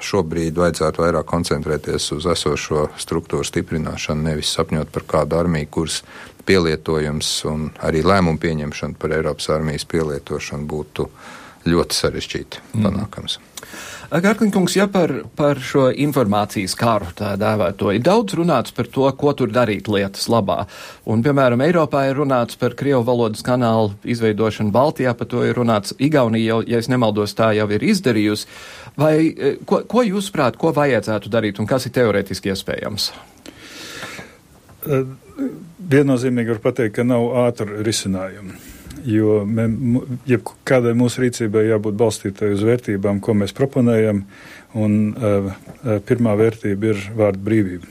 šobrīd 0.03 0.59
vajadzētu 0.59 1.05
vairāk 1.05 1.29
koncentrēties 1.31 2.09
uz 2.17 2.27
esošo 2.33 2.89
struktūru 2.99 3.47
stiprināšanu, 3.47 4.27
nevis 4.31 4.53
sapņot 4.57 4.91
par 4.95 5.07
kādu 5.15 5.39
armiju, 5.39 5.71
kuras 5.77 6.01
pielietojums 6.49 7.31
un 7.51 7.69
arī 7.87 8.03
lēmumu 8.07 8.41
pieņemšana 8.43 8.99
par 8.99 9.15
Eiropas 9.19 9.51
armijas 9.55 9.87
pielietošanu 9.93 10.67
būtu 10.67 11.09
ļoti 11.71 11.99
sarežģīti 12.01 12.65
mm. 12.75 12.83
Gārkliņkungs, 14.13 14.75
ja 14.77 14.85
par, 14.93 15.13
par 15.39 15.57
šo 15.65 15.87
informācijas 16.05 16.75
kāru 16.77 17.07
tā 17.17 17.31
dēvēto, 17.41 17.95
ir 17.97 18.03
daudz 18.05 18.35
runāts 18.37 18.75
par 18.77 18.91
to, 18.93 19.07
ko 19.17 19.33
tur 19.33 19.49
darīt 19.55 19.87
lietas 19.89 20.27
labā. 20.29 20.67
Un, 21.09 21.23
piemēram, 21.25 21.63
Eiropā 21.65 22.03
ir 22.11 22.19
runāts 22.21 22.59
par 22.61 22.77
Krievu 22.77 23.01
valodas 23.09 23.41
kanālu 23.47 23.95
izveidošanu 24.05 24.75
Baltijā, 24.75 25.15
par 25.17 25.31
to 25.33 25.47
ir 25.49 25.57
runāts 25.57 25.97
Igaunija 25.97 26.51
jau, 26.51 26.59
ja 26.69 26.83
es 26.85 26.91
nemaldos, 26.93 27.33
tā 27.39 27.55
jau 27.57 27.65
ir 27.73 27.87
izdarījusi. 27.89 28.51
Vai, 29.01 29.15
e, 29.33 29.55
ko, 29.65 29.81
ko 29.89 30.05
jūs 30.05 30.29
prāt, 30.35 30.61
ko 30.61 30.75
vajadzētu 30.77 31.33
darīt 31.33 31.63
un 31.63 31.71
kas 31.71 31.89
ir 31.89 31.97
teoretiski 31.97 32.53
iespējams? 32.53 33.09
Viennozīmīgi 35.97 36.53
var 36.53 36.63
pateikt, 36.69 36.99
ka 37.01 37.09
nav 37.09 37.31
ātru 37.47 37.81
risinājumu. 37.87 38.72
Jo 39.09 39.43
mē, 39.49 39.67
kādai 40.69 40.93
mūsu 40.99 41.25
rīcībai 41.25 41.65
jābūt 41.69 41.97
balstītai 41.99 42.53
uz 42.55 42.63
vērtībām, 42.67 43.21
ko 43.25 43.35
mēs 43.39 43.55
proponējam, 43.57 44.25
un 44.79 44.99
uh, 45.11 45.49
pirmā 46.07 46.37
vērtība 46.39 46.93
ir 46.93 47.07
vārda 47.19 47.43
brīvība. 47.43 47.91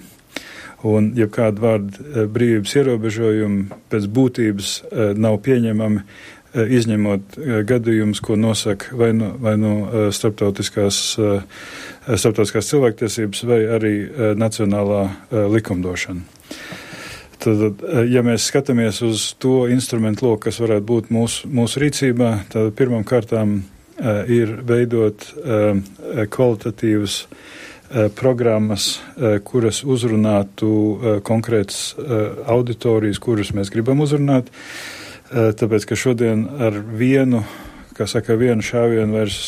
Un, 0.88 1.12
ja 1.18 1.28
kāda 1.30 1.62
vārda 1.62 2.28
brīvības 2.32 2.76
ierobežojumi 2.80 3.82
pēc 3.92 4.08
būtības 4.16 4.76
uh, 4.82 5.12
nav 5.20 5.42
pieņemami, 5.46 6.06
izņemot 6.52 7.38
gadījumus, 7.64 8.20
ko 8.20 8.36
nosaka 8.36 8.92
vai 9.00 9.14
nu, 9.16 9.30
vai 9.40 9.54
nu 9.56 9.72
starptautiskās, 10.12 10.98
starptautiskās 11.16 12.68
cilvēktiesības, 12.74 13.46
vai 13.48 13.62
arī 13.78 13.94
nacionālā 14.36 15.06
likumdošana. 15.32 16.41
Tad, 17.42 17.82
ja 18.06 18.22
mēs 18.22 18.46
skatāmies 18.52 19.00
uz 19.06 19.32
to 19.42 19.66
instrumentu 19.74 20.28
loku, 20.28 20.44
kas 20.46 20.60
varētu 20.62 20.86
būt 20.86 21.08
mūsu, 21.14 21.50
mūsu 21.50 21.82
rīcībā, 21.82 22.30
tad 22.54 22.70
pirmām 22.78 23.02
kārtām 23.08 23.56
uh, 23.58 24.22
ir 24.30 24.60
veidot 24.68 25.26
uh, 25.40 25.80
kvalitatīvas 26.30 27.16
uh, 27.26 28.12
programmas, 28.14 28.92
uh, 29.00 29.40
kuras 29.42 29.82
uzrunātu 29.82 30.70
uh, 30.70 31.18
konkrētas 31.26 31.82
uh, 31.96 32.44
auditorijas, 32.54 33.22
kuras 33.24 33.56
mēs 33.58 33.74
gribam 33.74 34.06
uzrunāt. 34.06 34.54
Uh, 35.32 35.50
tāpēc, 35.58 35.90
ka 35.90 35.98
šodien 35.98 36.46
ar 36.62 36.78
vienu 36.78 37.42
kā 38.02 38.10
saka, 38.10 38.36
vienu 38.40 38.66
šāvienu 38.66 39.14
vairs 39.16 39.40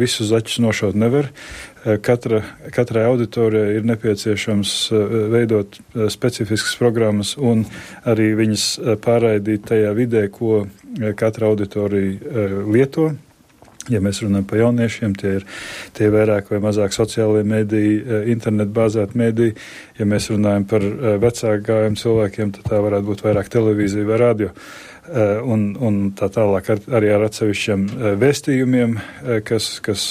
visus 0.00 0.32
zaķus 0.32 0.62
nošaut 0.64 0.96
nevar. 0.98 1.28
Eh, 1.84 1.98
katra, 2.02 2.42
katrai 2.74 3.04
auditorijai 3.06 3.76
ir 3.78 3.84
nepieciešams 3.86 4.72
eh, 4.90 5.14
veidot 5.30 5.78
eh, 5.78 6.08
specifiskas 6.10 6.74
programmas 6.80 7.36
un 7.38 7.62
arī 8.08 8.32
viņas 8.38 8.64
pārraidīt 9.04 9.68
tajā 9.70 9.94
vidē, 9.94 10.26
ko 10.32 10.66
katra 11.16 11.52
auditorija 11.52 12.64
lieto. 12.66 13.12
Ja 13.88 14.02
mēs 14.04 14.18
runājam 14.20 14.44
par 14.48 14.58
jauniešiem, 14.60 15.14
tie 15.16 15.30
ir 15.38 15.46
tie 15.96 16.10
vairāk 16.12 16.50
vai 16.52 16.58
mazāk 16.60 16.92
sociālajie 16.92 17.46
mediji, 17.48 18.02
internetu 18.34 18.74
bāzēti 18.76 19.16
mediji. 19.16 19.54
Ja 19.96 20.04
mēs 20.08 20.28
runājam 20.32 20.66
par 20.68 20.84
vecāku 21.22 21.64
gājumu 21.70 22.02
cilvēkiem, 22.02 22.52
tad 22.58 22.68
tā 22.68 22.82
varētu 22.84 23.08
būt 23.08 23.24
vairāk 23.24 23.48
televīzija 23.54 24.10
vai 24.10 24.20
radio. 24.20 24.50
Uh, 24.50 24.87
Eh, 24.87 24.87
un, 25.08 25.72
un 25.80 25.98
tā 26.16 26.28
tālāk 26.32 26.70
ar, 26.74 26.82
arī 26.98 27.10
ar 27.14 27.26
atsevišķiem 27.28 27.86
eh, 27.88 28.14
vēstījumiem, 28.20 28.96
eh, 28.98 29.40
kas, 29.46 29.78
kas 29.84 30.06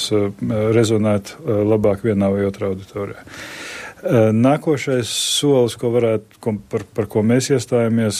rezonētu 0.78 1.64
labāk 1.68 2.06
vienā 2.08 2.32
vai 2.34 2.46
otrā 2.48 2.72
auditorijā. 2.72 3.24
Nākošais 4.38 5.10
solis, 5.10 5.74
ko 5.76 5.90
varētu, 5.96 6.38
ko, 6.40 6.54
par, 6.70 6.84
par 6.96 7.08
ko 7.12 7.24
mēs 7.26 7.50
iestājamies, 7.52 8.20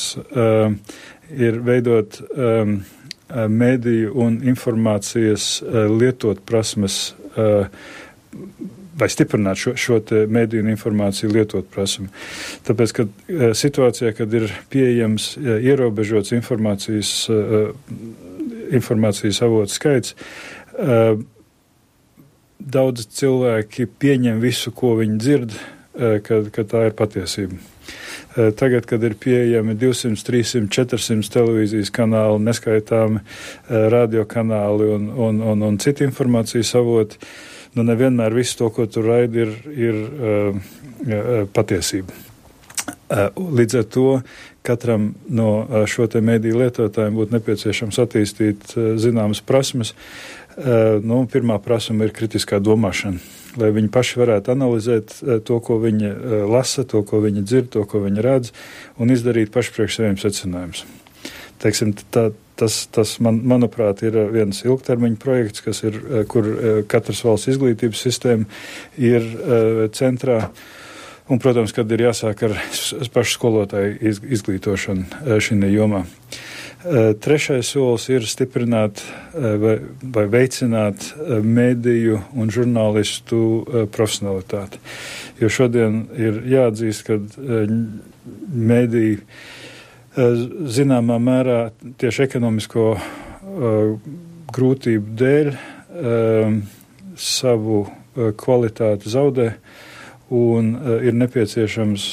ir 1.38 1.60
veidot 1.64 2.18
mediju 3.30 4.16
un 4.26 4.40
informācijas 4.42 5.62
lietot 5.94 6.42
prasmes 6.50 6.98
vai 8.98 9.10
stiprināt 9.12 9.60
šo, 9.62 9.76
šo 9.78 10.00
mediju 10.30 10.64
un 10.64 10.72
informāciju 10.74 11.32
lietot 11.34 11.70
prasmi. 11.74 12.10
Tāpēc, 12.68 12.94
kad 12.98 13.14
e, 13.30 13.52
situācijā, 13.58 14.14
kad 14.18 14.34
ir 14.34 14.50
pieejams 14.74 15.30
e, 15.38 15.58
ierobežots 15.70 16.34
informācijas, 16.38 17.14
e, 17.30 17.64
informācijas 18.78 19.42
avotu 19.46 19.72
skaits, 19.74 20.16
daudz 22.58 23.06
cilvēki 23.18 23.88
pieņem 24.02 24.42
visu, 24.44 24.74
ko 24.76 24.92
viņi 25.00 25.18
dzird, 25.24 25.56
kad, 26.28 26.50
kad 26.54 26.68
tā 26.70 26.84
ir 26.90 26.94
patiesība. 26.98 27.58
Tagad, 28.60 28.86
kad 28.86 29.02
ir 29.08 29.16
pieejami 29.18 29.74
200, 29.80 30.20
300, 30.28 30.68
400 30.76 31.32
televīzijas 31.34 31.90
kanāli, 31.96 32.44
neskaitāmi 32.46 33.24
radiokanāli 33.96 34.92
un, 34.94 35.08
un, 35.16 35.42
un, 35.54 35.64
un 35.72 35.80
citi 35.82 36.06
informācijas 36.06 36.76
avoti, 36.78 37.18
nu 37.78 37.86
nevienmēr 37.88 38.36
viss 38.36 38.58
to, 38.58 38.70
ko 38.74 38.88
tu 38.90 39.04
raidi, 39.06 39.46
ir, 39.46 39.54
ir 39.74 40.00
uh, 40.04 40.72
patiesība. 41.54 42.16
Uh, 43.08 43.30
līdz 43.36 43.80
ar 43.80 43.86
to 43.92 44.08
katram 44.68 45.14
no 45.32 45.52
uh, 45.62 45.86
šo 45.88 46.10
te 46.12 46.22
mediju 46.24 46.60
lietotājiem 46.64 47.16
būtu 47.16 47.38
nepieciešams 47.38 48.00
attīstīt 48.04 48.76
zināmas 49.00 49.44
prasmes. 49.46 49.96
Nu, 50.58 51.20
pirmā 51.30 51.60
prasme 51.62 52.08
ir 52.08 52.12
kritiskā 52.18 52.58
domāšana, 52.58 53.20
lai 53.62 53.68
viņi 53.76 53.92
paši 53.94 54.18
varētu 54.18 54.50
analizēt 54.56 55.12
to, 55.46 55.58
ko 55.62 55.76
viņi 55.84 56.10
lasa, 56.50 56.82
to, 56.82 57.04
ko 57.06 57.20
viņi 57.22 57.44
dzird, 57.46 57.68
to, 57.76 57.84
ko 57.86 58.02
viņi 58.02 58.24
redz, 58.26 58.50
un 58.98 59.14
izdarīt 59.14 59.52
paši 59.54 59.76
priekš 59.76 60.00
saviem 60.00 60.18
secinājumus. 60.18 60.82
Teiksim, 61.62 61.94
tā, 62.10 62.32
tas, 62.58 62.80
tas 62.94 63.18
man, 63.24 63.40
manuprāt, 63.48 64.04
ir 64.08 64.18
viens 64.34 64.64
ilgtermiņa 64.66 65.20
projekts, 65.22 65.64
kas 65.66 65.84
ir, 65.86 66.00
eh, 66.00 66.26
kur 66.30 66.48
eh, 66.48 66.82
katras 66.90 67.24
valsts 67.26 67.52
izglītības 67.54 68.04
sistēma 68.08 68.48
ir 68.98 69.26
centrā. 69.96 70.48
Un, 71.28 71.42
protams, 71.44 71.74
kad 71.76 71.92
ir 71.92 72.06
jāsāk 72.06 72.46
ar 72.48 72.54
pašu 73.12 73.34
skolotāju 73.36 74.14
izglītošanu 74.32 75.40
šajā 75.44 75.72
jomā. 75.74 76.06
Trešais 77.20 77.68
solis 77.74 78.06
ir 78.08 78.24
stiprināt 78.30 79.02
vai, 79.36 79.74
vai 80.16 80.24
veicināt 80.32 81.10
mediju 81.44 82.22
un 82.38 82.54
žurnālistu 82.54 83.42
profesionalitāti. 83.92 84.80
Jo 85.42 85.52
šodien 85.52 86.06
ir 86.16 86.40
jāatzīst, 86.48 87.04
ka 87.10 87.20
mediju 88.48 89.20
zināmā 90.18 91.20
mērā 91.22 91.60
tieši 92.02 92.26
ekonomisko 92.26 92.86
uh, 92.96 93.94
grūtību 94.54 95.14
dēļ 95.22 95.52
uh, 95.54 96.58
savu 97.18 97.84
uh, 97.86 98.32
kvalitāti 98.38 99.14
zaudē. 99.14 99.54
un 100.30 100.74
ir 101.08 101.14
nepieciešams 101.16 102.06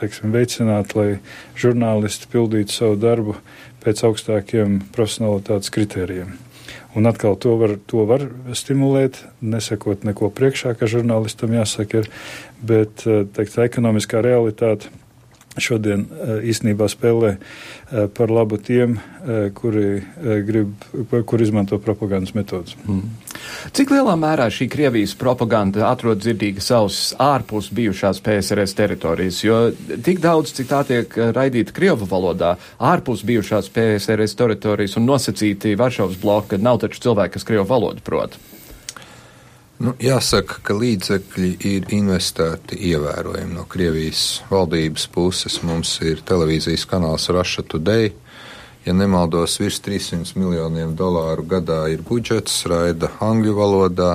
teiksim, 0.00 0.32
veicināt, 0.34 0.96
lai 0.98 1.20
žurnālisti 1.54 2.26
pildītu 2.26 2.74
savu 2.74 2.96
darbu 2.98 3.36
pēc 3.84 4.02
augstākiem 4.08 4.80
profesionalitātes 4.96 5.70
kritērijiem. 5.70 6.32
Un 6.98 7.06
atkal 7.06 7.36
to 7.38 7.54
var, 7.60 7.76
to 7.86 8.02
var 8.06 8.26
stimulēt, 8.50 9.20
nesakot 9.38 10.02
neko 10.02 10.32
priekšā, 10.34 10.74
ka 10.74 10.90
žurnālistam 10.90 11.54
jāsaka, 11.54 12.02
ir, 12.02 12.10
bet 12.62 13.06
teikt, 13.06 13.58
ekonomiskā 13.62 14.22
realitāte 14.26 14.90
šodien 15.60 16.06
īstenībā 16.44 16.88
spēlē 16.90 17.36
par 18.16 18.32
labu 18.32 18.58
tiem, 18.58 18.96
kuri 19.54 20.02
grib, 20.46 20.72
kur 21.26 21.42
izmanto 21.42 21.78
propagandas 21.82 22.34
metodus. 22.34 22.76
Mm. 22.88 23.04
Cik 23.76 23.92
lielā 23.94 24.14
mērā 24.18 24.48
šī 24.52 24.68
Krievijas 24.72 25.14
propaganda 25.18 25.86
atrod 25.90 26.22
dzirdīgas 26.22 26.70
ausis 26.74 27.12
ārpus 27.20 27.70
bijušās 27.74 28.22
PSRS 28.24 28.76
teritorijas, 28.78 29.42
jo 29.44 29.60
tik 30.04 30.22
daudz, 30.24 30.54
cik 30.56 30.70
tā 30.70 30.82
tiek 30.88 31.18
raidīta 31.36 31.74
Krievu 31.76 32.08
valodā, 32.10 32.54
ārpus 32.78 33.24
bijušās 33.26 33.70
PSRS 33.74 34.38
teritorijas 34.40 34.98
un 35.00 35.08
nosacīti 35.10 35.76
Varšavas 35.78 36.18
bloka, 36.22 36.58
nav 36.58 36.82
taču 36.84 37.06
cilvēki, 37.08 37.36
kas 37.38 37.48
Krievu 37.48 37.68
valodu 37.70 38.04
prot. 38.04 38.38
Nu, 39.84 39.92
jāsaka, 40.00 40.62
ka 40.64 40.72
līdzekļi 40.80 41.48
ir 41.68 41.90
investēti 41.92 42.78
ievērojami 42.88 43.52
no 43.52 43.66
Krievijas 43.68 44.40
valdības 44.48 45.04
puses. 45.12 45.58
Mums 45.60 45.98
ir 46.00 46.22
televīzijas 46.24 46.86
kanāls 46.88 47.28
Russia 47.28 47.60
Today. 47.68 48.14
Ja 48.86 48.94
nemaldos, 48.96 49.58
virs 49.60 49.82
300 49.84 50.38
miljoniem 50.40 50.94
dolāru 50.96 51.44
gadā 51.48 51.82
ir 51.92 52.00
budžets, 52.04 52.62
raida 52.70 53.12
angļu 53.24 53.54
valodā, 53.58 54.10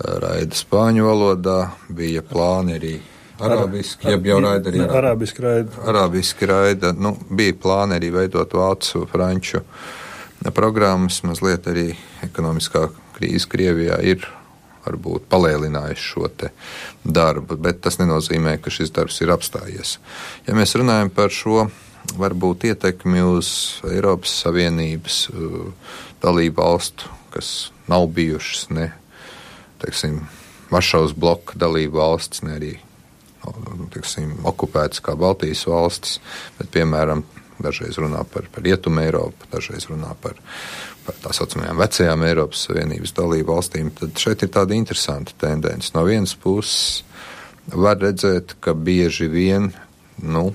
raida 0.00 0.56
spāņu 0.56 1.04
valodā, 1.10 1.58
bija 1.92 2.24
plāni 2.24 2.78
arī 2.80 2.96
Arabiski, 3.40 4.08
jeb 4.14 4.32
jau 4.32 4.40
raida 4.46 4.72
arī. 4.72 4.82
Arabiski 4.88 5.44
raida. 5.44 5.84
Arabiski 5.92 6.48
raida. 6.48 6.96
Nu, 6.96 7.18
bija 7.28 7.60
plāni 7.60 8.00
arī 8.00 8.14
veidot 8.16 8.56
vācu, 8.56 9.04
franču 9.12 9.60
programmas, 10.56 11.20
mazliet 11.28 11.68
arī 11.68 11.90
ekonomiskā 12.24 12.88
krīze 13.18 13.48
Krievijā 13.52 14.00
ir 14.08 14.24
varbūt 14.86 15.28
palēlinājis 15.30 16.08
šo 16.12 16.28
darbu, 17.04 17.56
bet 17.60 17.82
tas 17.84 18.00
nenozīmē, 18.00 18.56
ka 18.62 18.72
šis 18.72 18.92
darbs 18.96 19.20
ir 19.20 19.32
apstājies. 19.34 19.98
Ja 20.46 20.56
mēs 20.56 20.76
runājam 20.78 21.12
par 21.14 21.32
šo 21.34 21.68
varbūt 22.16 22.68
ietekmi 22.70 23.22
uz 23.22 23.50
Eiropas 23.90 24.32
Savienības 24.44 25.22
uh, 25.32 25.72
dalību 26.22 26.62
valstu, 26.62 27.10
kas 27.34 27.70
nav 27.90 28.08
bijušas 28.16 28.70
ne, 28.74 28.90
teiksim, 29.82 30.22
Varšavas 30.70 31.16
bloka 31.18 31.58
dalību 31.58 31.98
valsts, 31.98 32.44
ne 32.46 32.54
arī 32.54 32.72
nu, 33.42 33.88
teiksim, 33.90 34.36
okupētas 34.46 35.02
kā 35.02 35.16
Baltijas 35.18 35.64
valstis, 35.66 36.20
bet, 36.58 36.70
piemēram, 36.76 37.24
dažreiz 37.60 37.98
runā 38.00 38.22
par, 38.28 38.46
par 38.52 38.64
Rietumu 38.64 39.02
Eiropu, 39.02 39.48
dažreiz 39.52 39.88
runā 39.90 40.12
par 40.22 40.38
par 41.04 41.16
tā 41.22 41.32
saucamajām 41.36 41.80
vecajām 41.80 42.24
Eiropas 42.28 42.66
Savienības 42.66 43.14
dalību 43.16 43.54
valstīm, 43.54 43.92
tad 43.96 44.18
šeit 44.20 44.44
ir 44.44 44.52
tāda 44.54 44.76
interesanta 44.76 45.36
tendence. 45.40 45.92
No 45.94 46.04
vienas 46.08 46.34
puses 46.38 47.04
var 47.72 48.00
redzēt, 48.00 48.56
ka 48.60 48.74
bieži 48.74 49.28
vien, 49.30 49.70
nu, 50.22 50.50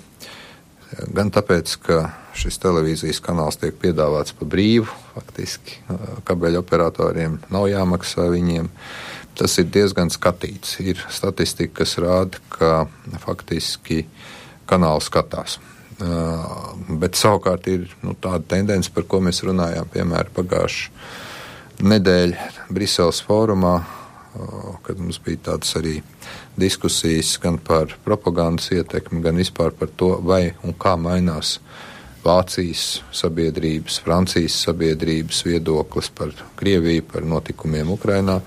gan 1.16 1.32
tāpēc, 1.34 1.76
ka 1.86 2.00
šis 2.36 2.60
televīzijas 2.64 3.22
kanāls 3.24 3.60
tiek 3.62 3.76
piedāvāts 3.80 4.36
pa 4.36 4.48
brīvu, 4.50 4.90
faktiski 5.16 5.80
kabeļu 6.28 6.62
operatoriem 6.62 7.40
nav 7.54 7.70
jāmaksā 7.72 8.28
viņiem. 8.34 8.70
Tas 9.36 9.58
ir 9.60 9.68
diezgan 9.68 10.12
skatīts. 10.14 10.78
Ir 10.80 11.02
statistika, 11.12 11.82
kas 11.82 11.98
rāda, 12.00 12.40
ka 12.52 12.86
faktiski 13.24 14.06
kanāls 14.70 15.10
skatās. 15.10 15.58
Uh, 15.96 16.74
bet 17.00 17.16
savukārt 17.16 17.70
ir 17.72 17.86
nu, 18.04 18.18
tāda 18.20 18.44
tendence, 18.52 18.92
par 18.92 19.06
ko 19.08 19.22
mēs 19.24 19.40
runājām, 19.48 19.88
piemēram, 19.94 20.34
pagājušā 20.36 21.86
nedēļa 21.88 22.50
Briseles 22.76 23.22
fórumā, 23.24 23.78
uh, 23.80 24.74
kad 24.84 25.00
mums 25.00 25.22
bija 25.24 25.40
tādas 25.52 25.72
arī 25.80 26.02
diskusijas 26.60 27.38
gan 27.40 27.62
par 27.64 27.96
propagandas 28.04 28.74
ietekmi, 28.76 29.24
gan 29.24 29.40
vispār 29.40 29.72
par 29.72 29.94
to, 29.96 30.18
vai 30.20 30.50
un 30.68 30.76
kā 30.76 30.98
mainās 31.00 31.60
Vācijas 32.26 33.04
sabiedrības, 33.16 34.02
Francijas 34.04 34.60
sabiedrības 34.66 35.44
viedoklis 35.46 36.12
par 36.12 36.36
Krieviju, 36.60 37.04
par 37.08 37.24
notikumiem 37.24 37.92
Ukrainā. 37.94 38.40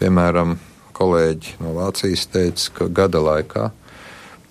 Piemēram, 0.00 0.56
kolēģi 0.96 1.58
no 1.60 1.74
Vācijas 1.76 2.26
teica, 2.32 2.70
ka 2.78 2.88
gada 3.02 3.20
laikā 3.22 3.70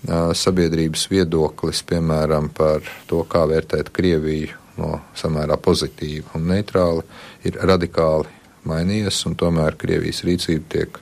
sabiedrības 0.08 1.08
viedoklis, 1.12 1.82
piemēram, 1.90 2.50
par 2.56 2.86
to, 3.10 3.24
kā 3.30 3.46
vērtēt 3.50 3.92
Krieviju 3.96 4.54
no 4.80 5.00
samērā 5.16 5.58
pozitīva 5.62 6.36
un 6.36 6.50
neitrāla, 6.52 7.06
ir 7.48 7.58
radikāli 7.64 8.30
mainījies, 8.68 9.22
un 9.30 9.38
tomēr 9.40 9.78
Krievijas 9.80 10.24
rīcība 10.28 10.70
tiek 10.74 11.00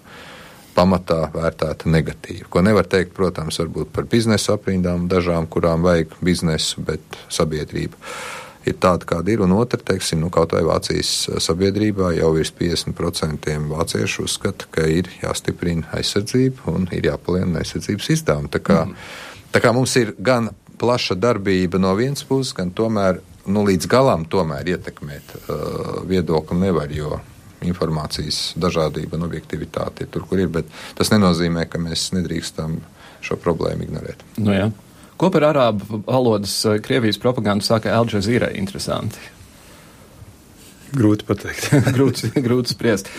pamatā 0.74 1.28
vērtēta 1.34 1.90
negatīvi. 1.90 2.48
Ko 2.50 2.64
nevar 2.66 2.88
teikt, 2.90 3.14
protams, 3.18 3.60
par 3.94 4.08
biznesa 4.10 4.58
aprindām, 4.58 5.08
dažām, 5.12 5.48
kurām 5.48 5.86
vajag 5.86 6.16
biznesu, 6.22 6.82
bet 6.86 7.20
sabiedrība 7.34 7.98
ir 8.70 8.78
tāda, 8.82 9.08
kāda 9.08 9.34
ir. 9.34 9.44
Un 9.46 9.56
otra, 9.58 9.80
teiksim, 9.80 10.22
nu, 10.24 10.32
kaut 10.34 10.56
vai 10.56 10.64
Vācijas 10.68 11.12
eh, 11.30 11.42
sabiedrībā 11.44 12.14
jau 12.18 12.32
virs 12.38 12.54
50% 12.60 13.60
vāciešu 13.72 14.28
uzskata, 14.28 14.70
ka 14.74 14.88
ir 14.90 15.12
jāstiprina 15.22 15.90
aizsardzība 15.98 16.74
un 16.74 16.88
ir 16.96 17.12
jāpalielina 17.12 17.64
aizsardzības 17.64 18.10
izdevumi. 18.18 18.52
Tā 18.54 18.64
kā, 18.64 18.84
mm. 18.88 19.12
tā 19.56 19.64
kā 19.64 19.74
mums 19.76 19.96
ir 20.00 20.16
gan 20.20 20.52
plaša 20.82 21.16
darbība 21.20 21.80
no 21.80 21.94
vienas 21.98 22.26
puses, 22.28 22.56
gan 22.58 22.74
tomēr 22.76 23.22
nu, 23.48 23.66
līdz 23.68 23.88
galam 23.92 24.26
tomēr 24.30 24.74
ietekmēt 24.76 25.36
uh, 25.36 26.02
viedokli 26.08 26.58
nevar, 26.60 26.92
jo 26.92 27.20
informācijas 27.64 28.54
dažādība 28.60 29.18
un 29.18 29.28
objektivitāte 29.28 30.06
ir 30.06 30.12
tur, 30.12 30.26
kur 30.28 30.42
ir, 30.42 30.50
bet 30.52 30.68
tas 30.98 31.12
nenozīmē, 31.14 31.66
ka 31.72 31.80
mēs 31.80 32.10
nedrīkstam 32.16 32.80
šo 33.24 33.38
problēmu 33.40 33.88
ignorēt. 33.88 34.24
Nu, 34.40 34.56
jā. 34.56 34.68
Ko 35.18 35.30
par 35.34 35.46
arābu 35.52 36.02
valodas 36.08 36.56
eh, 36.66 36.80
Krievijas 36.84 37.22
propagandu 37.22 37.66
saka 37.66 37.94
Al 37.94 38.10
Jazeera 38.10 38.52
interesanti? 38.58 39.22
Grūti 40.94 41.26
pateikt. 41.26 41.72
grūti, 41.98 42.30
grūti 42.38 42.76
spriest. 42.76 43.10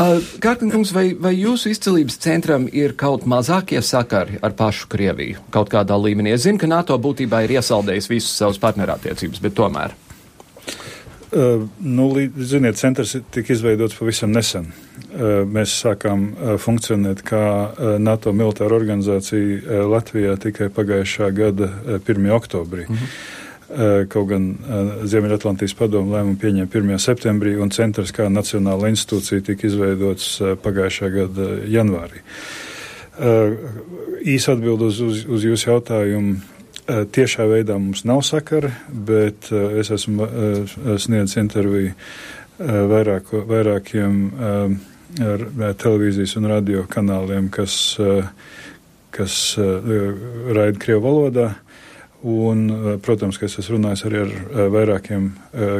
Uh, 0.00 0.22
Kārklinkungs, 0.40 0.92
vai, 0.96 1.10
vai 1.20 1.34
jūsu 1.36 1.74
izcilības 1.74 2.16
centram 2.22 2.64
ir 2.72 2.94
kaut 3.00 3.26
mazākie 3.28 3.82
sakari 3.84 4.40
ar 4.40 4.56
pašu 4.56 4.88
Krieviju 4.92 5.44
kaut 5.52 5.68
kādā 5.72 5.98
līmenī? 6.00 6.32
Es 6.36 6.46
zinu, 6.46 6.60
ka 6.62 6.70
NATO 6.70 6.96
būtībā 6.96 7.44
ir 7.44 7.58
iesaldējis 7.58 8.08
visus 8.12 8.32
savus 8.40 8.60
partnerattiecības, 8.62 9.42
bet 9.44 9.58
tomēr. 9.58 9.96
Uh, 11.30 11.62
nu, 11.78 12.30
ziniet, 12.36 12.76
centrs 12.76 13.16
tika 13.30 13.52
izveidots 13.52 13.94
pavisam 13.94 14.32
nesen. 14.34 14.64
Uh, 14.66 15.44
mēs 15.46 15.76
sākām 15.78 16.24
uh, 16.32 16.56
funkcionēt 16.58 17.22
kā 17.22 17.42
uh, 17.70 17.92
NATO 18.02 18.32
militāra 18.34 18.74
organizācija 18.74 19.60
uh, 19.60 19.84
Latvijā 19.92 20.34
tikai 20.42 20.66
pagājušā 20.74 21.30
gada 21.36 21.70
1. 22.00 22.26
oktobrī. 22.34 22.88
Mm 22.88 22.96
-hmm. 22.96 23.38
Kaut 24.08 24.26
gan 24.28 24.56
Ziemeļatlantijas 25.06 25.76
padomu 25.78 26.10
lēmumu 26.10 26.36
pieņēma 26.42 26.66
1. 26.74 26.98
septembrī, 26.98 27.54
un 27.62 27.70
centrs 27.70 28.10
kā 28.10 28.26
nacionāla 28.26 28.88
institūcija 28.90 29.40
tika 29.40 29.66
izveidots 29.66 30.40
pagājušā 30.62 31.10
gada 31.14 31.46
janvārī. 31.70 32.18
Īsa 34.24 34.52
atbild 34.52 34.82
uz, 34.82 35.00
uz, 35.00 35.24
uz 35.28 35.44
jūsu 35.44 35.70
jautājumu 35.70 36.36
Eh, 36.36 36.58
tiešā 37.12 37.46
veidā 37.50 37.76
mums 37.78 38.04
nav 38.08 38.22
sakara, 38.26 38.72
bet 38.90 39.50
eh, 39.52 39.80
es 39.80 39.90
esmu 39.94 40.26
eh, 40.26 40.76
sniedzis 40.98 41.40
interviju 41.40 41.94
vairāk, 42.60 43.30
vairākiem 43.48 44.16
televīzijas 45.80 46.34
un 46.36 46.48
radio 46.50 46.82
kanāliem, 46.92 47.46
kas, 47.48 47.72
kas 49.16 49.36
raida 49.56 50.76
Krievu 50.82 51.00
valodā. 51.06 51.46
Un, 52.20 52.66
protams, 53.00 53.40
ka 53.40 53.48
es 53.48 53.56
esmu 53.62 53.78
runājis 53.78 54.04
arī 54.10 54.20
ar 54.26 54.36
vairākiem 54.76 55.32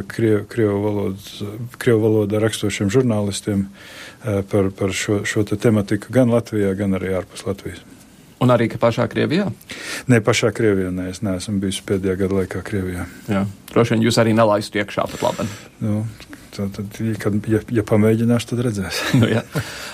krievu, 0.09 0.49
krievu, 0.49 0.81
valodas, 0.87 1.29
krievu 1.77 2.01
valodā 2.07 2.41
rakstošiem 2.41 2.89
žurnālistiem 2.97 3.69
par, 4.25 4.73
par 4.73 4.97
šo, 4.97 5.21
šo 5.29 5.45
te 5.53 5.61
tematiku 5.61 6.17
gan 6.17 6.33
Latvijā, 6.33 6.73
gan 6.81 6.97
arī 6.97 7.13
ārpus 7.21 7.45
Latvijas. 7.45 7.85
Un 8.41 8.49
arī 8.49 8.71
pašā 8.81 9.05
Krievijā? 9.13 9.51
Nē, 10.09 10.23
pašā 10.25 10.49
Krievijā. 10.57 10.89
Nē, 10.97 11.11
es 11.13 11.21
neesmu 11.21 11.59
bijis 11.61 11.83
pēdējā 11.85 12.17
gada 12.23 12.39
laikā 12.39 12.63
Krievijā. 12.65 13.05
Jā. 13.29 13.45
Droši 13.75 13.95
vien 13.95 14.07
jūs 14.07 14.17
arī 14.23 14.33
nelaistu 14.37 14.81
iekšā 14.81 15.05
pat 15.13 15.25
labi. 15.27 15.45
Nu, 15.85 15.99
tad, 16.57 16.71
tad, 16.79 16.97
kad, 17.21 17.37
ja, 17.53 17.61
ja 17.77 17.85
pamēģināšu, 17.85 18.49
tad 18.55 18.63
redzēs. 18.65 19.03
nu, 19.21 19.29
jā. 19.29 19.45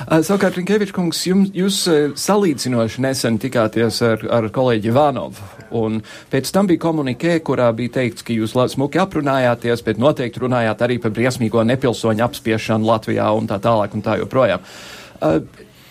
Savukārt, 0.06 0.60
Rinkevičs 0.60 0.94
kungs, 0.94 1.24
jums, 1.26 1.50
jūs 1.58 1.80
salīdzinoši 2.22 3.02
nesen 3.02 3.42
tikāties 3.42 3.98
ar, 4.06 4.22
ar 4.38 4.48
kolēģi 4.54 4.92
Ivanovu. 4.94 5.50
Un 5.82 5.98
pēc 6.30 6.54
tam 6.54 6.70
bija 6.70 6.84
komunikē, 6.86 7.40
kurā 7.42 7.72
bija 7.74 7.98
teikts, 7.98 8.22
ka 8.22 8.36
jūs 8.36 8.54
smuki 8.54 9.02
aprunājāties, 9.02 9.82
bet 9.82 9.98
noteikti 9.98 10.46
runājāt 10.46 10.86
arī 10.86 11.02
par 11.02 11.10
briesmīgo 11.18 11.66
nepilsoņu 11.66 12.30
apspiešanu 12.30 12.94
Latvijā 12.94 13.26
un 13.34 13.50
tā 13.50 13.58
tālāk 13.58 13.98
un 13.98 14.06
tā 14.06 14.20
joprojām. 14.22 14.62
Uh, 15.16 15.40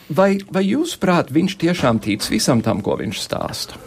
vai, 0.09 0.35
vai 0.51 0.65
jūsuprāt, 0.67 1.31
viņš 1.33 1.57
tiešām 1.61 2.01
tic 2.03 2.25
visam 2.31 2.61
tam, 2.65 2.81
ko 2.85 2.97
viņš 2.99 3.21
stāsta? 3.21 3.79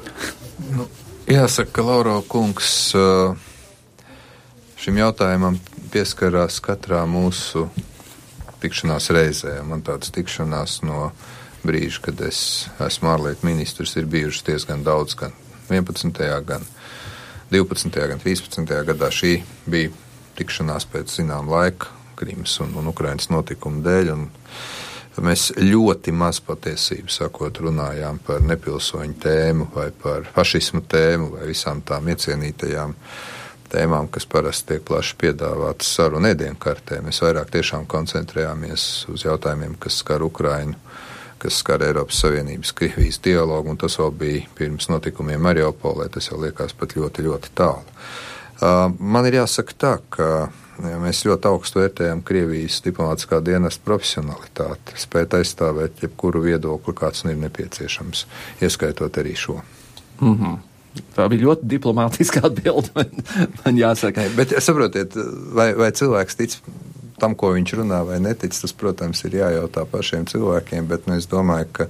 Nu, 0.75 0.89
jāsaka, 1.31 1.73
ka 1.79 1.85
Lauro 1.87 2.19
kungs 2.29 2.73
šim 4.79 4.99
jautājumam 5.01 5.59
pieskarās 5.93 6.61
katrā 6.65 7.05
mūsu 7.09 7.69
tikšanās 8.63 9.11
reizē. 9.15 9.59
Man 9.67 9.83
tādas 9.87 10.13
tikšanās 10.15 10.81
no 10.87 11.11
brīža, 11.67 12.03
kad 12.09 12.21
es 12.27 12.41
esmu 12.83 13.13
ārlietu 13.13 13.47
ministrs, 13.49 13.97
ir 13.99 14.09
bijušas 14.11 14.47
diezgan 14.47 14.85
daudz, 14.87 15.17
gan 15.19 15.35
11. 15.71 16.25
gan 16.47 16.67
12. 17.51 18.09
gan 18.09 18.21
13. 18.21 18.75
gadā. 18.91 19.11
Šī 19.15 19.39
bija 19.67 19.93
tikšanās 20.39 20.87
pēc 20.93 21.19
zinām 21.21 21.49
laika 21.51 21.95
Krimas 22.19 22.57
un, 22.61 22.75
un 22.77 22.91
Ukrainas 22.91 23.31
notikumu 23.31 23.83
dēļ. 23.85 24.13
Un, 24.15 24.27
Mēs 25.25 25.49
ļoti 25.59 26.13
maz 26.15 26.39
patiesību 26.45 27.11
sakot, 27.11 27.59
runājām 27.65 28.21
par 28.27 28.45
nepilsoņu 28.47 29.17
tēmu, 29.23 29.67
vai 29.75 29.89
par 30.03 30.29
fašismu 30.35 30.85
tēmu, 30.87 31.33
vai 31.35 31.49
visām 31.51 31.81
tām 31.87 32.07
iecienītajām 32.13 32.95
tēmām, 33.73 34.09
kas 34.13 34.29
parasti 34.31 34.75
tiek 34.75 34.85
plaši 34.89 35.17
piedāvātas 35.21 35.91
sarunu 35.99 36.31
ēdienkartē. 36.31 37.01
Mēs 37.05 37.21
vairāk 37.25 37.51
tiešām 37.57 37.89
koncentrējāmies 37.91 38.85
uz 39.13 39.27
jautājumiem, 39.27 39.75
kas 39.83 39.99
skar 40.05 40.25
Ukrainu, 40.25 40.79
kas 41.43 41.61
skar 41.63 41.83
Eiropas 41.87 42.23
Savienības 42.23 42.73
Krievijas 42.79 43.21
dialogu, 43.25 43.75
un 43.75 43.81
tas 43.81 43.99
vēl 44.01 44.15
bija 44.23 44.47
pirms 44.59 44.89
notikumiem 44.93 45.43
Mariupolē. 45.45 46.09
Tas 46.15 46.31
jau 46.31 46.41
liekas 46.43 46.75
pat 46.79 46.97
ļoti, 46.99 47.27
ļoti 47.29 47.53
tālu. 47.59 47.85
Man 48.99 49.29
ir 49.29 49.39
jāsaka 49.43 49.77
tā, 49.79 49.93
ka 50.11 50.31
Ja 50.79 50.99
mēs 51.03 51.25
ļoti 51.27 51.49
augstu 51.51 51.81
vērtējam 51.81 52.21
Krievijas 52.27 52.79
diplomātiskā 52.85 53.41
dienesta 53.43 53.83
profesionalitāti, 53.87 54.95
spēt 55.01 55.35
aizstāvēt 55.41 56.05
jebkuru 56.05 56.45
viedokli, 56.45 56.95
kāds 56.95 57.25
nu 57.25 57.35
ir 57.35 57.41
nepieciešams, 57.43 58.25
ieskaitot 58.63 59.19
arī 59.19 59.35
šo. 59.37 59.61
Mm 60.21 60.35
-hmm. 60.35 60.59
Tā 61.17 61.29
bija 61.29 61.43
ļoti 61.43 61.67
diplomātiska 61.71 62.41
atbilde, 62.47 62.91
man, 62.97 63.07
man 63.65 63.79
jāsaka. 63.79 64.29
Bet 64.37 64.55
saprotiet, 64.63 65.15
vai, 65.55 65.75
vai 65.75 65.91
cilvēks 65.91 66.37
tic 66.37 66.59
tam, 67.19 67.35
ko 67.35 67.53
viņš 67.53 67.75
runā, 67.81 68.05
vai 68.07 68.21
netic, 68.21 68.55
tas, 68.55 68.73
protams, 68.73 69.25
ir 69.25 69.39
jājautā 69.41 69.85
pašiem 69.91 70.27
cilvēkiem, 70.27 70.87
bet 70.87 71.07
nu, 71.07 71.15
es 71.19 71.27
domāju, 71.27 71.67
ka 71.73 71.87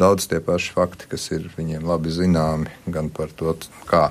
daudz 0.00 0.26
tie 0.26 0.40
paši 0.40 0.72
fakti, 0.72 1.08
kas 1.08 1.30
ir 1.30 1.50
viņiem 1.56 1.84
labi 1.84 2.10
zināmi, 2.10 2.72
gan 2.86 3.10
par 3.10 3.28
to, 3.36 3.56
kā 3.86 4.10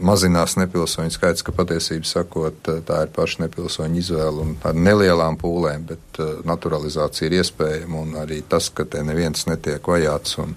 mazinās 0.00 0.56
nepilsoņu 0.60 1.12
skaits, 1.14 1.44
ka 1.44 1.54
patiesībā 1.56 2.08
sakot, 2.08 2.70
tā 2.86 3.02
ir 3.04 3.12
paša 3.16 3.44
nepilsoņu 3.46 4.00
izvēle 4.00 4.44
un 4.44 4.54
ar 4.66 4.76
nelielām 4.76 5.38
pūlēm, 5.40 5.86
bet 5.88 6.20
uh, 6.20 6.40
naturalizācija 6.48 7.28
ir 7.28 7.38
iespējama 7.40 8.00
un 8.04 8.16
arī 8.20 8.42
tas, 8.48 8.70
ka 8.74 8.84
te 8.84 9.02
neviens 9.06 9.46
netiek 9.48 9.86
vajāts 9.92 10.36
un, 10.42 10.54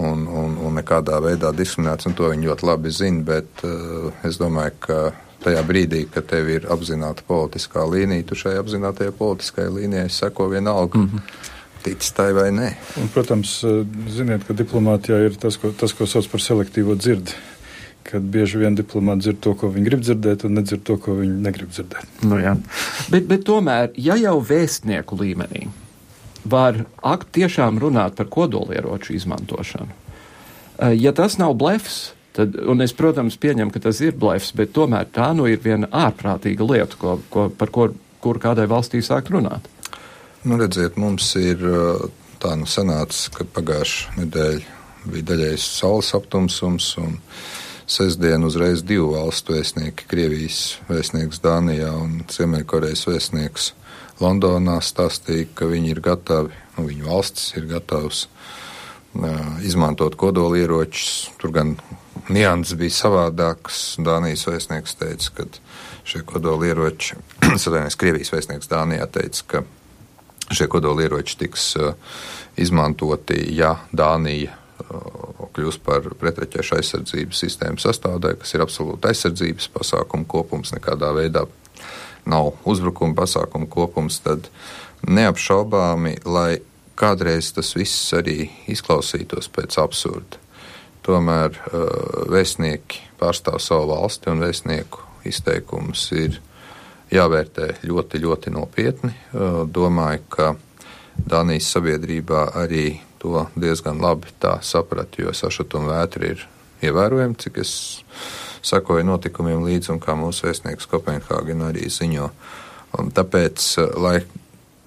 un, 0.00 0.24
un, 0.26 0.56
un 0.68 0.80
nekādā 0.80 1.20
veidā 1.24 1.52
diskriminēts, 1.56 2.08
un 2.08 2.16
to 2.16 2.30
viņi 2.32 2.50
ļoti 2.50 2.68
labi 2.70 2.94
zina, 2.94 3.24
bet 3.32 3.66
uh, 3.68 4.08
es 4.26 4.40
domāju, 4.40 4.78
ka 4.88 5.00
tajā 5.44 5.60
brīdī, 5.66 6.06
kad 6.10 6.26
tev 6.30 6.48
ir 6.50 6.70
apzināta 6.72 7.26
politiskā 7.28 7.84
līnija, 7.86 8.24
tu 8.30 8.38
šai 8.40 8.56
apzinātajai 8.62 9.12
politiskajai 9.18 9.74
līnijai 9.82 10.08
seko 10.12 10.48
vienalga. 10.54 10.98
Mm 11.04 11.12
-hmm 11.12 11.52
ticis 11.86 12.10
tai 12.10 12.32
vai 12.34 12.50
nē. 12.50 12.72
Un, 12.98 13.06
protams, 13.14 13.60
ziniet, 14.10 14.42
ka 14.42 14.54
diplomātijā 14.58 15.20
ir 15.22 15.36
tas, 15.38 15.54
ko, 15.56 15.70
tas, 15.70 15.92
ko 15.94 16.06
sauc 16.10 16.26
par 16.32 16.42
selektīvo 16.42 16.96
dzirdi 16.98 17.36
kad 18.06 18.26
bieži 18.32 18.60
vien 18.62 18.76
diplomāti 18.78 19.26
dzird 19.26 19.40
to, 19.44 19.54
ko 19.58 19.70
viņi 19.74 19.88
grib 19.88 20.04
dzirdēt, 20.04 20.46
un 20.46 20.56
nedzird 20.60 20.84
to, 20.86 20.96
ko 21.02 21.16
viņi 21.18 21.40
negrib 21.46 21.72
dzirdēt. 21.74 22.22
Nu, 22.26 22.38
jā. 22.42 22.54
bet, 23.12 23.26
bet 23.30 23.44
tomēr, 23.48 23.90
ja 23.98 24.16
jau 24.20 24.38
vēstnieku 24.44 25.18
līmenī 25.20 25.66
var 26.46 26.84
akt 27.02 27.32
tiešām 27.34 27.80
runāt 27.82 28.18
par 28.18 28.30
kodolieroču 28.30 29.16
izmantošanu, 29.16 29.90
eh, 29.90 30.94
ja 30.94 31.12
tas 31.16 31.38
nav 31.42 31.56
blefs, 31.58 32.12
tad, 32.36 32.54
un 32.68 32.84
es, 32.84 32.94
protams, 32.96 33.38
pieņemu, 33.42 33.74
ka 33.74 33.82
tas 33.88 34.00
ir 34.04 34.14
blefs, 34.14 34.52
bet 34.56 34.74
tomēr 34.76 35.08
tā 35.10 35.32
nu 35.36 35.48
ir 35.50 35.62
viena 35.64 35.90
ārprātīga 35.90 36.68
lieta, 36.68 37.00
ko, 37.00 37.18
ko, 37.32 37.48
par 37.50 37.74
ko, 37.74 37.90
kur 38.22 38.38
kādai 38.42 38.68
valstī 38.70 39.02
sākt 39.02 39.32
runāt. 39.34 39.66
Nu, 40.46 40.60
redziet, 40.60 40.98
mums 41.00 41.32
ir 41.40 41.62
eh, 41.66 42.08
tā 42.42 42.54
nu 42.58 42.68
sanācis, 42.70 43.30
ka 43.34 43.48
pagājušā 43.56 44.20
nedēļa 44.20 44.74
bija 45.06 45.30
daļais 45.32 45.64
saules 45.78 46.12
aptumsums, 46.18 46.92
un 47.02 47.18
sestdien 47.86 48.44
uzreiz 48.44 48.82
divu 48.86 49.12
valstu 49.14 49.54
vēstnieki, 49.56 50.06
Krievijas 50.10 50.60
vēstnieks 50.90 51.40
Dānijā 51.42 51.92
un 51.94 52.20
Ziemeļkorejas 52.30 53.06
vēstnieks 53.06 53.72
Londonā 54.20 54.78
stāstīja, 54.82 55.48
ka 55.54 55.68
viņi 55.70 55.92
ir 55.94 56.00
gatavi, 56.04 56.54
nu, 56.76 56.86
viņu 56.88 57.06
valstis 57.06 57.52
ir 57.58 57.68
gatavs 57.70 58.26
izmantot 59.64 60.16
kodolieročus. 60.20 61.30
Tur 61.40 61.52
gan 61.54 61.76
nianses 62.32 62.76
bija 62.76 62.92
savādākas. 62.96 63.96
Dānijas 64.02 64.44
vēstnieks 64.48 64.98
teica, 64.98 65.32
ka 65.38 65.46
šie 66.06 66.24
kodolieroči, 66.26 67.16
Sadēnijas 67.62 67.98
Krievijas 68.00 68.34
vēstnieks 68.34 68.70
Dānijā 68.72 69.06
teica, 69.12 69.46
ka 69.46 69.64
šie 70.54 70.68
kodolieroči 70.70 71.38
tiks 71.40 71.72
izmantoti, 72.60 73.40
ja 73.56 73.76
Dānija 73.94 74.54
kļūst 75.56 75.82
par 75.86 76.10
pretraķešu 76.20 76.76
aizsardzības 76.76 77.42
sistēmas 77.44 77.86
sastāvdaļu, 77.86 78.40
kas 78.42 78.54
ir 78.54 78.64
absolūti 78.64 79.10
aizsardzības 79.10 79.70
pasākumu 79.74 80.28
kopums, 80.28 80.74
nekādā 80.76 81.12
veidā 81.16 81.46
nav 82.28 82.52
uzbrukuma 82.68 83.16
pasākumu 83.16 83.68
kopums, 83.72 84.20
tad 84.24 84.50
neapšaubāmi, 85.06 86.18
lai 86.26 86.58
kādreiz 86.96 87.52
tas 87.56 87.74
viss 87.76 88.12
arī 88.16 88.48
izklausītos 88.72 89.48
pēc 89.52 89.78
absurda. 89.80 90.40
Tomēr 91.06 91.54
vēstnieki 92.32 93.04
pārstāv 93.20 93.60
savu 93.62 93.92
valsti 93.92 94.32
un 94.32 94.42
vēstnieku 94.42 95.04
izteikumus 95.28 96.08
ir 96.16 96.40
jāvērtē 97.14 97.76
ļoti, 97.86 98.22
ļoti 98.24 98.52
nopietni. 98.54 99.12
Domāju, 99.70 100.24
ka 100.28 100.54
Dānijas 101.16 101.70
sabiedrībā 101.72 102.50
arī 102.58 102.88
to 103.22 103.46
diezgan 103.56 104.00
labi 104.02 104.32
sapratu, 104.62 105.26
jo 105.26 105.34
sašutuma 105.34 105.92
vētra 105.92 106.32
ir 106.32 106.46
ievērojama, 106.84 107.38
cik 107.40 107.60
es 107.62 107.72
sakoju 108.66 109.04
notikumiem 109.06 109.64
līdzi 109.64 109.94
un 109.94 110.00
kā 110.02 110.16
mūsu 110.18 110.48
vēstnieks 110.48 110.88
Kopenhāgena 110.90 111.70
arī 111.70 111.88
ziņo. 111.92 112.30
Un 113.00 113.10
tāpēc, 113.14 113.62
lai 114.00 114.20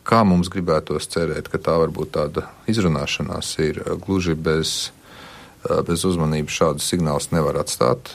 kā 0.07 0.23
mums 0.25 0.49
gribētos 0.51 1.07
cerēt, 1.11 1.49
ka 1.51 1.61
tā 1.61 1.75
varbūt 1.81 2.15
tāda 2.17 2.47
izrunāšanās 2.71 3.51
ir 3.65 3.81
gluži 4.05 4.35
bez, 4.35 4.91
bez 5.87 6.05
uzmanības 6.07 6.59
šādus 6.61 6.89
signālus 6.89 7.29
nevar 7.35 7.61
atstāt. 7.61 8.13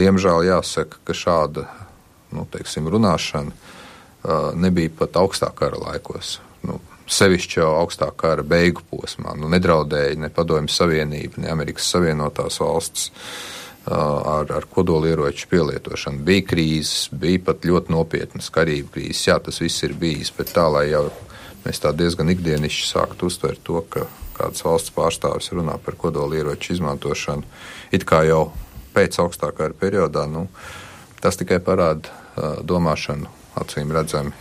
Diemžēl 0.00 0.46
jāsaka, 0.50 1.02
ka 1.04 1.16
šāda 1.16 1.66
nu, 2.36 2.46
teiksim, 2.52 2.88
runāšana 2.90 4.54
nebija 4.60 4.92
pat 5.00 5.16
augstā 5.18 5.50
kara 5.56 5.80
laikos. 5.80 6.38
Sevišķi 7.10 7.58
jau 7.58 7.70
augstā 7.80 8.10
kara 8.16 8.44
beigu 8.46 8.84
posmā. 8.86 9.34
Nu, 9.38 9.48
nedraudēja 9.50 10.18
ne 10.20 10.30
Padomju 10.30 10.70
Savienība, 10.70 11.42
ne 11.42 11.50
Amerikas 11.50 11.88
Savienotās 11.90 12.60
valstis 12.62 13.10
ar, 13.90 14.46
ar 14.46 14.66
kodolieroču 14.70 15.48
pielietošanu. 15.50 16.22
Bija 16.26 16.44
krīzes, 16.52 17.08
bija 17.10 17.42
pat 17.48 17.66
ļoti 17.66 17.94
nopietnas 17.94 18.50
karību 18.54 18.94
krīzes. 18.94 19.26
Jā, 19.26 19.40
tas 19.42 19.58
viss 19.62 19.82
ir 19.86 19.96
bijis, 19.98 20.30
bet 20.36 20.52
tā, 20.54 20.68
lai 20.70 20.86
jau 20.92 21.08
mēs 21.64 21.82
tā 21.82 21.92
diezgan 21.96 22.30
ikdienišķi 22.30 22.86
sāktu 22.92 23.30
uztvert 23.30 23.64
to, 23.66 23.82
ka 23.90 24.06
kādas 24.38 24.62
valsts 24.64 24.94
pārstāvis 24.94 25.50
runā 25.52 25.76
par 25.82 25.98
kodolieroču 26.00 26.76
izmantošanu, 26.76 27.44
it 27.92 28.06
kā 28.08 28.22
jau 28.28 28.46
pēc 28.94 29.18
augstākā 29.22 29.68
periodā, 29.80 30.24
nu, 30.30 30.46
tas 31.20 31.36
tikai 31.40 31.60
parāda 31.64 32.62
domāšanu 32.64 33.28
acīm 33.60 33.92
redzami 33.92 34.32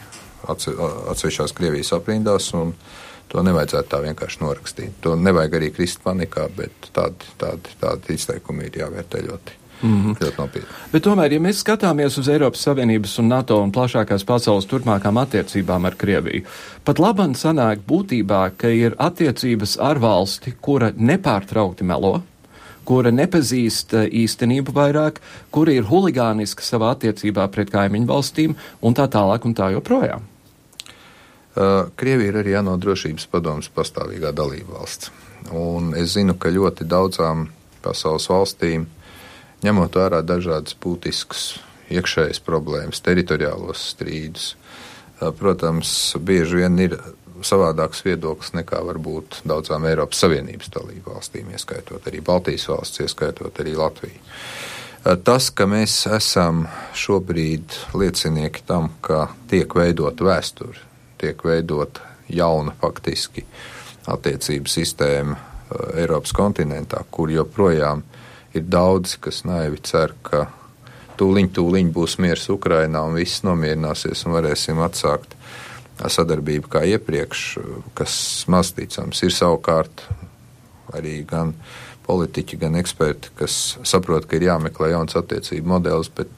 atsevišķās 0.50 1.56
Krievijas 1.58 1.94
aprindās. 1.98 2.52
To 3.30 3.44
nevajadzētu 3.46 3.92
tā 3.92 4.02
vienkārši 4.08 4.42
norakstīt. 4.42 4.94
To 5.06 5.14
nevajag 5.16 5.60
arī 5.60 5.70
krist 5.74 6.02
panikā, 6.02 6.48
bet 6.56 6.90
tādi, 6.96 7.30
tādi, 7.38 7.76
tādi 7.82 8.18
izteikumi 8.18 8.66
ir 8.66 8.80
jāvērtē 8.82 9.22
ļoti. 9.28 9.60
Mm 9.82 10.04
-hmm. 10.04 10.16
Ļoti 10.22 10.38
nopietni. 10.38 10.70
Bet 10.92 11.04
tomēr, 11.04 11.34
ja 11.34 11.40
mēs 11.40 11.62
skatāmies 11.64 12.18
uz 12.20 12.28
Eiropas 12.28 12.62
Savienības 12.62 13.20
un 13.20 13.28
NATO 13.28 13.62
un 13.62 13.72
plašākās 13.72 14.26
pasaules 14.26 14.66
turpmākām 14.66 15.22
attiecībām 15.22 15.86
ar 15.86 15.96
Krieviju, 15.96 16.44
pat 16.84 17.00
labam 17.00 17.34
sanāk 17.34 17.78
būtībā, 17.88 18.52
ka 18.58 18.68
ir 18.68 18.96
attiecības 18.98 19.78
ar 19.80 20.00
valsti, 20.00 20.54
kura 20.62 20.92
nepārtraukti 20.92 21.84
melo, 21.84 22.22
kura 22.84 23.12
nepazīst 23.12 23.94
eh, 23.94 24.10
īstenību 24.24 24.74
vairāk, 24.74 25.22
kura 25.52 25.72
ir 25.72 25.84
huligāniska 25.84 26.62
savā 26.62 26.96
attiecībā 26.96 27.48
pret 27.48 27.70
kaimiņu 27.70 28.08
valstīm 28.08 28.56
un 28.82 28.94
tā 28.94 29.08
tālāk 29.08 29.46
un 29.46 29.56
tā 29.56 29.72
joprojām. 29.72 30.26
Uh, 31.56 31.90
Krievija 31.98 32.30
ir 32.30 32.40
arī 32.44 32.56
ANO 32.60 32.76
drošības 32.78 33.26
padomas 33.32 33.72
pastāvīgā 33.74 34.32
dalība 34.38 34.78
valsts. 34.78 35.10
Un 35.56 35.96
es 35.98 36.14
zinu, 36.14 36.36
ka 36.38 36.52
ļoti 36.54 36.86
daudzām 36.86 37.48
pasaules 37.84 38.28
valstīm, 38.30 38.86
ņemot 39.66 39.98
vērā 39.98 40.22
dažādas 40.22 40.78
būtiskas 40.78 41.48
iekšējas 41.90 42.42
problēmas, 42.46 43.02
teritoriālos 43.02 43.88
strīdus, 43.96 44.52
uh, 44.54 45.32
protams, 45.36 45.94
bieži 46.22 46.62
vien 46.62 46.78
ir 46.86 47.00
savādāks 47.46 48.04
viedoklis 48.06 48.54
nekā 48.56 48.82
varbūt 48.86 49.42
daudzām 49.48 49.88
Eiropas 49.90 50.22
Savienības 50.24 50.72
dalību 50.76 51.14
valstīm, 51.16 51.52
ieskaitot 51.56 52.08
arī 52.10 52.22
Baltijas 52.26 52.68
valsts, 52.72 53.02
ieskaitot 53.06 53.62
arī 53.64 53.76
Latviju. 53.80 54.20
Tas, 55.24 55.48
ka 55.56 55.64
mēs 55.70 56.02
esam 56.12 56.66
šobrīd 56.98 57.76
liecinieki 57.96 58.66
tam, 58.68 58.92
ka 59.02 59.30
tiek 59.52 59.72
veidota 59.76 60.28
vēsture, 60.28 60.76
tiek 61.20 61.44
veidota 61.46 62.06
jauna 62.30 62.74
faktiski 62.82 63.46
attiecību 64.10 64.70
sistēma 64.70 65.38
Eiropas 66.00 66.34
kontinentā, 66.34 67.04
kur 67.12 67.30
joprojām 67.30 68.02
ir 68.58 68.64
daudzi, 68.66 69.20
kas 69.22 69.44
naivi 69.46 69.78
cer, 69.86 70.16
ka 70.26 70.48
tūliņ, 71.20 71.52
tūliņ 71.54 71.92
būs 71.94 72.18
miers 72.24 72.48
Ukrainā 72.50 73.04
un 73.06 73.20
viss 73.20 73.44
nomierināsies 73.46 74.26
un 74.26 74.38
varēsim 74.38 74.82
atsākt 74.82 75.36
sadarbību 76.00 76.72
kā 76.72 76.86
iepriekš, 76.96 77.44
kas 77.94 78.16
maz 78.50 78.72
ticams. 78.74 79.22
Ir 79.28 79.36
savukārt 79.36 80.06
arī 80.96 81.20
gan 81.28 81.54
politiķi, 82.08 82.58
gan 82.58 82.80
eksperti, 82.80 83.36
kas 83.38 83.78
saprot, 83.86 84.26
ka 84.26 84.40
ir 84.40 84.48
jāmeklē 84.48 84.94
jauns 84.96 85.20
attiecību 85.20 85.76
modelis, 85.76 86.10
bet 86.16 86.32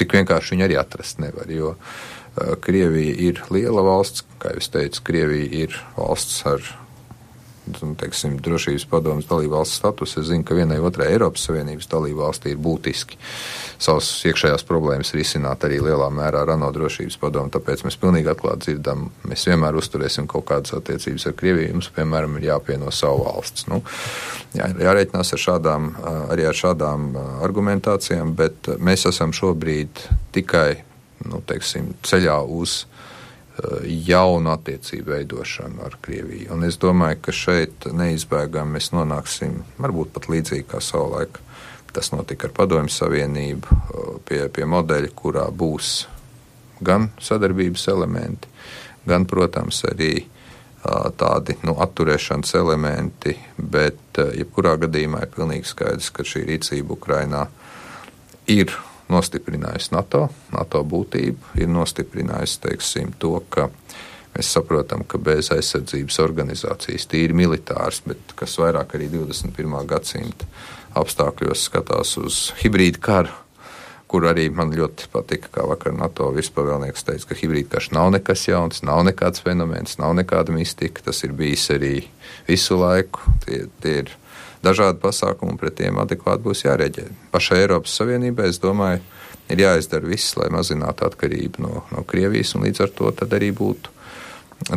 tik 0.00 0.14
vienkārši 0.16 0.54
viņi 0.54 0.64
arī 0.70 0.78
atrast 0.80 1.20
nevar, 1.20 1.50
jo 1.52 1.74
uh, 1.74 1.90
Krievija 2.60 3.16
ir 3.30 3.42
liela 3.50 3.82
valsts, 3.84 4.24
kā 4.40 4.54
jau 4.54 4.62
es 4.62 4.70
teicu, 4.72 5.02
Krievija 5.10 5.64
ir 5.64 5.80
valsts 5.96 6.44
ar 6.48 6.62
teiksim, 8.00 8.38
drošības 8.42 8.84
padomus 8.90 9.28
dalībvalsts 9.28 9.78
status. 9.80 10.16
Es 10.18 10.28
zinu, 10.30 10.44
ka 10.44 10.54
vienai 10.54 10.80
otrai 10.82 11.10
Eiropas 11.12 11.44
Savienības 11.46 11.88
dalībvalstī 11.90 12.54
ir 12.54 12.60
būtiski 12.62 13.18
savas 13.80 14.08
iekšējās 14.28 14.64
problēmas 14.68 15.12
risināt 15.16 15.64
arī 15.64 15.80
lielā 15.84 16.10
mērā 16.12 16.42
ar 16.44 16.54
ANO 16.56 16.70
drošības 16.74 17.18
padomu. 17.20 17.52
Tāpēc 17.54 17.84
mēs 17.86 17.98
pilnīgi 18.00 18.30
atklāti 18.32 18.70
dzirdam, 18.70 19.08
mēs 19.28 19.46
vienmēr 19.48 19.78
uzturēsim 19.80 20.28
kaut 20.30 20.48
kādas 20.50 20.74
attiecības 20.76 21.30
ar 21.30 21.38
Krieviju. 21.38 21.78
Mums, 21.78 21.90
piemēram, 21.96 22.36
ir 22.38 22.50
jāpieno 22.50 22.92
savu 22.94 23.24
valsts. 23.28 23.68
Nu, 23.70 23.82
jā, 24.56 24.70
jārēķinās 24.88 25.34
ar 25.36 25.44
šādām, 25.46 25.90
arī 26.28 26.48
ar 26.50 26.60
šādām 26.64 27.10
argumentācijām, 27.46 28.34
bet 28.38 28.72
mēs 28.78 29.06
esam 29.10 29.34
šobrīd 29.36 30.08
tikai 30.36 30.89
nu, 31.28 31.42
teiksim, 31.46 31.94
ceļā 32.06 32.38
uz 32.46 32.84
jaunu 33.84 34.52
attiecību 34.54 35.12
veidošanu 35.12 35.84
ar 35.84 35.96
Krieviju. 36.00 36.52
Un 36.54 36.64
es 36.64 36.78
domāju, 36.80 37.18
ka 37.26 37.34
šeit 37.34 37.86
neizbēgami 37.92 38.78
mēs 38.78 38.90
nonāksim 38.94 39.60
varbūt 39.80 40.14
pat 40.14 40.30
līdzīgi 40.32 40.68
kā 40.70 40.80
savulaik. 40.84 41.40
Tas 41.90 42.12
notika 42.14 42.46
ar 42.46 42.54
Padomju 42.54 42.92
Savienību, 42.94 43.78
pie, 44.28 44.44
pie 44.54 44.66
modeļa, 44.70 45.10
kurā 45.18 45.48
būs 45.50 46.06
gan 46.80 47.10
sadarbības 47.20 47.88
elementi, 47.90 48.48
gan, 49.04 49.26
protams, 49.28 49.82
arī 49.90 50.14
tādi 51.20 51.58
nu, 51.66 51.74
atturēšanas 51.82 52.54
elementi, 52.56 53.34
bet 53.58 54.20
jebkurā 54.38 54.78
gadījumā 54.86 55.26
ir 55.26 55.34
pilnīgi 55.34 55.68
skaidrs, 55.68 56.12
ka 56.14 56.24
šī 56.24 56.46
rīcība 56.48 56.94
Ukrainā 56.94 57.42
ir 58.48 58.72
nostiprinājusi 59.10 59.94
NATO, 59.94 60.28
NATO 60.54 60.82
būtību, 60.86 61.56
ir 61.60 61.68
nostiprinājusi 61.70 62.60
teiksim, 62.66 63.12
to, 63.18 63.36
ka 63.52 63.68
mēs 64.34 64.52
saprotam, 64.54 65.04
ka 65.04 65.18
bez 65.18 65.50
aizsardzības 65.54 66.20
organizācijas, 66.22 67.08
tīri 67.10 67.36
militārs, 67.36 68.02
bet 68.06 68.34
kas 68.38 68.56
vairāk 68.60 68.96
arī 68.98 69.10
21. 69.12 69.78
gadsimta 69.90 70.48
apstākļos 70.98 71.68
skatās 71.70 72.16
uz 72.20 72.42
hibrīdu 72.62 73.02
karu. 73.02 73.36
Kur 74.10 74.24
arī 74.26 74.48
man 74.50 74.72
ļoti 74.74 75.06
patika, 75.12 75.52
kā 75.54 75.64
vakar 75.70 75.92
NATO 75.94 76.32
virspavēlnieks 76.34 77.04
teica, 77.06 77.28
ka 77.30 77.36
hibrīdkarš 77.38 77.92
nav 77.94 78.08
nekas 78.16 78.42
jauns, 78.48 78.82
nav 78.82 79.04
nekāds 79.06 79.44
fenomens, 79.44 80.00
nav 80.02 80.16
nekāda 80.18 80.50
mistika. 80.50 81.04
Tas 81.06 81.22
ir 81.22 81.36
bijis 81.38 81.68
arī 81.70 81.92
visu 82.48 82.74
laiku. 82.80 83.22
Tie, 83.44 83.60
tie 83.78 83.94
ir 84.00 84.10
dažādi 84.64 85.00
pasākumi, 85.02 85.58
pret 85.60 85.78
tiem 85.80 85.98
adekvāti 86.02 86.44
būs 86.44 86.64
jārēģē. 86.66 87.06
Pašai 87.32 87.62
Eiropas 87.64 87.96
Savienībai, 88.00 88.50
es 88.52 88.60
domāju, 88.62 89.02
ir 89.50 89.64
jāizdara 89.64 90.06
viss, 90.06 90.36
lai 90.38 90.50
mazinātu 90.52 91.06
atkarību 91.08 91.64
no, 91.64 91.84
no 91.94 92.04
Krievijas, 92.08 92.54
un 92.56 92.66
līdz 92.68 92.84
ar 92.86 92.94
to 92.96 93.12
arī 93.26 93.50
būtu 93.56 93.98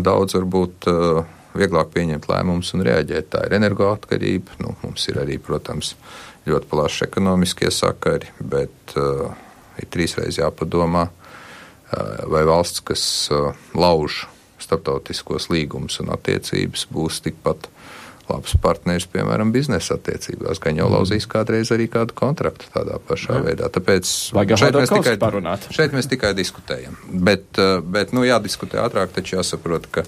daudz, 0.03 0.37
varbūt, 0.37 0.87
uh, 0.89 1.23
vieglāk 1.57 1.91
pieņemt 1.93 2.27
lēmumus 2.29 2.73
un 2.77 2.85
reaģēt. 2.87 3.29
Tā 3.33 3.45
ir 3.47 3.57
energoatkarība, 3.59 4.59
nu, 4.63 4.75
mums 4.83 5.07
ir 5.11 5.19
arī, 5.21 5.39
protams, 5.41 5.93
ļoti 6.49 6.69
plaši 6.71 7.05
ekonomiskie 7.07 7.71
sakari, 7.71 8.31
bet 8.39 8.95
uh, 8.99 9.33
ir 9.79 9.89
trīsreiz 9.93 10.39
jāpadomā, 10.41 11.07
uh, 11.09 12.23
vai 12.31 12.43
valsts, 12.47 12.83
kas 12.87 13.05
uh, 13.31 13.51
lauž 13.77 14.23
starptautiskos 14.63 15.49
līgumus 15.51 15.99
un 16.03 16.13
attiecības, 16.15 16.87
būs 16.93 17.21
tikpat 17.25 17.67
labs 18.29 18.55
partneris, 18.61 19.07
piemēram, 19.11 19.51
biznesa 19.53 19.97
attiecībās, 19.97 20.61
gan 20.63 20.77
jau 20.79 20.87
lauzīs 20.91 21.27
kādreiz 21.29 21.71
arī 21.75 21.89
kādu 21.91 22.15
kontraktu 22.17 22.69
tādā 22.73 22.99
pašā 23.07 23.39
Jā. 23.39 23.41
veidā. 23.47 23.69
Tāpēc 23.73 24.11
šeit 24.31 24.77
mēs, 24.77 24.93
tikai, 24.93 25.17
parunāt. 25.21 25.67
šeit 25.75 25.95
mēs 25.95 26.07
tikai 26.11 26.31
diskutējam. 26.37 26.95
Bet, 27.11 27.45
eh, 27.57 27.81
bet 27.83 28.15
nu, 28.15 28.23
jādiskutē 28.27 28.79
ātrāk, 28.83 29.11
taču 29.15 29.37
jāsaprot, 29.37 29.89
ka 29.91 30.05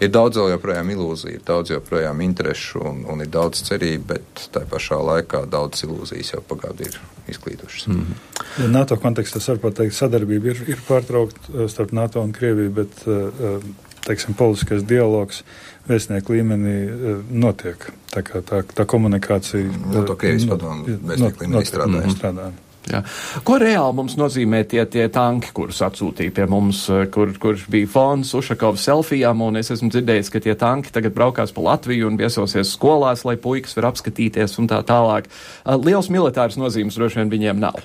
ir 0.00 0.12
daudz 0.12 0.38
vēl 0.40 0.54
joprojām 0.54 0.90
ilūziju, 0.92 1.38
ir 1.38 1.46
daudz 1.46 1.72
joprojām 1.72 2.20
interešu 2.24 2.82
un, 2.84 3.04
un 3.10 3.24
ir 3.24 3.30
daudz 3.32 3.62
cerību, 3.68 4.04
bet 4.12 4.44
tā 4.52 4.64
pašā 4.68 4.98
laikā 5.00 5.44
daudz 5.50 5.86
ilūzijas 5.86 6.34
jau 6.34 6.42
pagādu 6.48 6.88
ir 6.88 6.98
izklīdušas. 7.32 7.88
Mm 7.88 8.00
-hmm. 8.00 8.62
ja 8.62 8.68
NATO 8.68 8.96
kontekstā 8.96 9.40
var 9.48 9.58
pateikt, 9.58 9.94
sadarbība 9.94 10.52
ir, 10.52 10.62
ir 10.68 10.78
pārtraukta 10.88 11.68
starp 11.68 11.92
NATO 11.92 12.20
un 12.20 12.32
Krieviju, 12.32 12.70
bet 12.70 13.06
uh, 13.06 13.60
teiksim, 14.04 14.34
politiskais 14.34 14.84
dialogs 14.88 15.42
vēstnieku 15.88 16.36
līmenī 16.36 16.74
e, 16.84 17.14
notiek. 17.30 17.88
Tā, 18.14 18.22
kā, 18.26 18.42
tā, 18.46 18.62
tā 18.66 18.86
komunikācija. 18.88 19.64
No 19.90 20.04
to 20.08 20.16
Krievijas 20.18 20.46
padomu 20.50 20.98
vēstnieku 21.08 21.44
līmenī 21.44 21.64
strādājam. 21.68 22.06
Mhm. 22.06 22.14
strādājam. 22.18 22.60
Jā. 22.84 23.00
Ko 23.48 23.56
reāli 23.56 23.96
mums 23.96 24.12
nozīmē 24.20 24.60
tie, 24.68 24.82
tie 24.92 25.06
tanki, 25.12 25.54
kurus 25.56 25.80
atsūtīja 25.86 26.34
pie 26.36 26.44
mums, 26.52 26.82
e, 26.92 27.06
kur, 27.12 27.32
kur 27.40 27.56
bija 27.72 27.88
fons 27.88 28.34
Ušakovas 28.36 28.84
selfijām, 28.84 29.40
un 29.46 29.56
es 29.60 29.72
esmu 29.72 29.88
dzirdējis, 29.92 30.28
ka 30.32 30.42
tie 30.44 30.56
tanki 30.60 30.92
tagad 30.92 31.16
braukās 31.16 31.54
pa 31.56 31.64
Latviju 31.64 32.10
un 32.10 32.20
viesosies 32.20 32.74
skolās, 32.76 33.24
lai 33.24 33.38
puikas 33.40 33.76
var 33.78 33.88
apskatīties 33.92 34.58
un 34.60 34.68
tā 34.68 34.82
tālāk. 34.84 35.32
E, 35.32 35.78
liels 35.80 36.12
militārs 36.12 36.60
nozīmes 36.60 37.00
droši 37.00 37.22
vien 37.22 37.32
viņiem 37.32 37.64
nav. 37.64 37.80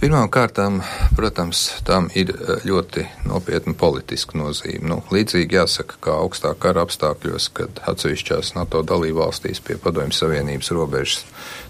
Pirmkārt, 0.00 0.58
protams, 1.16 1.60
tam 1.84 2.08
ir 2.14 2.32
eh, 2.34 2.64
ļoti 2.64 3.04
nopietna 3.28 3.74
politiska 3.78 4.38
nozīme. 4.38 4.88
Nu, 4.88 4.98
līdzīgi 5.12 5.58
jāsaka, 5.58 5.98
kā 6.00 6.16
augstā 6.22 6.52
kara 6.58 6.84
apstākļos, 6.86 7.48
kad 7.56 7.80
atsevišķās 7.92 8.54
NATO 8.56 8.82
dalībvalstīs 8.86 9.62
pie 9.64 9.78
Padomju 9.80 10.16
Savienības 10.16 10.72
robežas 10.76 11.24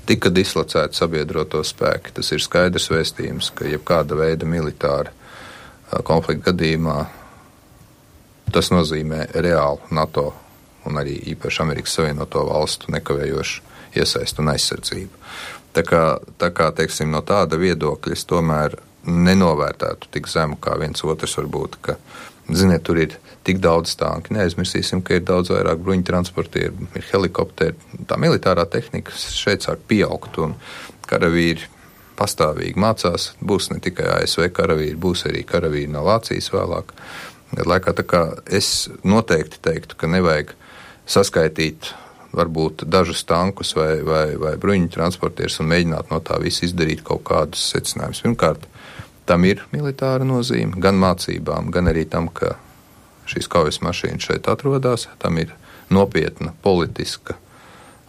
tika 0.06 0.30
dislocēti 0.30 0.98
sabiedroto 0.98 1.62
spēki. 1.66 2.14
Tas 2.18 2.32
ir 2.32 2.42
skaidrs 2.42 2.90
vēstījums, 2.92 3.52
ka 3.58 3.68
jebkāda 3.70 4.18
veida 4.18 4.48
militāra 4.48 5.12
eh, 5.12 6.02
konflikta 6.06 6.52
gadījumā 6.52 6.98
tas 8.54 8.70
nozīmē 8.70 9.26
reālu 9.34 9.94
NATO 9.94 10.30
un 10.86 11.00
arī 11.00 11.18
īpaši 11.34 11.62
Amerikas 11.64 11.98
Savienoto 11.98 12.44
valstu 12.46 12.92
nekavējošu 12.94 13.62
iesaistu 13.96 14.42
un 14.44 14.52
aizsardzību. 14.52 15.22
Tā 15.76 15.82
kā, 15.84 16.02
tā 16.40 16.48
kā 16.56 16.70
teiksim, 16.72 17.10
no 17.12 17.20
tāda 17.26 17.58
viedokļa 17.60 18.16
es 18.16 18.24
tomēr 18.28 18.78
nenovērtētu 19.06 20.08
tik 20.14 20.28
zemu 20.30 20.56
kā 20.62 20.78
viens 20.80 21.04
otrs 21.04 21.36
varbūt. 21.36 21.76
Ka, 21.84 21.98
Ziniet, 22.46 22.84
tur 22.86 23.00
ir 23.02 23.16
tik 23.44 23.58
daudz 23.58 23.96
tanku. 23.98 24.30
Neaizmirsīsim, 24.34 25.00
ka 25.02 25.18
ir 25.18 25.24
daudz 25.26 25.50
vairāk 25.50 25.80
bruņu 25.82 26.06
transportieru, 26.06 26.88
ir 26.94 27.06
helikopteri. 27.10 27.74
Tā 28.06 28.18
militārā 28.22 28.64
tehnika 28.70 29.14
šeit 29.18 29.66
sāk 29.66 29.82
pieaugt, 29.90 30.38
un 30.38 30.54
karavīri 31.10 31.66
pastāvīgi 32.16 32.78
mācās. 32.80 33.32
Būs 33.42 33.72
ne 33.72 33.80
tikai 33.82 34.06
ASV 34.20 34.48
karavīri, 34.54 34.94
būs 34.94 35.26
arī 35.28 35.42
karavīri 35.46 35.90
no 35.92 36.06
Vācijas 36.06 36.52
vēlāk. 36.54 36.94
Laikā, 37.66 37.94
es 38.46 38.88
noteikti 39.06 39.60
teiktu, 39.62 39.98
ka 39.98 40.10
nevajag 40.10 40.54
saskaitīt 41.06 41.92
varbūt 42.36 42.84
dažus 42.90 43.24
tankus 43.28 43.72
vai, 43.76 44.02
vai, 44.06 44.36
vai 44.40 44.54
bruņu 44.60 44.92
transportierus 44.94 45.60
un 45.62 45.70
mēģināt 45.72 46.12
no 46.12 46.20
tā 46.24 46.38
visa 46.42 46.66
izdarīt 46.66 47.02
kaut 47.06 47.24
kādus 47.28 47.64
secinājumus. 47.72 48.22
Pirmkārt, 48.26 48.68
tam 49.26 49.48
ir 49.48 49.64
militāra 49.72 50.26
nozīme 50.26 50.78
gan 50.82 51.00
mācībām, 51.00 51.72
gan 51.74 51.90
arī 51.92 52.04
tam, 52.10 52.28
ka 52.28 52.54
šīs 53.26 53.48
kaujas 53.50 53.80
mašīnas 53.82 54.28
šeit 54.28 54.48
atrodas. 54.52 55.08
Tam 55.22 55.40
ir 55.42 55.54
nopietna 55.90 56.52
politiska 56.62 57.36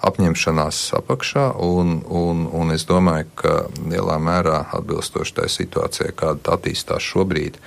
apņemšanās 0.07 0.79
apakšā, 0.99 1.47
un, 1.63 2.01
un, 2.05 2.45
un 2.53 2.73
es 2.73 2.85
domāju, 2.85 3.31
ka 3.39 3.53
lielā 3.89 4.19
mērā 4.21 4.59
atbilstoši 4.77 5.37
tai 5.39 5.47
situācijai, 5.49 6.13
kāda 6.17 6.53
attīstās 6.53 7.05
šobrīd, 7.13 7.57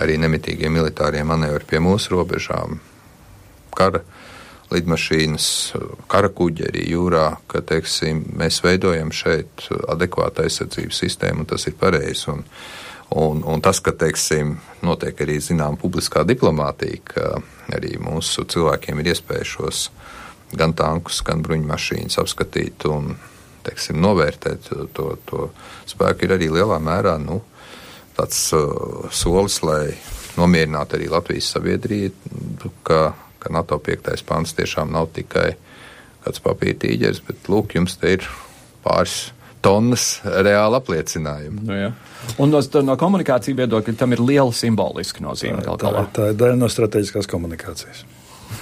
arī 0.00 0.18
nemitīgie 0.20 0.68
militārie 0.72 1.22
manevri 1.24 1.66
pie 1.72 1.80
mūsu 1.82 2.12
robežām, 2.18 2.78
kara 3.76 4.02
lidmašīnas, 4.70 5.46
karakuģi 6.10 6.66
arī 6.68 6.84
jūrā, 6.92 7.24
ka 7.50 7.62
teiksim, 7.66 8.22
mēs 8.38 8.60
veidojam 8.64 9.10
šeit 9.14 9.66
adekvātu 9.90 10.44
aizsardzības 10.44 11.02
sistēmu, 11.04 11.44
un 11.44 11.50
tas 11.54 11.66
ir 11.70 11.78
pareizi. 11.80 12.30
Un, 12.34 12.46
Un, 13.10 13.40
un 13.42 13.58
tas, 13.58 13.80
ka 13.82 13.90
teiksim, 13.90 14.52
notiek 14.86 15.18
arī 15.24 15.40
zinām 15.42 15.74
publiskā 15.74 16.22
diplomātija, 16.22 17.00
ka 17.02 17.24
arī 17.74 17.96
mūsu 17.98 18.44
cilvēkiem 18.46 19.00
ir 19.02 19.08
iespēja 19.10 19.48
šos 19.50 19.80
gan 20.54 20.76
tankus, 20.78 21.18
gan 21.26 21.42
bruņmašīnas 21.42 22.20
apskatīt 22.22 22.86
un 22.86 23.16
teiksim, 23.66 23.98
novērtēt 23.98 24.70
to, 24.94 25.08
to 25.26 25.48
spēku, 25.90 26.28
ir 26.28 26.36
arī 26.36 26.52
lielā 26.54 26.78
mērā 26.78 27.16
nu, 27.18 27.40
tāds 28.14 28.44
uh, 28.54 29.10
solis, 29.10 29.60
lai 29.66 29.90
nomierinātu 30.38 30.96
arī 30.98 31.10
Latvijas 31.10 31.50
sabiedrību, 31.56 32.72
ka, 32.86 33.00
ka 33.40 33.52
NATO 33.52 33.78
5. 33.80 34.14
pants 34.28 34.54
tiešām 34.58 34.92
nav 34.92 35.10
tikai 35.16 35.54
kāds 36.24 36.42
papīra 36.44 36.78
tīģeris, 36.84 37.22
bet 37.26 37.50
lūk, 37.50 37.76
jums 37.78 37.96
te 38.00 38.16
ir 38.18 38.26
pāris 38.84 39.30
tonnas 39.64 40.20
reāli 40.24 40.78
apliecinājumu. 40.78 41.64
Nu, 41.68 41.76
jā. 41.76 41.90
Un 42.40 42.52
no, 42.52 42.60
no 42.84 42.96
komunikācijas 43.00 43.58
viedokļa 43.58 43.96
tam 44.00 44.16
ir 44.16 44.22
liela 44.24 44.52
simboliska 44.56 45.24
nozīme. 45.24 45.64
Tā, 45.64 45.76
tā, 45.80 46.06
tā 46.16 46.30
ir 46.32 46.40
daļa 46.40 46.58
no 46.60 46.68
strateģiskās 46.72 47.28
komunikācijas. 47.30 48.04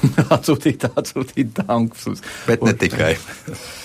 atsūtīt, 0.36 0.86
atsūtīt 0.88 1.52
tankus. 1.58 2.06
Uz, 2.12 2.22
Bet 2.46 2.62
ne 2.66 2.74
tikai. 2.78 3.12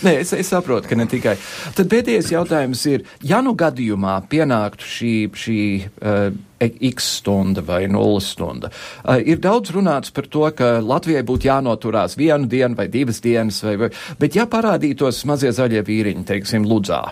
Nē, 0.05 0.15
es, 0.21 0.33
es 0.37 0.51
saprotu, 0.53 0.89
ka 0.91 0.97
ne 0.99 1.07
tikai. 1.09 1.35
Tad 1.77 1.89
pēdējais 1.91 2.31
jautājums 2.33 2.83
ir, 2.91 3.05
ja 3.25 3.41
nu 3.45 3.55
gadījumā 3.57 4.19
pienāktu 4.31 4.89
šī, 4.89 5.13
šī 5.43 5.59
uh, 5.83 6.27
x 6.63 7.09
stunda 7.19 7.63
vai 7.65 7.83
nulles 7.91 8.29
stunda, 8.35 8.71
uh, 9.03 9.17
ir 9.19 9.41
daudz 9.43 9.73
runāts 9.75 10.13
par 10.15 10.29
to, 10.31 10.45
ka 10.55 10.77
Latvijai 10.83 11.25
būtu 11.27 11.49
jānoturās 11.49 12.17
vienu 12.19 12.49
dienu 12.51 12.79
vai 12.79 12.89
divas 12.93 13.21
dienas, 13.23 13.63
vai, 13.65 13.77
vai, 13.81 13.91
bet 14.19 14.39
ja 14.39 14.47
parādītos 14.49 15.23
mazie 15.29 15.53
zaļie 15.55 15.83
vīriņi, 15.87 16.27
teiksim, 16.29 16.67
Ludzā, 16.69 17.05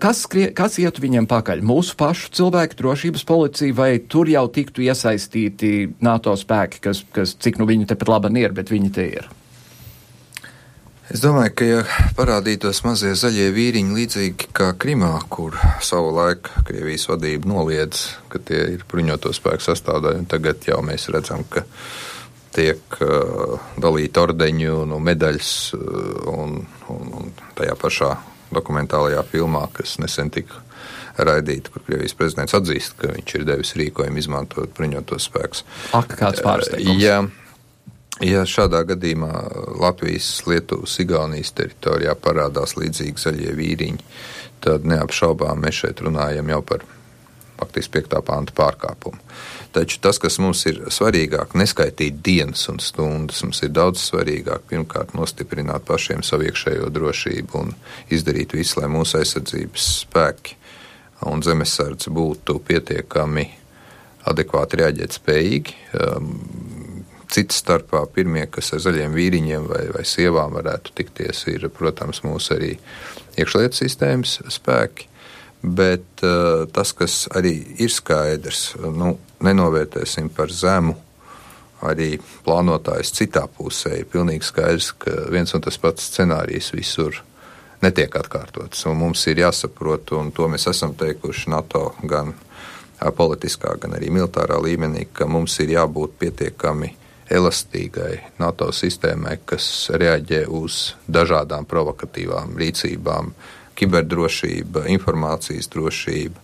kas, 0.00 0.24
kas 0.28 0.78
ietu 0.82 1.04
viņiem 1.04 1.28
pakaļ? 1.30 1.62
Mūsu 1.64 1.96
pašu 2.00 2.32
cilvēku 2.36 2.76
drošības 2.78 3.26
policija 3.28 3.76
vai 3.76 3.92
tur 4.00 4.28
jau 4.28 4.46
tiktu 4.52 4.84
iesaistīti 4.84 5.90
NATO 6.04 6.36
spēki, 6.36 6.82
kas, 6.84 7.04
kas 7.14 7.36
cik 7.40 7.60
nu 7.60 7.68
viņi 7.70 7.88
tepat 7.92 8.12
labi 8.12 8.32
ir, 8.42 8.52
bet 8.56 8.72
viņi 8.72 8.90
te 8.92 9.06
ir? 9.08 9.30
Es 11.10 11.24
domāju, 11.24 11.50
ka, 11.58 11.66
ja 11.66 12.10
parādītos 12.14 12.84
mazie 12.84 13.16
zaļie 13.18 13.48
vīriņi 13.50 13.96
līdzīgi 13.96 14.50
kā 14.54 14.68
Krimā, 14.78 15.16
kur 15.32 15.56
savu 15.82 16.12
laiku 16.14 16.62
Krievijas 16.68 17.08
vadība 17.10 17.50
noliedz, 17.50 18.04
ka 18.30 18.38
tie 18.38 18.60
ir 18.76 18.84
bruņoto 18.86 19.32
spēku 19.34 19.64
sastāvdaļa, 19.64 20.20
un 20.22 20.28
tagad 20.30 20.68
jau 20.68 20.78
mēs 20.86 21.08
redzam, 21.10 21.42
ka 21.50 21.64
tiek 22.54 23.00
uh, 23.02 23.56
dalīti 23.82 24.22
ordeņi 24.22 24.70
un, 24.70 24.94
un 24.94 25.02
medaļas, 25.10 25.54
uh, 25.74 26.30
un, 26.30 26.60
un, 26.94 27.10
un 27.18 27.34
tajā 27.58 27.74
pašā 27.80 28.12
dokumentālajā 28.54 29.22
filmā, 29.30 29.66
kas 29.76 29.98
nesen 30.02 30.30
tika 30.34 30.62
raidīta, 31.20 31.72
kur 31.72 31.84
Krievijas 31.86 32.16
prezidents 32.16 32.56
atzīst, 32.56 32.96
ka 33.00 33.12
viņš 33.14 33.36
ir 33.36 33.46
devis 33.48 33.74
rīkojumu 33.78 34.22
izmantot 34.22 34.72
bruņotos 34.76 35.28
spēkus. 35.28 35.64
Ak, 35.96 36.14
kāds 36.20 36.42
pārsteigums. 36.44 37.02
Ja, 37.02 37.18
ja 38.24 38.44
šādā 38.48 38.82
gadījumā 38.92 39.32
Latvijas, 39.80 40.30
Lietuvas, 40.48 40.96
Igaunijas 41.02 41.52
teritorijā 41.58 42.14
parādās 42.16 42.76
līdzīgi 42.78 43.26
zaļie 43.26 43.56
vīriņi, 43.58 44.08
tad 44.64 44.88
neapšaubām 44.88 45.60
mēs 45.64 45.82
šeit 45.84 46.02
runājam 46.04 46.50
jau 46.54 46.62
par 46.72 46.86
faktiski 47.60 48.00
5. 48.00 48.20
pānta 48.24 48.56
pārkāpumu. 48.56 49.20
Taču 49.70 50.00
tas, 50.02 50.18
kas 50.18 50.40
mums 50.42 50.64
ir 50.66 50.80
svarīgāk, 50.90 51.52
neskaitīt 51.54 52.16
dienas 52.26 52.64
un 52.72 52.80
stundas, 52.82 53.44
mums 53.46 53.60
ir 53.62 53.70
daudz 53.70 54.02
svarīgāk 54.02 54.64
pirmkārt 54.72 55.14
nostiprināt 55.14 55.84
pašiem 55.86 56.24
savu 56.26 56.48
iekšējo 56.48 56.88
drošību 56.90 57.60
un 57.60 57.70
izdarīt 58.10 58.56
visu, 58.58 58.80
lai 58.80 58.88
mūsu 58.90 59.20
aizsardzības 59.20 59.86
spēki 60.00 60.56
un 61.30 61.44
zemesardze 61.46 62.10
būtu 62.10 62.58
pietiekami 62.66 63.46
adekvāti 64.30 64.80
reaģēt 64.82 65.20
spējīgi. 65.20 65.78
Um, 66.00 66.34
Cits 67.30 67.60
starpā 67.62 68.00
pirmie, 68.10 68.42
kas 68.50 68.72
ar 68.74 68.80
zaļiem 68.82 69.12
vīriņiem 69.14 69.68
vai, 69.70 69.84
vai 69.94 70.02
sievām 70.02 70.56
varētu 70.56 70.96
tikties, 70.98 71.44
ir, 71.52 71.68
protams, 71.70 72.24
mūsu 72.26 72.56
arī 72.56 72.72
iekšlietu 73.38 73.78
sistēmas 73.84 74.40
spēki. 74.50 75.06
Bet 75.62 76.24
uh, 76.24 76.66
tas, 76.72 76.94
kas 76.96 77.26
arī 77.36 77.52
ir 77.84 77.92
skaidrs, 77.92 78.74
nu, 78.80 79.12
nenovērtēsim 79.44 80.30
par 80.32 80.52
zemu 80.52 80.96
arī 81.84 82.14
plānotājs 82.44 83.12
citā 83.16 83.46
pusē. 83.48 84.00
Ir 84.00 84.08
pilnīgi 84.12 84.48
skaidrs, 84.48 84.92
ka 85.00 85.16
viens 85.32 85.52
un 85.56 85.64
tas 85.64 85.76
pats 85.80 86.08
scenārijs 86.12 86.72
visur 86.76 87.22
netiek 87.84 88.16
atkārtots. 88.16 88.84
Mums 88.92 89.26
ir 89.32 89.42
jāsaprot, 89.44 90.12
un 90.16 90.32
to 90.36 90.48
mēs 90.52 90.68
esam 90.72 90.94
teikuši 90.98 91.52
NATO 91.52 91.90
gan 92.08 92.34
politiskā, 93.16 93.76
gan 93.80 93.96
arī 93.96 94.10
militārā 94.12 94.58
līmenī, 94.60 95.06
ka 95.12 95.28
mums 95.28 95.56
ir 95.64 95.72
jābūt 95.76 96.18
pietiekami 96.20 96.92
elastīgai 97.30 98.36
NATO 98.42 98.68
sistēmai, 98.74 99.38
kas 99.46 99.88
reaģē 99.94 100.44
uz 100.50 100.96
dažādām 101.08 101.64
provokatīvām 101.70 102.58
rīcībām, 102.58 103.32
kiberdrošība, 103.80 104.84
informācijas 104.92 105.70
drošība, 105.72 106.42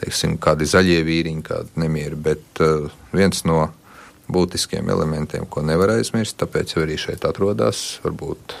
teiksim, 0.00 0.38
kādi 0.42 0.68
zaļie 0.68 1.02
vīriņi, 1.06 1.44
kādi 1.44 1.82
nemieri. 1.82 2.16
Bet 2.28 2.62
uh, 2.64 2.88
viens 3.12 3.44
no 3.48 3.68
būtiskiem 4.28 4.88
elementiem, 4.92 5.46
ko 5.48 5.64
nevar 5.64 5.96
aizmirst, 5.96 6.38
tāpēc 6.40 6.76
arī 6.80 6.98
šeit 7.00 7.24
atrodas 7.28 7.98
varbūt 8.04 8.56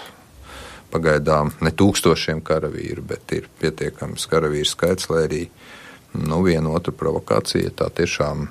pagaidām 0.92 1.52
ne 1.60 1.72
tūkstošiem 1.76 2.40
karavīru, 2.44 3.04
bet 3.04 3.36
ir 3.36 3.48
pietiekams 3.60 4.24
karavīru 4.30 4.68
skaits, 4.68 5.10
lai 5.12 5.24
arī 5.26 5.42
nu, 6.16 6.40
viena 6.46 6.72
otru 6.72 6.96
provokācija 6.96 7.74
tā 7.76 7.90
tiešām 8.00 8.48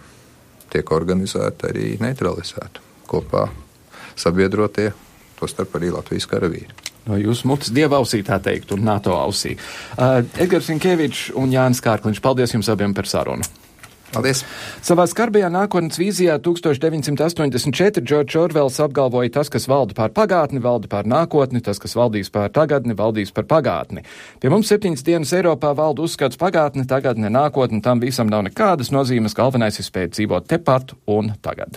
tiek 0.73 0.91
organizēta, 0.93 1.71
arī 1.71 1.95
neutralizēta 2.03 2.83
kopā 3.09 3.47
sabiedrotie, 4.17 4.91
tostarp 5.39 5.79
arī 5.79 5.93
Latvijas 5.95 6.29
karavīri 6.29 6.86
no 7.07 7.19
jūsu 7.19 7.49
mutes 7.49 7.71
dieva 7.73 8.01
ausī, 8.01 8.23
tā 8.25 8.39
teikt, 8.43 8.73
un 8.75 8.83
NATO 8.87 9.15
ausī. 9.17 9.57
Uh, 9.97 10.23
Edgars 10.39 10.71
Inkevičs 10.73 11.31
un 11.37 11.53
Jānis 11.53 11.83
Kārkliņš, 11.83 12.23
paldies 12.23 12.55
jums 12.57 12.69
abiem 12.73 12.95
par 12.97 13.09
sarunu. 13.09 13.47
Paldies! 14.07 14.39
Savā 14.87 15.03
skarbajā 15.11 15.49
nākotnes 15.51 15.99
vīzijā 15.99 16.37
1984 16.39 18.03
Džordžs 18.07 18.37
Orvels 18.39 18.77
apgalvoja, 18.79 19.33
tas, 19.35 19.51
kas 19.51 19.67
valda 19.67 19.97
pār 19.97 20.13
pagātni, 20.15 20.61
valda 20.63 20.87
pār 20.91 21.09
nākotni, 21.11 21.59
tas, 21.63 21.81
kas 21.83 21.97
valdīs 21.99 22.31
pār 22.31 22.47
tagadni, 22.55 22.95
valdīs 22.95 23.35
par 23.35 23.49
pagātni. 23.51 24.05
Pie 24.39 24.51
mums 24.53 24.71
septiņas 24.71 25.03
dienas 25.07 25.35
Eiropā 25.35 25.73
valda 25.75 26.07
uzskats 26.07 26.39
pagātne, 26.39 26.87
tagadne, 26.87 27.31
nākotne, 27.33 27.83
tam 27.83 27.99
visam 28.03 28.31
nav 28.31 28.47
nekādas 28.47 28.93
nozīmes, 28.95 29.35
galvenais 29.35 29.81
ir 29.81 29.89
spēt 29.89 30.15
dzīvot 30.15 30.47
tepat 30.55 30.95
un 31.11 31.35
tagad. 31.43 31.75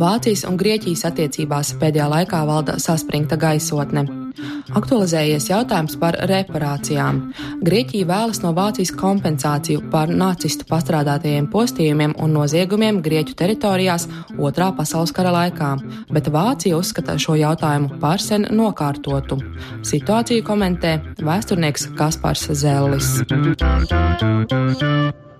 Vācijas 0.00 0.44
un 0.46 0.56
Grieķijas 0.60 1.04
attiecībās 1.08 1.74
pēdējā 1.80 2.06
laikā 2.14 2.40
valda 2.46 2.78
saspringta 2.82 3.38
gaisotne. 3.40 4.04
Aktualizējies 4.78 5.48
jautājums 5.50 5.96
par 5.98 6.14
reparācijām. 6.30 7.18
Grieķija 7.66 8.06
vēlas 8.06 8.40
no 8.44 8.52
Vācijas 8.54 8.92
kompensāciju 8.94 9.88
par 9.90 10.12
nacistu 10.12 10.66
pastrādātajiem 10.70 11.48
postījumiem 11.50 12.14
un 12.22 12.36
noziegumiem 12.38 13.00
Grieķu 13.02 13.34
teritorijās 13.40 14.06
Otrā 14.38 14.70
pasaules 14.76 15.12
kara 15.16 15.32
laikā, 15.34 15.72
bet 16.14 16.30
Vācija 16.30 16.78
uzskata 16.78 17.18
šo 17.18 17.34
jautājumu 17.40 17.98
par 18.02 18.22
sen 18.22 18.46
nokārtotu. 18.54 19.40
Situāciju 19.86 20.46
komentē 20.46 21.00
vēsturnieks 21.18 21.90
Kaspars 21.98 22.46
Zellis. 22.62 23.18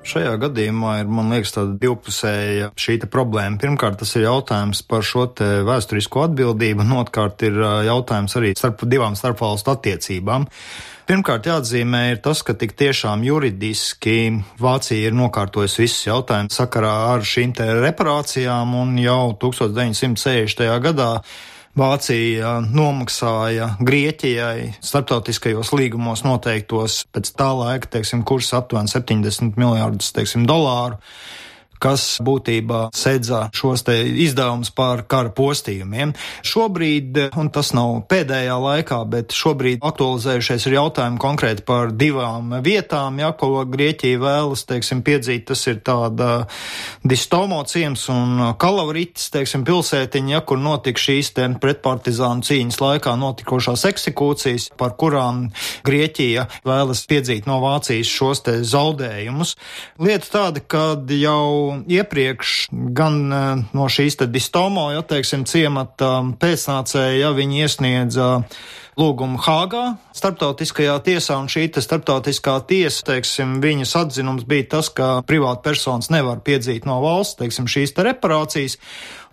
Šajā 0.00 0.32
gadījumā 0.40 0.94
ir, 1.02 1.10
man 1.12 1.28
liekas, 1.34 1.52
tāda 1.52 1.74
divpusēja 1.82 2.70
šī 2.80 2.96
problēma. 3.12 3.60
Pirmkārt, 3.60 3.98
tas 4.00 4.14
ir 4.16 4.24
jautājums 4.24 4.80
par 4.88 5.04
šo 5.04 5.26
vēsturisko 5.68 6.24
atbildību, 6.30 6.86
un 6.86 6.94
otrkārt 7.02 7.44
ir 7.44 7.60
jautājums 7.86 8.36
arī 8.40 8.54
starp 8.56 8.86
divām 8.88 9.18
starpvalstu 9.18 9.74
attiecībām. 9.74 10.48
Pirmkārt, 11.10 11.50
jāatzīmē 11.50 12.00
ir 12.14 12.22
tas, 12.24 12.40
ka 12.46 12.54
tik 12.54 12.72
tiešām 12.78 13.24
juridiski 13.26 14.16
Vācija 14.62 15.10
ir 15.10 15.16
nokārtojusi 15.18 15.84
visus 15.84 16.06
jautājumus 16.06 16.56
sakarā 16.60 16.92
ar 17.10 17.24
šīm 17.26 17.52
reparācijām, 17.84 18.76
un 18.80 18.96
jau 19.02 19.34
1960. 19.42 20.64
gadā 20.86 21.12
Vācija 21.78 22.56
nomaksāja 22.66 23.76
Grieķijai 23.78 24.72
starptautiskajos 24.82 25.70
līgumos 25.78 26.24
noteiktos 26.26 27.04
pēc 27.14 27.30
tā 27.38 27.46
laika, 27.54 27.92
teiksim, 27.94 28.24
kurs 28.26 28.50
aptuveni 28.58 28.90
70 28.90 29.54
miljārdus, 29.60 30.10
teiksim, 30.16 30.48
dolāru 30.50 30.98
kas 31.80 32.04
būtībā 32.24 32.88
sedza 32.96 33.46
šos 33.56 33.84
te 33.86 33.96
izdevumus 34.24 34.70
par 34.76 35.04
kara 35.10 35.32
postījumiem. 35.34 36.12
Šobrīd, 36.46 37.18
un 37.40 37.50
tas 37.54 37.72
nav 37.76 38.02
pēdējā 38.10 38.56
laikā, 38.60 39.00
bet 39.10 39.34
šobrīd 39.36 39.84
aktualizējušies 39.86 40.68
ir 40.68 40.76
jautājumi 40.78 41.20
konkrēti 41.22 41.64
par 41.66 41.94
divām 41.96 42.54
vietām, 42.64 43.20
ja, 43.22 43.32
ko 43.36 43.64
Grieķija 43.70 44.20
vēlas, 44.20 44.66
teiksim, 44.68 45.02
piedzīt, 45.06 45.46
tas 45.50 45.64
ir 45.70 45.80
tāda 45.86 46.46
Distomo 47.06 47.62
ciems 47.68 48.06
un 48.12 48.54
Kalavritis, 48.60 49.30
teiksim, 49.34 49.64
pilsētiņa, 49.68 50.34
ja, 50.36 50.42
kur 50.46 50.60
notika 50.60 51.00
šīs 51.00 51.32
te 51.36 51.48
pretpartizānu 51.60 52.44
cīņas 52.46 52.80
laikā 52.82 53.16
notikošās 53.20 53.86
eksekūcijas, 53.90 54.70
par 54.80 54.96
kurām 55.00 55.48
Grieķija 55.86 56.46
vēlas 56.68 57.04
piedzīt 57.10 57.48
no 57.50 57.60
Vācijas 57.64 58.10
šos 58.10 58.44
te 58.46 58.58
zaudējumus. 58.66 59.56
Lieta 60.02 60.32
tāda, 60.34 60.62
ka 60.64 60.84
jau 61.20 61.69
iepriekš 61.88 62.70
gan 62.96 63.20
eh, 63.32 63.62
no 63.76 63.88
šīs 63.90 64.18
distomo, 64.30 64.90
ja 64.94 65.02
teiksim, 65.06 65.46
ciemata 65.48 66.20
pēcnācēja, 66.40 67.16
ja 67.22 67.32
viņi 67.36 67.64
iesniedza 67.64 68.30
lūgumu 69.00 69.38
Hāgā, 69.40 69.84
starptautiskajā 70.16 70.96
tiesā, 71.06 71.38
un 71.40 71.48
šī 71.50 71.68
starptautiskā 71.80 72.58
tiesa, 72.68 73.04
teiksim, 73.12 73.58
viņas 73.62 73.94
atzinums 74.02 74.44
bija 74.48 74.68
tas, 74.76 74.90
ka 74.92 75.20
privāta 75.26 75.62
personas 75.70 76.10
nevar 76.12 76.42
piedzīt 76.44 76.88
no 76.88 76.98
valsts, 77.04 77.38
teiksim, 77.40 77.70
šīs 77.70 77.94
te 77.96 78.04
reparācijas. 78.10 78.76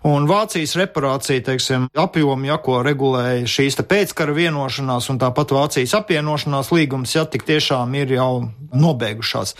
Un 0.06 0.28
Vācijas 0.30 0.76
reparācija, 0.78 1.42
teiksim, 1.42 1.88
apjomi, 1.98 2.46
ja 2.46 2.60
ko 2.62 2.76
regulēja 2.86 3.48
šīs 3.50 3.80
pēckara 3.82 4.30
vienošanās 4.36 5.08
un 5.10 5.18
tāpat 5.18 5.50
Vācijas 5.56 5.96
apvienošanās 5.98 6.70
līgums, 6.70 7.16
ja 7.16 7.24
tik 7.26 7.42
tiešām 7.48 7.96
ir 7.98 8.14
jau 8.14 8.46
nobeigušās. 8.78 9.56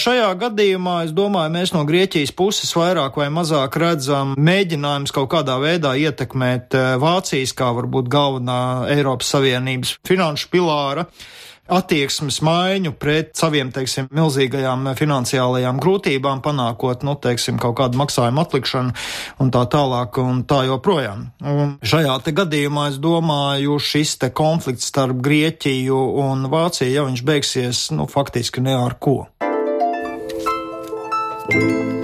Šajā 0.00 0.30
gadījumā, 0.40 0.96
es 1.04 1.12
domāju, 1.12 1.52
mēs 1.58 1.74
no 1.76 1.84
Grieķijas 1.84 2.32
puses 2.32 2.72
vairāk 2.72 3.20
vai 3.20 3.28
mazāk 3.34 3.76
redzam 3.82 4.32
mēģinājums 4.40 5.12
kaut 5.12 5.28
kādā 5.36 5.58
veidā 5.60 5.92
ietekmēt 6.00 6.72
eh, 6.72 6.96
Vācijas 7.02 7.52
kā 7.58 7.68
varbūt 7.76 8.08
galvenā 8.08 8.62
Eiropas 8.96 9.36
Savienības 9.36 9.98
finanšu 10.08 10.48
pilāra 10.56 11.04
attieksmes 11.70 12.40
maiņu 12.44 12.94
pret 12.98 13.32
saviem, 13.38 13.70
teiksim, 13.74 14.08
milzīgajām 14.14 14.90
finansiālajām 14.98 15.78
grūtībām, 15.82 16.42
panākot, 16.44 17.04
nu, 17.06 17.14
teiksim, 17.22 17.60
kaut 17.62 17.76
kādu 17.80 18.00
maksājumu 18.00 18.42
atlikšanu 18.42 18.94
un 19.42 19.52
tā 19.54 19.64
tālāk 19.70 20.18
un 20.22 20.42
tā 20.48 20.62
joprojām. 20.68 21.28
Un 21.46 21.76
šajā 21.86 22.18
te 22.26 22.34
gadījumā 22.36 22.88
es 22.92 23.00
domāju, 23.02 23.78
šis 23.82 24.18
te 24.22 24.32
konflikts 24.34 24.90
starp 24.92 25.22
Grieķiju 25.22 26.02
un 26.26 26.48
Vāciju, 26.52 26.92
ja 26.92 27.06
viņš 27.08 27.26
beigsies, 27.26 27.88
nu, 27.96 28.08
faktiski 28.10 28.64
ne 28.64 28.76
ar 28.78 28.98
ko. 28.98 29.26
thank 31.50 31.96
you 31.96 32.01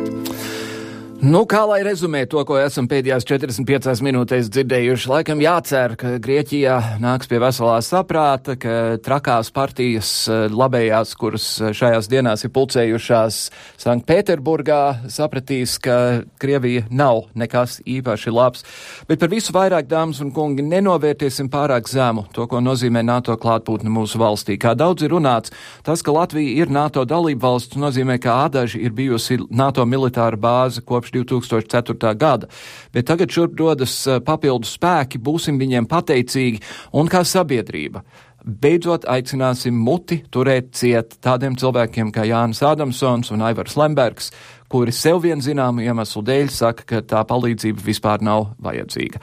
Nu, 1.18 1.40
kā 1.50 1.64
lai 1.66 1.80
rezumē 1.82 2.20
to, 2.30 2.38
ko 2.46 2.54
esam 2.62 2.86
pēdējās 2.86 3.24
45 3.26 4.04
minūtēs 4.06 4.46
dzirdējuši, 4.54 5.08
laikam 5.10 5.40
jācer, 5.42 5.96
ka 5.98 6.12
Grieķijā 6.22 6.76
nāks 7.02 7.26
pie 7.26 7.40
veselā 7.42 7.80
saprāta, 7.82 8.54
ka 8.54 8.74
trakās 9.02 9.50
partijas 9.50 10.12
eh, 10.30 10.44
labējās, 10.46 11.16
kuras 11.18 11.46
eh, 11.58 11.72
šajās 11.74 12.06
dienās 12.12 12.46
ir 12.46 12.52
pulcējušās 12.54 13.38
Sanktpēterburgā, 13.82 15.10
sapratīs, 15.10 15.74
ka 15.82 15.96
Krievija 16.38 16.84
nav 16.94 17.24
nekas 17.34 17.80
īpaši 17.82 18.34
labs. 18.36 18.62
Bet 19.10 19.18
par 19.18 19.34
visu 19.34 19.56
vairāk, 19.58 19.90
dāmas 19.90 20.22
un 20.22 20.30
kungi, 20.30 20.62
nenovērtiesim 20.62 21.50
pārāk 21.50 21.90
zemu 21.90 22.28
to, 22.30 22.46
ko 22.46 22.62
nozīmē 22.62 23.02
NATO 23.02 23.34
klātbūtne 23.34 23.90
mūsu 23.90 24.22
valstī. 24.22 24.54
Kā 24.54 24.76
daudz 24.78 25.02
ir 25.02 25.16
runāts, 25.16 25.50
tas, 25.82 26.06
ka 26.06 26.14
Latvija 26.14 26.62
ir 26.62 26.70
NATO 26.70 27.02
dalība 27.02 27.48
valsts, 27.48 27.74
nozīmē, 27.74 28.20
ka 28.22 28.38
Ādaži 28.46 28.86
ir 28.86 28.94
bijusi 28.94 29.42
NATO 29.50 29.82
militāra 29.82 30.38
bāze 30.38 30.86
kopš 30.86 31.07
kopš 31.08 31.12
2004. 31.12 32.14
gada. 32.16 32.46
Bet 32.92 33.06
tagad 33.06 33.30
šurp 33.30 33.56
dodas 33.56 34.06
papildus 34.24 34.76
spēki, 34.76 35.18
būsim 35.18 35.58
viņiem 35.58 35.88
pateicīgi 35.88 36.62
un 36.92 37.08
kā 37.08 37.24
sabiedrība. 37.24 38.02
Beidzot 38.44 39.04
aicināsim 39.04 39.74
muti 39.74 40.22
turēt 40.30 40.70
ciet 40.72 41.18
tādiem 41.20 41.56
cilvēkiem 41.58 42.12
kā 42.14 42.24
Jānis 42.24 42.62
Adamsons 42.62 43.32
un 43.34 43.42
Aivars 43.42 43.76
Lembergs, 43.76 44.30
kuri 44.70 44.92
sev 44.92 45.20
vien 45.24 45.42
zināmu 45.42 45.82
iemeslu 45.82 46.22
dēļ 46.22 46.48
saka, 46.48 46.86
ka 46.86 47.02
tā 47.02 47.24
palīdzība 47.28 47.82
vispār 47.84 48.22
nav 48.22 48.54
vajadzīga. 48.62 49.20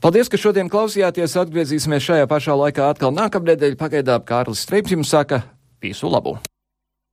Paldies, 0.00 0.32
ka 0.32 0.40
šodien 0.40 0.72
klausījāties. 0.72 1.36
Atgriezīsimies 1.36 2.08
šajā 2.08 2.26
pašā 2.26 2.56
laikā 2.56 2.90
atkal 2.90 3.14
nākamnedēļ. 3.14 3.78
Pagaidām 3.78 4.26
Kārlis 4.26 4.64
Streips 4.64 4.96
jums 4.96 5.12
saka 5.12 5.44
visu 5.84 6.10
labu! 6.10 6.38